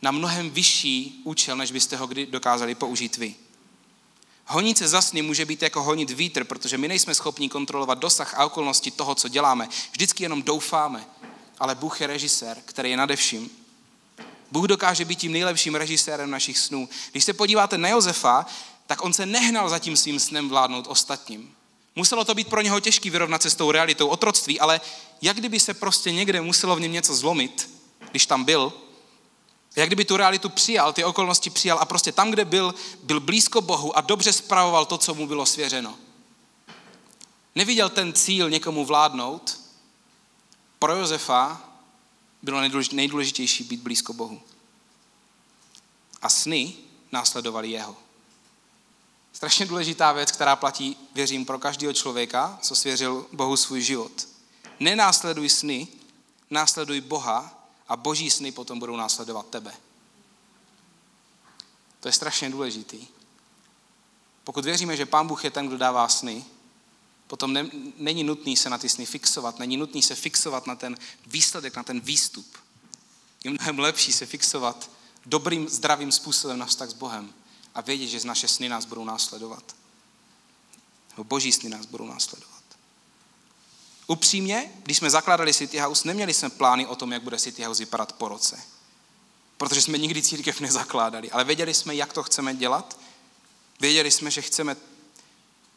na 0.02 0.12
mnohem 0.12 0.50
vyšší 0.50 1.22
účel, 1.24 1.58
než 1.58 1.72
byste 1.72 1.98
ho 1.98 2.08
kdy 2.08 2.26
dokázali 2.26 2.76
použít 2.76 3.18
vy. 3.18 3.36
Honit 4.46 4.78
se 4.78 4.88
za 4.88 5.02
sny 5.02 5.22
může 5.22 5.46
být 5.46 5.62
jako 5.62 5.84
honit 5.84 6.12
vítr, 6.12 6.44
protože 6.44 6.78
my 6.78 6.88
nejsme 6.88 7.16
schopni 7.16 7.50
kontrolovat 7.50 7.98
dosah 7.98 8.34
a 8.34 8.46
okolnosti 8.46 8.92
toho, 8.92 9.16
co 9.16 9.28
děláme. 9.28 9.70
Vždycky 9.92 10.24
jenom 10.24 10.44
doufáme, 10.44 11.06
ale 11.60 11.76
Bůh 11.76 12.02
je 12.02 12.08
režisér, 12.08 12.58
který 12.66 12.90
je 12.90 12.98
nadevším. 12.98 13.50
Bůh 14.52 14.66
dokáže 14.66 15.06
být 15.06 15.20
tím 15.20 15.32
nejlepším 15.32 15.76
režisérem 15.76 16.30
našich 16.30 16.58
snů. 16.58 16.90
Když 17.12 17.24
se 17.24 17.34
podíváte 17.34 17.78
na 17.78 17.90
Josefa, 17.90 18.46
tak 18.88 19.04
on 19.04 19.14
se 19.14 19.26
nehnal 19.26 19.70
za 19.70 19.80
tím 19.80 19.98
svým 19.98 20.20
snem 20.20 20.50
vládnout 20.50 20.88
ostatním. 20.88 21.56
Muselo 21.96 22.26
to 22.26 22.34
být 22.34 22.48
pro 22.48 22.62
něho 22.62 22.80
těžký 22.80 23.10
vyrovnat 23.10 23.42
se 23.42 23.50
s 23.50 23.56
tou 23.56 23.72
realitou 23.72 24.08
otroctví, 24.08 24.60
ale 24.60 24.82
jak 25.22 25.38
kdyby 25.38 25.60
se 25.60 25.74
prostě 25.74 26.12
někde 26.12 26.42
muselo 26.42 26.76
v 26.76 26.80
něm 26.80 26.92
něco 26.92 27.16
zlomit, 27.16 27.70
když 28.12 28.26
tam 28.26 28.44
byl, 28.44 28.74
jak 29.76 29.90
kdyby 29.90 30.06
tu 30.06 30.18
realitu 30.18 30.50
přijal, 30.50 30.94
ty 30.94 31.04
okolnosti 31.04 31.50
přijal 31.50 31.78
a 31.82 31.86
prostě 31.86 32.12
tam, 32.12 32.32
kde 32.32 32.46
byl, 32.46 32.76
byl 33.04 33.20
blízko 33.20 33.62
Bohu 33.62 33.98
a 33.98 34.02
dobře 34.02 34.34
spravoval 34.34 34.86
to, 34.86 34.98
co 34.98 35.14
mu 35.14 35.28
bylo 35.28 35.46
svěřeno. 35.46 35.96
Neviděl 37.56 37.90
ten 37.90 38.14
cíl 38.14 38.50
někomu 38.50 38.86
vládnout. 38.86 39.60
Pro 40.80 40.96
Josefa 40.96 41.62
bylo 42.42 42.62
nejdůležitější 42.92 43.64
být 43.64 43.80
blízko 43.80 44.14
Bohu. 44.14 44.42
A 46.22 46.30
sny 46.30 46.74
následovaly 47.12 47.70
jeho. 47.70 48.05
Strašně 49.36 49.66
důležitá 49.66 50.12
věc, 50.12 50.32
která 50.32 50.56
platí, 50.56 50.98
věřím, 51.16 51.46
pro 51.46 51.60
každého 51.60 51.94
člověka, 51.94 52.60
co 52.62 52.76
svěřil 52.76 53.26
Bohu 53.32 53.58
svůj 53.58 53.82
život. 53.82 54.28
Nenásleduj 54.80 55.50
sny, 55.50 55.88
následuj 56.50 57.02
Boha 57.02 57.68
a 57.88 57.96
boží 57.96 58.30
sny 58.30 58.52
potom 58.52 58.80
budou 58.80 58.96
následovat 58.96 59.46
tebe. 59.50 59.74
To 62.00 62.08
je 62.08 62.12
strašně 62.12 62.50
důležitý. 62.50 63.08
Pokud 64.44 64.66
věříme, 64.66 64.98
že 64.98 65.06
Pán 65.06 65.28
Bůh 65.28 65.44
je 65.44 65.52
ten, 65.52 65.68
kdo 65.68 65.78
dává 65.78 66.08
sny, 66.08 66.46
potom 67.28 67.54
ne, 67.54 67.70
není 67.98 68.24
nutný 68.24 68.58
se 68.58 68.70
na 68.70 68.78
ty 68.78 68.90
sny 68.90 69.06
fixovat, 69.06 69.60
není 69.60 69.78
nutný 69.78 70.02
se 70.02 70.16
fixovat 70.16 70.68
na 70.68 70.76
ten 70.76 70.98
výsledek, 71.28 71.76
na 71.76 71.84
ten 71.84 72.00
výstup. 72.00 72.58
Je 73.44 73.52
mnohem 73.52 73.80
lepší 73.80 74.12
se 74.14 74.26
fixovat 74.26 74.92
dobrým, 75.26 75.70
zdravým 75.70 76.12
způsobem 76.12 76.60
na 76.60 76.66
vztah 76.66 76.90
s 76.90 76.94
Bohem 76.94 77.34
a 77.76 77.82
vědět, 77.82 78.08
že 78.08 78.28
naše 78.28 78.48
sny 78.48 78.70
nás 78.70 78.86
budou 78.86 79.04
následovat. 79.04 79.76
Nebo 81.12 81.24
boží 81.24 81.52
sny 81.52 81.70
nás 81.70 81.86
budou 81.86 82.06
následovat. 82.06 82.56
Upřímně, 84.08 84.72
když 84.84 84.98
jsme 84.98 85.10
zakládali 85.10 85.54
City 85.54 85.78
House, 85.78 86.08
neměli 86.08 86.34
jsme 86.34 86.50
plány 86.50 86.88
o 86.88 86.96
tom, 86.96 87.12
jak 87.12 87.22
bude 87.22 87.40
City 87.40 87.64
House 87.64 87.84
vypadat 87.84 88.14
po 88.14 88.28
roce. 88.28 88.62
Protože 89.58 89.82
jsme 89.82 89.98
nikdy 89.98 90.22
církev 90.22 90.60
nezakládali, 90.62 91.32
ale 91.32 91.44
věděli 91.44 91.74
jsme, 91.74 91.96
jak 91.96 92.14
to 92.14 92.24
chceme 92.24 92.56
dělat. 92.56 93.00
Věděli 93.80 94.12
jsme, 94.12 94.32
že 94.32 94.42
chceme 94.42 94.76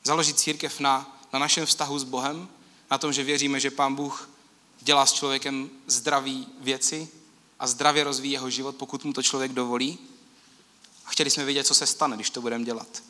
založit 0.05 0.39
církev 0.39 0.81
na, 0.81 1.21
na 1.33 1.39
našem 1.39 1.67
vztahu 1.67 1.99
s 1.99 2.05
Bohem, 2.05 2.49
na 2.91 2.99
tom, 2.99 3.13
že 3.13 3.25
věříme, 3.25 3.61
že 3.61 3.71
Pán 3.71 3.95
Bůh 3.95 4.31
dělá 4.81 5.07
s 5.07 5.13
člověkem 5.13 5.71
zdraví 5.87 6.47
věci 6.61 7.09
a 7.59 7.67
zdravě 7.67 8.05
rozvíjí 8.05 8.33
jeho 8.33 8.51
život, 8.51 8.77
pokud 8.77 9.05
mu 9.05 9.13
to 9.13 9.23
člověk 9.23 9.53
dovolí. 9.53 9.99
A 11.09 11.11
chtěli 11.11 11.31
jsme 11.31 11.45
vědět, 11.45 11.67
co 11.67 11.75
se 11.75 11.87
stane, 11.87 12.17
když 12.17 12.31
to 12.31 12.41
budeme 12.41 12.65
dělat. 12.65 13.03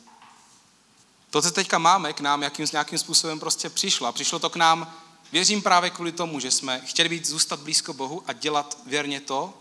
To, 1.29 1.41
co 1.41 1.51
teďka 1.51 1.77
máme 1.77 2.13
k 2.13 2.19
nám, 2.19 2.43
jakým, 2.43 2.65
nějakým 2.71 2.99
způsobem 2.99 3.39
prostě 3.39 3.69
přišlo. 3.69 4.07
A 4.07 4.11
přišlo 4.11 4.39
to 4.39 4.49
k 4.49 4.55
nám, 4.55 4.93
věřím 5.31 5.61
právě 5.61 5.89
kvůli 5.89 6.11
tomu, 6.11 6.39
že 6.39 6.51
jsme 6.51 6.81
chtěli 6.85 7.09
být 7.09 7.25
zůstat 7.25 7.59
blízko 7.59 7.93
Bohu 7.93 8.23
a 8.27 8.33
dělat 8.33 8.77
věrně 8.85 9.21
to, 9.21 9.53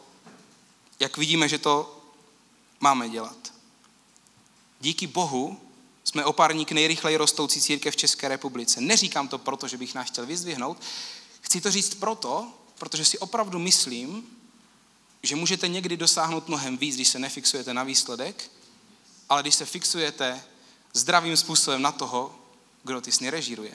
jak 1.00 1.16
vidíme, 1.16 1.48
že 1.48 1.58
to 1.58 2.00
máme 2.80 3.08
dělat. 3.08 3.36
Díky 4.80 5.06
Bohu 5.06 5.60
Jsme 6.08 6.24
opárník 6.24 6.72
nejrychleji 6.72 7.16
rostoucí 7.16 7.60
církev 7.60 7.94
v 7.94 7.96
České 7.96 8.28
republice. 8.28 8.80
Neříkám 8.80 9.28
to 9.28 9.38
proto, 9.38 9.68
že 9.68 9.76
bych 9.76 9.94
nás 9.94 10.06
chtěl 10.06 10.26
vyzdvihnout. 10.26 10.80
Chci 11.40 11.60
to 11.60 11.70
říct 11.70 11.94
proto, 11.94 12.52
protože 12.78 13.04
si 13.04 13.18
opravdu 13.18 13.58
myslím, 13.58 14.26
že 15.22 15.36
můžete 15.36 15.68
někdy 15.68 15.96
dosáhnout 15.96 16.48
mnohem 16.48 16.78
víc, 16.78 16.94
když 16.94 17.08
se 17.08 17.18
nefixujete 17.18 17.74
na 17.74 17.82
výsledek, 17.82 18.50
ale 19.28 19.42
když 19.42 19.54
se 19.54 19.66
fixujete 19.66 20.44
zdravým 20.92 21.36
způsobem 21.36 21.82
na 21.82 21.92
toho, 21.92 22.34
kdo 22.84 23.00
ty 23.00 23.12
sny 23.12 23.30
režíruje. 23.30 23.74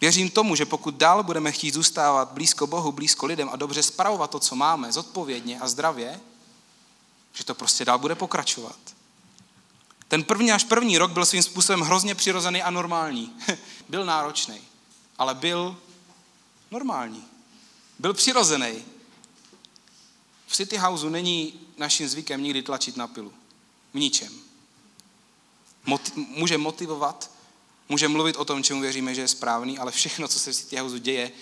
Věřím 0.00 0.30
tomu, 0.30 0.56
že 0.56 0.66
pokud 0.66 0.94
dál 0.94 1.22
budeme 1.22 1.52
chtít 1.52 1.74
zůstávat 1.74 2.32
blízko 2.32 2.66
Bohu, 2.66 2.92
blízko 2.92 3.26
lidem 3.26 3.48
a 3.52 3.56
dobře 3.56 3.82
spravovat 3.82 4.30
to, 4.30 4.40
co 4.40 4.56
máme, 4.56 4.92
zodpovědně 4.92 5.60
a 5.60 5.68
zdravě, 5.68 6.20
že 7.32 7.44
to 7.44 7.54
prostě 7.54 7.84
dál 7.84 7.98
bude 7.98 8.14
pokračovat. 8.14 8.78
Ten 10.08 10.24
první 10.24 10.52
až 10.52 10.64
první 10.64 10.98
rok 10.98 11.10
byl 11.10 11.26
svým 11.26 11.42
způsobem 11.42 11.80
hrozně 11.80 12.14
přirozený 12.14 12.62
a 12.62 12.70
normální. 12.70 13.36
byl 13.88 14.04
náročný, 14.04 14.60
ale 15.18 15.34
byl 15.34 15.76
normální. 16.70 17.24
Byl 17.98 18.14
přirozený. 18.14 18.84
V 20.48 20.56
City 20.56 20.76
Houseu 20.76 21.08
není 21.08 21.60
naším 21.76 22.08
zvykem 22.08 22.42
nikdy 22.42 22.62
tlačit 22.62 22.96
na 22.96 23.06
pilu. 23.06 23.32
V 23.94 23.98
ničem. 23.98 24.32
Moti- 25.86 26.12
může 26.16 26.58
motivovat, 26.58 27.30
může 27.88 28.08
mluvit 28.08 28.36
o 28.36 28.44
tom, 28.44 28.62
čemu 28.62 28.80
věříme, 28.80 29.14
že 29.14 29.20
je 29.20 29.28
správný, 29.28 29.78
ale 29.78 29.92
všechno, 29.92 30.28
co 30.28 30.38
se 30.38 30.52
v 30.52 30.56
City 30.56 30.76
Houseu 30.76 30.98
děje, 30.98 31.32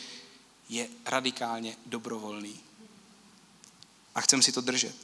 je 0.68 0.88
radikálně 1.04 1.76
dobrovolný. 1.86 2.60
A 4.14 4.20
chcem 4.20 4.42
si 4.42 4.52
to 4.52 4.60
držet. 4.60 4.96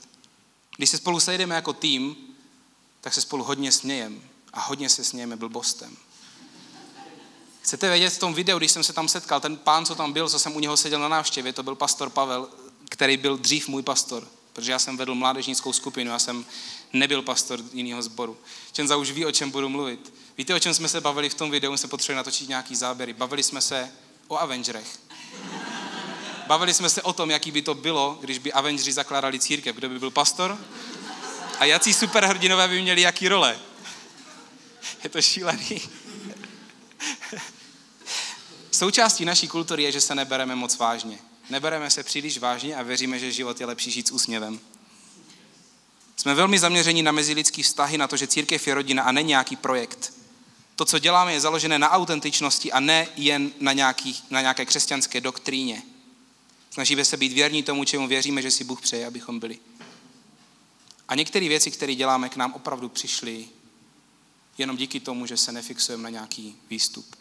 Když 0.76 0.90
se 0.90 0.96
spolu 0.96 1.20
sejdeme 1.20 1.54
jako 1.54 1.72
tým, 1.72 2.16
tak 3.00 3.14
se 3.14 3.20
spolu 3.20 3.44
hodně 3.44 3.72
smějeme. 3.72 4.20
A 4.52 4.60
hodně 4.60 4.88
se 4.88 5.04
smějeme 5.04 5.36
blbostem. 5.36 5.96
Chcete 7.60 7.88
vědět 7.88 8.10
v 8.10 8.18
tom 8.18 8.34
videu, 8.34 8.58
když 8.58 8.72
jsem 8.72 8.84
se 8.84 8.92
tam 8.92 9.08
setkal, 9.08 9.40
ten 9.40 9.56
pán, 9.56 9.86
co 9.86 9.94
tam 9.94 10.12
byl, 10.12 10.28
co 10.28 10.38
jsem 10.38 10.56
u 10.56 10.60
něho 10.60 10.76
seděl 10.76 11.00
na 11.00 11.08
návštěvě, 11.08 11.52
to 11.52 11.62
byl 11.62 11.74
pastor 11.74 12.10
Pavel, 12.10 12.48
který 12.92 13.16
byl 13.16 13.36
dřív 13.36 13.68
můj 13.68 13.82
pastor, 13.82 14.28
protože 14.52 14.72
já 14.72 14.78
jsem 14.78 14.96
vedl 14.96 15.14
mládežnickou 15.14 15.72
skupinu, 15.72 16.10
já 16.10 16.18
jsem 16.18 16.44
nebyl 16.92 17.22
pastor 17.22 17.60
jiného 17.72 18.02
sboru. 18.02 18.36
Čenza 18.72 18.96
už 18.96 19.10
ví, 19.10 19.26
o 19.26 19.32
čem 19.32 19.50
budu 19.50 19.68
mluvit. 19.68 20.14
Víte, 20.38 20.54
o 20.54 20.58
čem 20.58 20.74
jsme 20.74 20.88
se 20.88 21.00
bavili 21.00 21.28
v 21.28 21.34
tom 21.34 21.50
videu? 21.50 21.76
jsme 21.76 21.88
potřebovali 21.88 22.16
natočit 22.16 22.48
nějaký 22.48 22.76
záběry. 22.76 23.12
Bavili 23.12 23.42
jsme 23.42 23.60
se 23.60 23.90
o 24.28 24.36
Avengerech. 24.36 24.98
Bavili 26.46 26.74
jsme 26.74 26.90
se 26.90 27.02
o 27.02 27.12
tom, 27.12 27.30
jaký 27.30 27.50
by 27.50 27.62
to 27.62 27.74
bylo, 27.74 28.18
když 28.20 28.38
by 28.38 28.52
Avengeri 28.52 28.92
zakládali 28.92 29.38
církev. 29.38 29.76
Kdo 29.76 29.88
by 29.88 29.98
byl 29.98 30.10
pastor? 30.10 30.58
A 31.58 31.64
jaký 31.64 31.94
superhrdinové 31.94 32.68
by 32.68 32.82
měli 32.82 33.00
jaký 33.00 33.28
role? 33.28 33.58
Je 35.04 35.10
to 35.10 35.22
šílený. 35.22 35.80
Součástí 38.70 39.24
naší 39.24 39.48
kultury 39.48 39.82
je, 39.82 39.92
že 39.92 40.00
se 40.00 40.14
nebereme 40.14 40.54
moc 40.56 40.76
vážně. 40.78 41.18
Nebereme 41.52 41.90
se 41.90 42.02
příliš 42.02 42.38
vážně 42.38 42.76
a 42.76 42.82
věříme, 42.82 43.18
že 43.18 43.32
život 43.32 43.60
je 43.60 43.66
lepší 43.66 43.90
žít 43.90 44.08
s 44.08 44.10
úsměvem. 44.10 44.60
Jsme 46.16 46.34
velmi 46.34 46.58
zaměření 46.58 47.02
na 47.02 47.12
mezilidský 47.12 47.62
vztahy, 47.62 47.98
na 47.98 48.08
to, 48.08 48.16
že 48.16 48.26
církev 48.26 48.66
je 48.66 48.74
rodina 48.74 49.02
a 49.02 49.12
ne 49.12 49.22
nějaký 49.22 49.56
projekt. 49.56 50.12
To, 50.76 50.84
co 50.84 50.98
děláme, 50.98 51.32
je 51.32 51.40
založené 51.40 51.78
na 51.78 51.90
autentičnosti 51.90 52.72
a 52.72 52.80
ne 52.80 53.08
jen 53.16 53.52
na, 53.60 53.72
nějaký, 53.72 54.22
na 54.30 54.40
nějaké 54.40 54.66
křesťanské 54.66 55.20
doktríně. 55.20 55.82
Snažíme 56.70 57.04
se 57.04 57.16
být 57.16 57.32
věrní 57.32 57.62
tomu, 57.62 57.84
čemu 57.84 58.08
věříme, 58.08 58.42
že 58.42 58.50
si 58.50 58.64
Bůh 58.64 58.80
přeje, 58.80 59.06
abychom 59.06 59.40
byli. 59.40 59.58
A 61.08 61.14
některé 61.14 61.48
věci, 61.48 61.70
které 61.70 61.94
děláme, 61.94 62.28
k 62.28 62.36
nám 62.36 62.52
opravdu 62.52 62.88
přišly 62.88 63.48
jenom 64.58 64.76
díky 64.76 65.00
tomu, 65.00 65.26
že 65.26 65.36
se 65.36 65.52
nefixujeme 65.52 66.02
na 66.02 66.10
nějaký 66.10 66.56
výstup. 66.70 67.16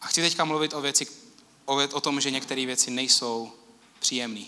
A 0.00 0.06
chci 0.06 0.20
teďka 0.20 0.44
mluvit 0.44 0.74
o, 0.74 0.80
věci, 0.80 1.06
o, 1.64 1.74
o 1.74 2.00
tom, 2.00 2.20
že 2.20 2.30
některé 2.30 2.66
věci 2.66 2.90
nejsou 2.90 3.52
příjemné. 3.98 4.44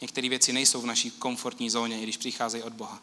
Některé 0.00 0.28
věci 0.28 0.52
nejsou 0.52 0.80
v 0.80 0.86
naší 0.86 1.10
komfortní 1.10 1.70
zóně, 1.70 2.00
i 2.00 2.02
když 2.02 2.16
přicházejí 2.16 2.62
od 2.62 2.72
Boha. 2.72 3.02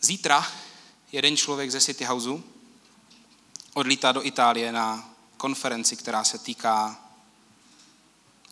Zítra 0.00 0.52
jeden 1.12 1.36
člověk 1.36 1.70
ze 1.70 1.80
City 1.80 2.04
Houseu 2.04 2.42
odlítá 3.74 4.12
do 4.12 4.26
Itálie 4.26 4.72
na 4.72 5.14
konferenci, 5.36 5.96
která 5.96 6.24
se 6.24 6.38
týká 6.38 7.04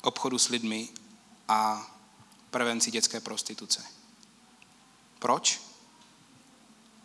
obchodu 0.02 0.38
s 0.38 0.48
lidmi 0.48 0.88
a 1.48 1.90
prevenci 2.50 2.90
dětské 2.90 3.20
prostituce. 3.20 3.84
Proč? 5.18 5.60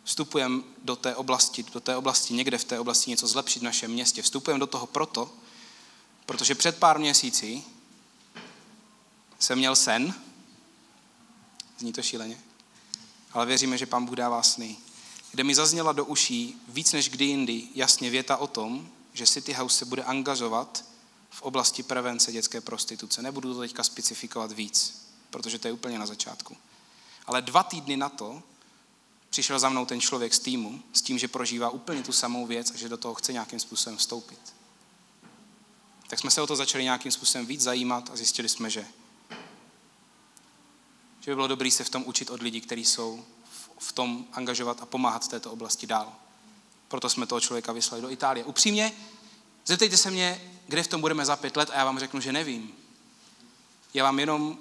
Vstupujeme 0.04 0.62
do 0.82 0.96
té 0.96 1.16
oblasti, 1.16 1.62
do 1.62 1.80
té 1.80 1.96
oblasti, 1.96 2.34
někde 2.34 2.58
v 2.58 2.64
té 2.64 2.80
oblasti 2.80 3.10
něco 3.10 3.26
zlepšit 3.26 3.60
v 3.60 3.62
našem 3.62 3.90
městě. 3.90 4.22
Vstupujeme 4.22 4.60
do 4.60 4.66
toho 4.66 4.86
proto, 4.86 5.32
protože 6.26 6.54
před 6.54 6.78
pár 6.78 6.98
měsíci 6.98 7.62
jsem 9.38 9.58
měl 9.58 9.76
sen, 9.76 10.14
zní 11.78 11.92
to 11.92 12.02
šíleně, 12.02 12.40
ale 13.32 13.46
věříme, 13.46 13.78
že 13.78 13.86
Pán 13.86 14.06
Bůh 14.06 14.14
dává 14.14 14.42
sny, 14.42 14.76
kde 15.30 15.44
mi 15.44 15.54
zazněla 15.54 15.92
do 15.92 16.04
uší 16.04 16.62
víc 16.68 16.92
než 16.92 17.08
kdy 17.08 17.24
jindy 17.24 17.68
jasně 17.74 18.10
věta 18.10 18.36
o 18.36 18.46
tom, 18.46 18.88
že 19.12 19.26
City 19.26 19.52
House 19.52 19.78
se 19.78 19.84
bude 19.84 20.02
angažovat 20.02 20.84
v 21.30 21.42
oblasti 21.42 21.82
prevence 21.82 22.32
dětské 22.32 22.60
prostituce. 22.60 23.22
Nebudu 23.22 23.54
to 23.54 23.60
teďka 23.60 23.84
specifikovat 23.84 24.52
víc, 24.52 25.06
protože 25.30 25.58
to 25.58 25.68
je 25.68 25.72
úplně 25.72 25.98
na 25.98 26.06
začátku. 26.06 26.56
Ale 27.26 27.42
dva 27.42 27.62
týdny 27.62 27.96
na 27.96 28.08
to 28.08 28.42
přišel 29.30 29.58
za 29.58 29.68
mnou 29.68 29.86
ten 29.86 30.00
člověk 30.00 30.34
z 30.34 30.38
týmu 30.38 30.82
s 30.92 31.02
tím, 31.02 31.18
že 31.18 31.28
prožívá 31.28 31.70
úplně 31.70 32.02
tu 32.02 32.12
samou 32.12 32.46
věc 32.46 32.70
a 32.70 32.76
že 32.76 32.88
do 32.88 32.96
toho 32.96 33.14
chce 33.14 33.32
nějakým 33.32 33.60
způsobem 33.60 33.96
vstoupit. 33.96 34.38
Tak 36.06 36.18
jsme 36.18 36.30
se 36.30 36.42
o 36.42 36.46
to 36.46 36.56
začali 36.56 36.84
nějakým 36.84 37.12
způsobem 37.12 37.46
víc 37.46 37.60
zajímat 37.60 38.10
a 38.12 38.16
zjistili 38.16 38.48
jsme, 38.48 38.70
že, 38.70 38.86
že 41.20 41.30
by 41.30 41.34
bylo 41.34 41.46
dobré 41.46 41.70
se 41.70 41.84
v 41.84 41.90
tom 41.90 42.04
učit 42.06 42.30
od 42.30 42.42
lidí, 42.42 42.60
kteří 42.60 42.84
jsou 42.84 43.24
v 43.78 43.92
tom 43.92 44.26
angažovat 44.32 44.82
a 44.82 44.86
pomáhat 44.86 45.24
v 45.24 45.28
této 45.28 45.52
oblasti 45.52 45.86
dál. 45.86 46.12
Proto 46.88 47.10
jsme 47.10 47.26
toho 47.26 47.40
člověka 47.40 47.72
vyslali 47.72 48.02
do 48.02 48.10
Itálie. 48.10 48.44
Upřímně, 48.44 48.92
zeptejte 49.66 49.96
se 49.96 50.10
mě, 50.10 50.52
kde 50.66 50.82
v 50.82 50.88
tom 50.88 51.00
budeme 51.00 51.24
za 51.24 51.36
pět 51.36 51.56
let 51.56 51.70
a 51.70 51.78
já 51.78 51.84
vám 51.84 51.98
řeknu, 51.98 52.20
že 52.20 52.32
nevím. 52.32 52.72
Já 53.94 54.04
vám 54.04 54.18
jenom 54.18 54.58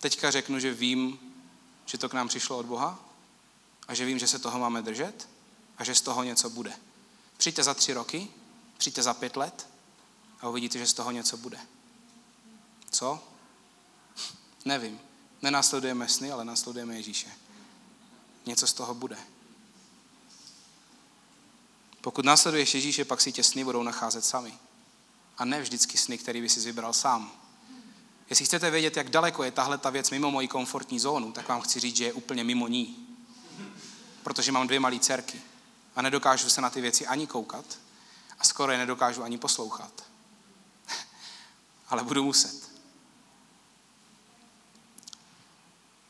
teďka 0.00 0.30
řeknu, 0.30 0.58
že 0.58 0.74
vím, 0.74 1.18
že 1.86 1.98
to 1.98 2.08
k 2.08 2.14
nám 2.14 2.28
přišlo 2.28 2.58
od 2.58 2.66
Boha 2.66 2.98
a 3.88 3.94
že 3.94 4.04
vím, 4.04 4.18
že 4.18 4.26
se 4.26 4.38
toho 4.38 4.58
máme 4.58 4.82
držet 4.82 5.28
a 5.78 5.84
že 5.84 5.94
z 5.94 6.00
toho 6.00 6.22
něco 6.22 6.50
bude. 6.50 6.72
Přijďte 7.36 7.62
za 7.62 7.74
tři 7.74 7.92
roky, 7.92 8.28
přijďte 8.78 9.02
za 9.02 9.14
pět 9.14 9.36
let 9.36 9.71
a 10.42 10.48
uvidíte, 10.48 10.78
že 10.78 10.86
z 10.86 10.92
toho 10.92 11.10
něco 11.10 11.36
bude. 11.36 11.58
Co? 12.90 13.24
Nevím. 14.64 15.00
Nenásledujeme 15.42 16.08
sny, 16.08 16.32
ale 16.32 16.44
následujeme 16.44 16.96
Ježíše. 16.96 17.30
Něco 18.46 18.66
z 18.66 18.72
toho 18.72 18.94
bude. 18.94 19.16
Pokud 22.00 22.24
následuješ 22.24 22.74
Ježíše, 22.74 23.04
pak 23.04 23.20
si 23.20 23.32
tě 23.32 23.44
sny 23.44 23.64
budou 23.64 23.82
nacházet 23.82 24.24
sami. 24.24 24.54
A 25.38 25.44
ne 25.44 25.62
vždycky 25.62 25.98
sny, 25.98 26.18
který 26.18 26.40
by 26.40 26.48
si 26.48 26.60
vybral 26.60 26.92
sám. 26.92 27.32
Jestli 28.30 28.44
chcete 28.44 28.70
vědět, 28.70 28.96
jak 28.96 29.10
daleko 29.10 29.44
je 29.44 29.50
tahle 29.50 29.78
ta 29.78 29.90
věc 29.90 30.10
mimo 30.10 30.30
moji 30.30 30.48
komfortní 30.48 31.00
zónu, 31.00 31.32
tak 31.32 31.48
vám 31.48 31.60
chci 31.60 31.80
říct, 31.80 31.96
že 31.96 32.04
je 32.04 32.12
úplně 32.12 32.44
mimo 32.44 32.68
ní. 32.68 33.16
Protože 34.22 34.52
mám 34.52 34.66
dvě 34.66 34.80
malé 34.80 34.98
dcerky 34.98 35.42
a 35.96 36.02
nedokážu 36.02 36.50
se 36.50 36.60
na 36.60 36.70
ty 36.70 36.80
věci 36.80 37.06
ani 37.06 37.26
koukat 37.26 37.78
a 38.38 38.44
skoro 38.44 38.72
je 38.72 38.78
nedokážu 38.78 39.22
ani 39.22 39.38
poslouchat. 39.38 40.11
Ale 41.92 42.04
budu 42.04 42.24
muset. 42.24 42.70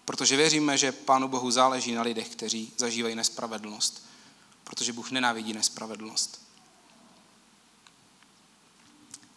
Protože 0.04 0.36
věříme, 0.36 0.78
že 0.78 0.92
Pánu 0.92 1.28
Bohu 1.28 1.50
záleží 1.50 1.92
na 1.92 2.02
lidech, 2.02 2.28
kteří 2.28 2.72
zažívají 2.76 3.14
nespravedlnost. 3.14 4.06
Protože 4.64 4.92
Bůh 4.92 5.10
nenávidí 5.10 5.52
nespravedlnost. 5.52 6.42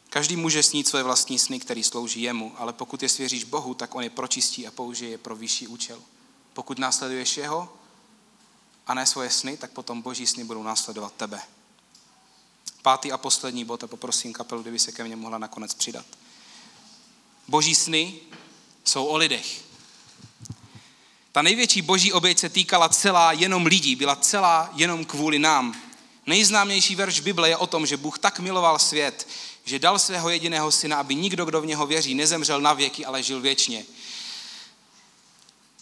Každý 0.09 0.35
může 0.35 0.63
snít 0.63 0.87
své 0.87 1.03
vlastní 1.03 1.39
sny, 1.39 1.59
který 1.59 1.83
slouží 1.83 2.21
jemu, 2.21 2.53
ale 2.57 2.73
pokud 2.73 3.03
je 3.03 3.09
svěříš 3.09 3.43
Bohu, 3.43 3.73
tak 3.73 3.95
on 3.95 4.03
je 4.03 4.09
pročistí 4.09 4.67
a 4.67 4.71
použije 4.71 5.11
je 5.11 5.17
pro 5.17 5.35
vyšší 5.35 5.67
účel. 5.67 6.01
Pokud 6.53 6.79
následuješ 6.79 7.37
jeho 7.37 7.73
a 8.87 8.93
ne 8.93 9.05
svoje 9.05 9.29
sny, 9.29 9.57
tak 9.57 9.71
potom 9.71 10.01
boží 10.01 10.27
sny 10.27 10.43
budou 10.43 10.63
následovat 10.63 11.13
tebe. 11.13 11.41
Pátý 12.81 13.11
a 13.11 13.17
poslední 13.17 13.65
bod 13.65 13.83
a 13.83 13.87
poprosím 13.87 14.33
kapelu, 14.33 14.61
kdyby 14.61 14.79
se 14.79 14.91
ke 14.91 15.03
mně 15.03 15.15
mohla 15.15 15.37
nakonec 15.37 15.73
přidat. 15.73 16.05
Boží 17.47 17.75
sny 17.75 18.13
jsou 18.85 19.05
o 19.05 19.17
lidech. 19.17 19.61
Ta 21.31 21.41
největší 21.41 21.81
boží 21.81 22.13
oběť 22.13 22.39
se 22.39 22.49
týkala 22.49 22.89
celá 22.89 23.31
jenom 23.31 23.65
lidí, 23.65 23.95
byla 23.95 24.15
celá 24.15 24.69
jenom 24.73 25.05
kvůli 25.05 25.39
nám. 25.39 25.81
Nejznámější 26.25 26.95
verš 26.95 27.19
Bible 27.19 27.49
je 27.49 27.57
o 27.57 27.67
tom, 27.67 27.85
že 27.85 27.97
Bůh 27.97 28.19
tak 28.19 28.39
miloval 28.39 28.79
svět, 28.79 29.27
že 29.65 29.79
dal 29.79 29.99
svého 29.99 30.29
jediného 30.29 30.71
syna, 30.71 30.97
aby 30.97 31.15
nikdo, 31.15 31.45
kdo 31.45 31.61
v 31.61 31.65
něho 31.65 31.87
věří, 31.87 32.15
nezemřel 32.15 32.61
na 32.61 32.73
věky, 32.73 33.05
ale 33.05 33.23
žil 33.23 33.41
věčně. 33.41 33.85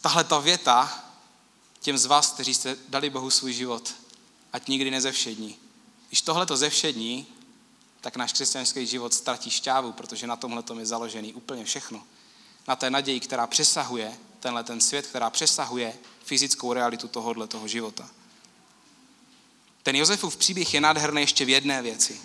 Tahle 0.01 0.23
ta 0.23 0.39
věta 0.39 1.03
těm 1.79 1.97
z 1.97 2.05
vás, 2.05 2.31
kteří 2.31 2.53
jste 2.53 2.77
dali 2.89 3.09
Bohu 3.09 3.29
svůj 3.29 3.53
život, 3.53 3.93
ať 4.53 4.67
nikdy 4.67 4.91
nezevšední. 4.91 5.55
Když 6.07 6.21
tohle 6.21 6.45
to 6.45 6.57
zevšední, 6.57 7.27
tak 8.03 8.15
náš 8.15 8.33
křesťanský 8.33 8.87
život 8.87 9.13
ztratí 9.13 9.49
šťávu, 9.49 9.91
protože 9.91 10.27
na 10.27 10.35
tomhle 10.35 10.63
je 10.79 10.85
založený 10.85 11.33
úplně 11.33 11.65
všechno. 11.65 12.03
Na 12.67 12.75
té 12.75 12.89
naději, 12.89 13.19
která 13.19 13.47
přesahuje 13.47 14.13
tenhle 14.39 14.63
ten 14.63 14.81
svět, 14.81 15.07
která 15.07 15.29
přesahuje 15.29 15.93
fyzickou 16.25 16.73
realitu 16.73 17.07
tohohle 17.07 17.47
toho 17.47 17.67
života. 17.67 18.09
Ten 19.83 19.95
Josefův 19.95 20.37
příběh 20.37 20.73
je 20.73 20.81
nádherný 20.81 21.21
ještě 21.21 21.45
v 21.45 21.49
jedné 21.49 21.81
věci. 21.81 22.21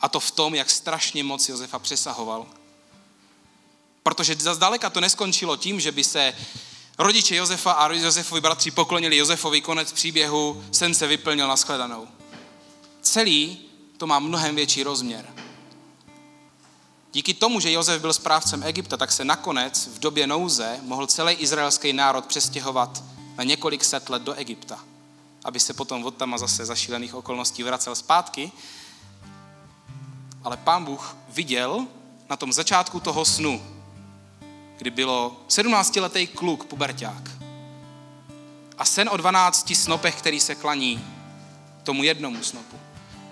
A 0.00 0.08
to 0.08 0.20
v 0.20 0.30
tom, 0.30 0.54
jak 0.54 0.70
strašně 0.70 1.24
moc 1.24 1.48
Josefa 1.48 1.78
přesahoval. 1.78 2.46
Protože 4.02 4.36
zdaleka 4.40 4.90
to 4.90 5.00
neskončilo 5.00 5.56
tím, 5.56 5.80
že 5.80 5.92
by 5.92 6.04
se 6.04 6.34
rodiče 6.98 7.36
Josefa 7.36 7.72
a 7.72 7.92
Josefovi 7.92 8.40
bratři 8.40 8.70
poklonili 8.70 9.16
Josefovi, 9.16 9.60
konec 9.60 9.92
příběhu, 9.92 10.64
sen 10.72 10.94
se 10.94 11.06
vyplnil 11.06 11.48
na 11.48 11.56
shledanou. 11.56 12.08
Celý 13.02 13.73
to 13.98 14.06
má 14.06 14.18
mnohem 14.18 14.56
větší 14.56 14.82
rozměr. 14.82 15.26
Díky 17.12 17.34
tomu, 17.34 17.60
že 17.60 17.72
Josef 17.72 18.00
byl 18.00 18.12
správcem 18.12 18.62
Egypta, 18.62 18.96
tak 18.96 19.12
se 19.12 19.24
nakonec 19.24 19.86
v 19.86 19.98
době 19.98 20.26
nouze 20.26 20.78
mohl 20.82 21.06
celý 21.06 21.34
izraelský 21.34 21.92
národ 21.92 22.26
přestěhovat 22.26 23.04
na 23.36 23.44
několik 23.44 23.84
set 23.84 24.08
let 24.08 24.22
do 24.22 24.34
Egypta, 24.34 24.78
aby 25.44 25.60
se 25.60 25.74
potom 25.74 26.04
od 26.04 26.16
tam 26.16 26.38
zase 26.38 26.66
za 26.66 26.74
šílených 26.74 27.14
okolností 27.14 27.62
vracel 27.62 27.94
zpátky. 27.94 28.52
Ale 30.44 30.56
pán 30.56 30.84
Bůh 30.84 31.16
viděl 31.28 31.86
na 32.30 32.36
tom 32.36 32.52
začátku 32.52 33.00
toho 33.00 33.24
snu, 33.24 33.62
kdy 34.78 34.90
bylo 34.90 35.36
17-letý 35.48 36.26
kluk, 36.26 36.64
puberták. 36.64 37.30
A 38.78 38.84
sen 38.84 39.08
o 39.12 39.16
12 39.16 39.74
snopech, 39.74 40.14
který 40.14 40.40
se 40.40 40.54
klaní 40.54 41.04
tomu 41.82 42.04
jednomu 42.04 42.42
snopu. 42.42 42.83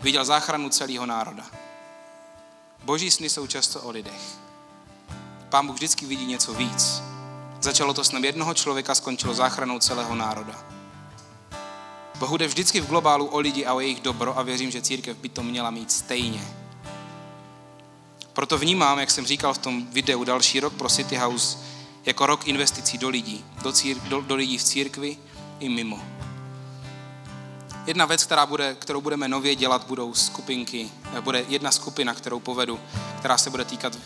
Viděl 0.03 0.25
záchranu 0.25 0.69
celého 0.69 1.07
národa. 1.07 1.45
Boží 2.85 3.11
sny 3.11 3.31
jsou 3.31 3.47
často 3.47 3.81
o 3.81 3.91
lidech. 3.91 4.21
Pán 5.49 5.67
Bůh 5.67 5.77
vždycky 5.77 6.07
vidí 6.07 6.27
něco 6.27 6.55
víc. 6.55 7.03
Začalo 7.61 7.95
to 7.95 8.05
snem 8.05 8.25
jednoho 8.25 8.55
člověka, 8.55 8.95
skončilo 8.95 9.35
záchranou 9.35 9.79
celého 9.79 10.15
národa. 10.15 10.65
Bohu 12.19 12.37
jde 12.37 12.47
vždycky 12.47 12.81
v 12.81 12.87
globálu 12.87 13.27
o 13.27 13.39
lidi 13.39 13.67
a 13.67 13.75
o 13.75 13.81
jejich 13.81 14.01
dobro 14.01 14.39
a 14.39 14.43
věřím, 14.43 14.71
že 14.71 14.83
církev 14.83 15.17
by 15.17 15.29
to 15.29 15.43
měla 15.43 15.71
mít 15.71 15.93
stejně. 15.93 16.49
Proto 18.33 18.59
vnímám, 18.59 18.99
jak 18.99 19.11
jsem 19.11 19.27
říkal 19.27 19.55
v 19.55 19.59
tom 19.59 19.87
videu, 19.87 20.25
další 20.25 20.61
rok 20.61 20.73
pro 20.73 20.89
City 20.89 21.17
House 21.17 21.59
jako 22.05 22.27
rok 22.27 22.49
investicí 22.49 22.99
do 22.99 23.09
lidí, 23.09 23.45
do, 23.63 23.71
cír- 23.71 24.01
do, 24.01 24.21
do 24.21 24.35
lidí 24.35 24.59
v 24.59 24.65
církvi 24.65 25.17
i 25.61 25.69
mimo. 25.69 26.22
Jedna 27.87 28.05
věc, 28.07 28.25
která 28.25 28.47
bude, 28.47 28.75
kterou 28.75 29.01
budeme 29.01 29.29
nově 29.29 29.55
dělat, 29.55 29.87
budou 29.87 30.15
skupinky, 30.15 30.91
bude 31.21 31.45
jedna 31.49 31.71
skupina, 31.71 32.15
kterou 32.15 32.41
povedu, 32.41 32.81
která 33.19 33.39
se 33.39 33.51
bude 33.51 33.65
týkat 33.65 33.99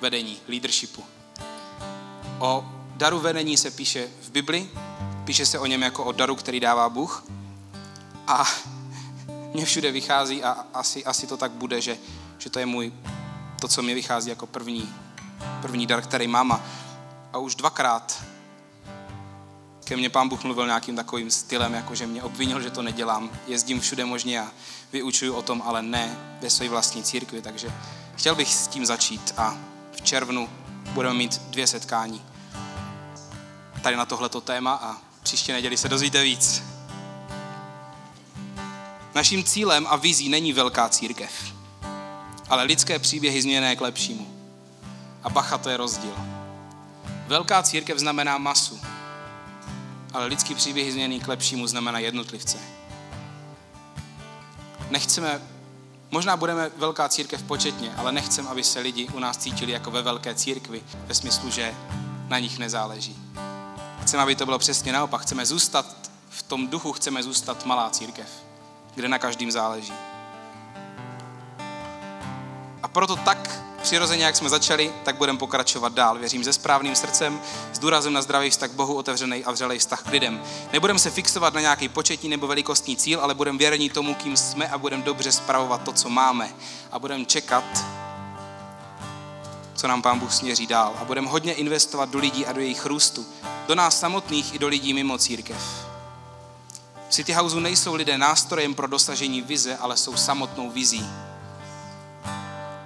vedení, 0.00 0.38
leadershipu. 0.48 1.04
O 2.38 2.64
daru 2.96 3.20
vedení 3.20 3.56
se 3.56 3.70
píše 3.70 4.08
v 4.22 4.30
Bibli, 4.30 4.70
píše 5.24 5.46
se 5.46 5.58
o 5.58 5.66
něm 5.66 5.82
jako 5.82 6.04
o 6.04 6.12
daru, 6.12 6.36
který 6.36 6.60
dává 6.60 6.88
Bůh. 6.88 7.24
A 8.26 8.44
mně 9.54 9.64
všude 9.64 9.92
vychází 9.92 10.42
a 10.42 10.66
asi, 10.74 11.04
asi 11.04 11.26
to 11.26 11.36
tak 11.36 11.50
bude, 11.50 11.80
že, 11.80 11.98
že 12.38 12.50
to 12.50 12.58
je 12.58 12.66
můj, 12.66 12.92
to, 13.60 13.68
co 13.68 13.82
mi 13.82 13.94
vychází 13.94 14.30
jako 14.30 14.46
první, 14.46 14.94
první 15.62 15.86
dar, 15.86 16.02
který 16.02 16.28
mám. 16.28 16.62
A 17.32 17.38
už 17.38 17.54
dvakrát 17.54 18.24
ke 19.88 19.96
mně 19.96 20.10
pán 20.10 20.28
Bůh 20.28 20.44
mluvil 20.44 20.66
nějakým 20.66 20.96
takovým 20.96 21.30
stylem, 21.30 21.74
jako 21.74 21.94
že 21.94 22.06
mě 22.06 22.22
obvinil, 22.22 22.60
že 22.60 22.70
to 22.70 22.82
nedělám. 22.82 23.30
Jezdím 23.46 23.80
všude 23.80 24.04
možně 24.04 24.40
a 24.40 24.50
vyučuju 24.92 25.34
o 25.34 25.42
tom, 25.42 25.62
ale 25.66 25.82
ne 25.82 26.16
ve 26.40 26.50
své 26.50 26.68
vlastní 26.68 27.02
církvi. 27.02 27.42
Takže 27.42 27.72
chtěl 28.16 28.34
bych 28.34 28.54
s 28.54 28.66
tím 28.68 28.86
začít 28.86 29.34
a 29.36 29.56
v 29.92 30.02
červnu 30.02 30.48
budeme 30.92 31.14
mít 31.14 31.38
dvě 31.38 31.66
setkání 31.66 32.22
tady 33.82 33.96
na 33.96 34.06
tohleto 34.06 34.40
téma 34.40 34.74
a 34.74 34.96
příště 35.22 35.52
neděli 35.52 35.76
se 35.76 35.88
dozvíte 35.88 36.22
víc. 36.22 36.62
Naším 39.14 39.44
cílem 39.44 39.86
a 39.88 39.96
vizí 39.96 40.28
není 40.28 40.52
velká 40.52 40.88
církev, 40.88 41.54
ale 42.48 42.62
lidské 42.62 42.98
příběhy 42.98 43.42
změněné 43.42 43.76
k 43.76 43.80
lepšímu. 43.80 44.34
A 45.22 45.30
bacha, 45.30 45.58
to 45.58 45.70
je 45.70 45.76
rozdíl. 45.76 46.14
Velká 47.26 47.62
církev 47.62 47.98
znamená 47.98 48.38
masu, 48.38 48.80
ale 50.18 50.26
lidský 50.26 50.54
příběh 50.54 50.92
změněný 50.92 51.20
k 51.20 51.28
lepšímu 51.28 51.66
znamená 51.66 51.98
jednotlivce. 51.98 52.58
Nechceme, 54.90 55.40
možná 56.10 56.36
budeme 56.36 56.70
velká 56.76 57.08
církev 57.08 57.42
početně, 57.42 57.94
ale 57.96 58.12
nechcem, 58.12 58.48
aby 58.48 58.64
se 58.64 58.80
lidi 58.80 59.08
u 59.08 59.18
nás 59.18 59.36
cítili 59.36 59.72
jako 59.72 59.90
ve 59.90 60.02
velké 60.02 60.34
církvi, 60.34 60.82
ve 61.06 61.14
smyslu, 61.14 61.50
že 61.50 61.74
na 62.28 62.38
nich 62.38 62.58
nezáleží. 62.58 63.16
Chceme, 64.02 64.22
aby 64.22 64.34
to 64.34 64.44
bylo 64.44 64.58
přesně 64.58 64.92
naopak. 64.92 65.20
Chceme 65.20 65.46
zůstat 65.46 66.10
v 66.30 66.42
tom 66.42 66.68
duchu, 66.68 66.92
chceme 66.92 67.22
zůstat 67.22 67.66
malá 67.66 67.90
církev, 67.90 68.28
kde 68.94 69.08
na 69.08 69.18
každým 69.18 69.50
záleží. 69.50 69.92
A 72.82 72.88
proto 72.88 73.16
tak 73.16 73.67
přirozeně, 73.82 74.24
jak 74.24 74.36
jsme 74.36 74.48
začali, 74.48 74.92
tak 75.04 75.16
budeme 75.16 75.38
pokračovat 75.38 75.92
dál. 75.92 76.18
Věřím 76.18 76.44
se 76.44 76.52
správným 76.52 76.96
srdcem, 76.96 77.40
s 77.72 77.78
důrazem 77.78 78.12
na 78.12 78.22
zdravý 78.22 78.50
vztah 78.50 78.70
k 78.70 78.74
Bohu, 78.74 78.94
otevřený 78.94 79.44
a 79.44 79.52
vřelej 79.52 79.78
vztah 79.78 80.02
k 80.02 80.10
lidem. 80.10 80.42
Nebudeme 80.72 80.98
se 80.98 81.10
fixovat 81.10 81.54
na 81.54 81.60
nějaký 81.60 81.88
početní 81.88 82.28
nebo 82.28 82.46
velikostní 82.46 82.96
cíl, 82.96 83.20
ale 83.20 83.34
budeme 83.34 83.58
věrní 83.58 83.90
tomu, 83.90 84.14
kým 84.14 84.36
jsme 84.36 84.68
a 84.68 84.78
budeme 84.78 85.02
dobře 85.02 85.32
spravovat 85.32 85.82
to, 85.82 85.92
co 85.92 86.08
máme. 86.08 86.50
A 86.92 86.98
budeme 86.98 87.24
čekat, 87.24 87.64
co 89.74 89.88
nám 89.88 90.02
Pán 90.02 90.18
Bůh 90.18 90.32
směří 90.32 90.66
dál. 90.66 90.94
A 91.00 91.04
budeme 91.04 91.28
hodně 91.28 91.52
investovat 91.52 92.08
do 92.08 92.18
lidí 92.18 92.46
a 92.46 92.52
do 92.52 92.60
jejich 92.60 92.86
růstu. 92.86 93.26
Do 93.66 93.74
nás 93.74 94.00
samotných 94.00 94.54
i 94.54 94.58
do 94.58 94.68
lidí 94.68 94.94
mimo 94.94 95.18
církev. 95.18 95.62
V 97.08 97.12
City 97.12 97.32
Houseu 97.32 97.60
nejsou 97.60 97.94
lidé 97.94 98.18
nástrojem 98.18 98.74
pro 98.74 98.86
dosažení 98.86 99.42
vize, 99.42 99.76
ale 99.76 99.96
jsou 99.96 100.16
samotnou 100.16 100.70
vizí. 100.70 101.27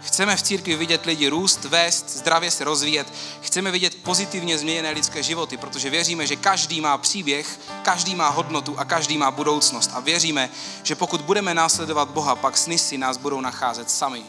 Chceme 0.03 0.37
v 0.37 0.43
církvi 0.43 0.77
vidět 0.77 1.07
lidi 1.07 1.29
růst, 1.29 1.65
vést, 1.65 2.11
zdravě 2.11 2.51
se 2.51 2.65
rozvíjet. 2.65 3.13
Chceme 3.41 3.71
vidět 3.71 3.95
pozitivně 3.95 4.59
změněné 4.59 4.91
lidské 4.91 5.23
životy, 5.23 5.57
protože 5.57 5.91
věříme, 5.91 6.27
že 6.27 6.37
každý 6.37 6.81
má 6.81 6.99
příběh, 6.99 7.61
každý 7.83 8.15
má 8.15 8.29
hodnotu 8.29 8.79
a 8.79 8.85
každý 8.85 9.19
má 9.19 9.31
budoucnost. 9.31 9.91
A 9.95 10.01
věříme, 10.01 10.51
že 10.83 10.95
pokud 10.95 11.21
budeme 11.21 11.55
následovat 11.55 12.11
Boha, 12.11 12.37
pak 12.37 12.57
sny 12.57 12.79
si 12.79 12.99
nás 12.99 13.17
budou 13.17 13.41
nacházet 13.41 13.91
sami. 13.91 14.23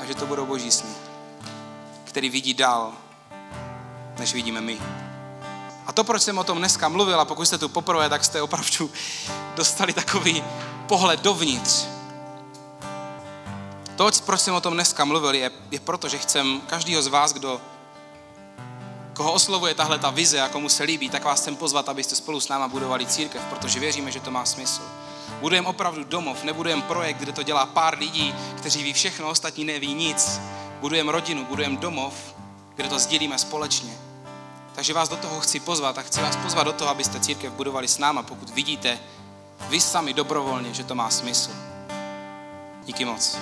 A 0.00 0.04
že 0.04 0.14
to 0.14 0.26
budou 0.26 0.46
boží 0.46 0.70
sny, 0.70 0.90
který 2.04 2.28
vidí 2.28 2.54
dál, 2.54 2.92
než 4.18 4.34
vidíme 4.34 4.60
my. 4.60 4.80
A 5.86 5.92
to, 5.92 6.04
proč 6.04 6.22
jsem 6.22 6.38
o 6.38 6.44
tom 6.44 6.58
dneska 6.58 6.88
mluvil, 6.88 7.20
a 7.20 7.24
pokud 7.24 7.46
jste 7.46 7.58
tu 7.58 7.68
poprvé, 7.68 8.08
tak 8.08 8.24
jste 8.24 8.42
opravdu 8.42 8.90
dostali 9.56 9.92
takový 9.92 10.44
pohled 10.86 11.20
dovnitř 11.20 11.99
to, 14.00 14.10
proč 14.24 14.40
jsem 14.40 14.54
o 14.54 14.60
tom 14.60 14.74
dneska 14.74 15.04
mluvil, 15.04 15.34
je, 15.34 15.50
je 15.70 15.80
proto, 15.80 16.08
že 16.08 16.18
chcem 16.18 16.60
každýho 16.60 17.02
z 17.02 17.06
vás, 17.06 17.32
kdo 17.32 17.60
koho 19.12 19.32
oslovuje 19.32 19.74
tahle 19.74 19.98
ta 19.98 20.10
vize 20.10 20.40
a 20.40 20.48
komu 20.48 20.68
se 20.68 20.82
líbí, 20.84 21.10
tak 21.10 21.24
vás 21.24 21.40
chcem 21.40 21.56
pozvat, 21.56 21.88
abyste 21.88 22.16
spolu 22.16 22.40
s 22.40 22.48
náma 22.48 22.68
budovali 22.68 23.06
církev, 23.06 23.42
protože 23.50 23.80
věříme, 23.80 24.10
že 24.12 24.20
to 24.20 24.30
má 24.30 24.44
smysl. 24.44 24.82
Budujeme 25.40 25.68
opravdu 25.68 26.04
domov, 26.04 26.44
nebudujeme 26.44 26.82
projekt, 26.82 27.16
kde 27.16 27.32
to 27.32 27.42
dělá 27.42 27.66
pár 27.66 27.98
lidí, 27.98 28.34
kteří 28.56 28.82
ví 28.82 28.92
všechno, 28.92 29.28
ostatní 29.28 29.64
neví 29.64 29.94
nic. 29.94 30.40
Budujeme 30.80 31.12
rodinu, 31.12 31.44
budujeme 31.44 31.76
domov, 31.76 32.14
kde 32.74 32.88
to 32.88 32.98
sdílíme 32.98 33.38
společně. 33.38 33.92
Takže 34.74 34.94
vás 34.94 35.08
do 35.08 35.16
toho 35.16 35.40
chci 35.40 35.60
pozvat 35.60 35.98
a 35.98 36.02
chci 36.02 36.20
vás 36.20 36.36
pozvat 36.36 36.66
do 36.66 36.72
toho, 36.72 36.90
abyste 36.90 37.20
církev 37.20 37.52
budovali 37.52 37.88
s 37.88 37.98
náma, 37.98 38.22
pokud 38.22 38.50
vidíte 38.50 38.98
vy 39.68 39.80
sami 39.80 40.12
dobrovolně, 40.12 40.74
že 40.74 40.84
to 40.84 40.94
má 40.94 41.10
smysl. 41.10 41.50
Díky 42.84 43.04
moc. 43.04 43.38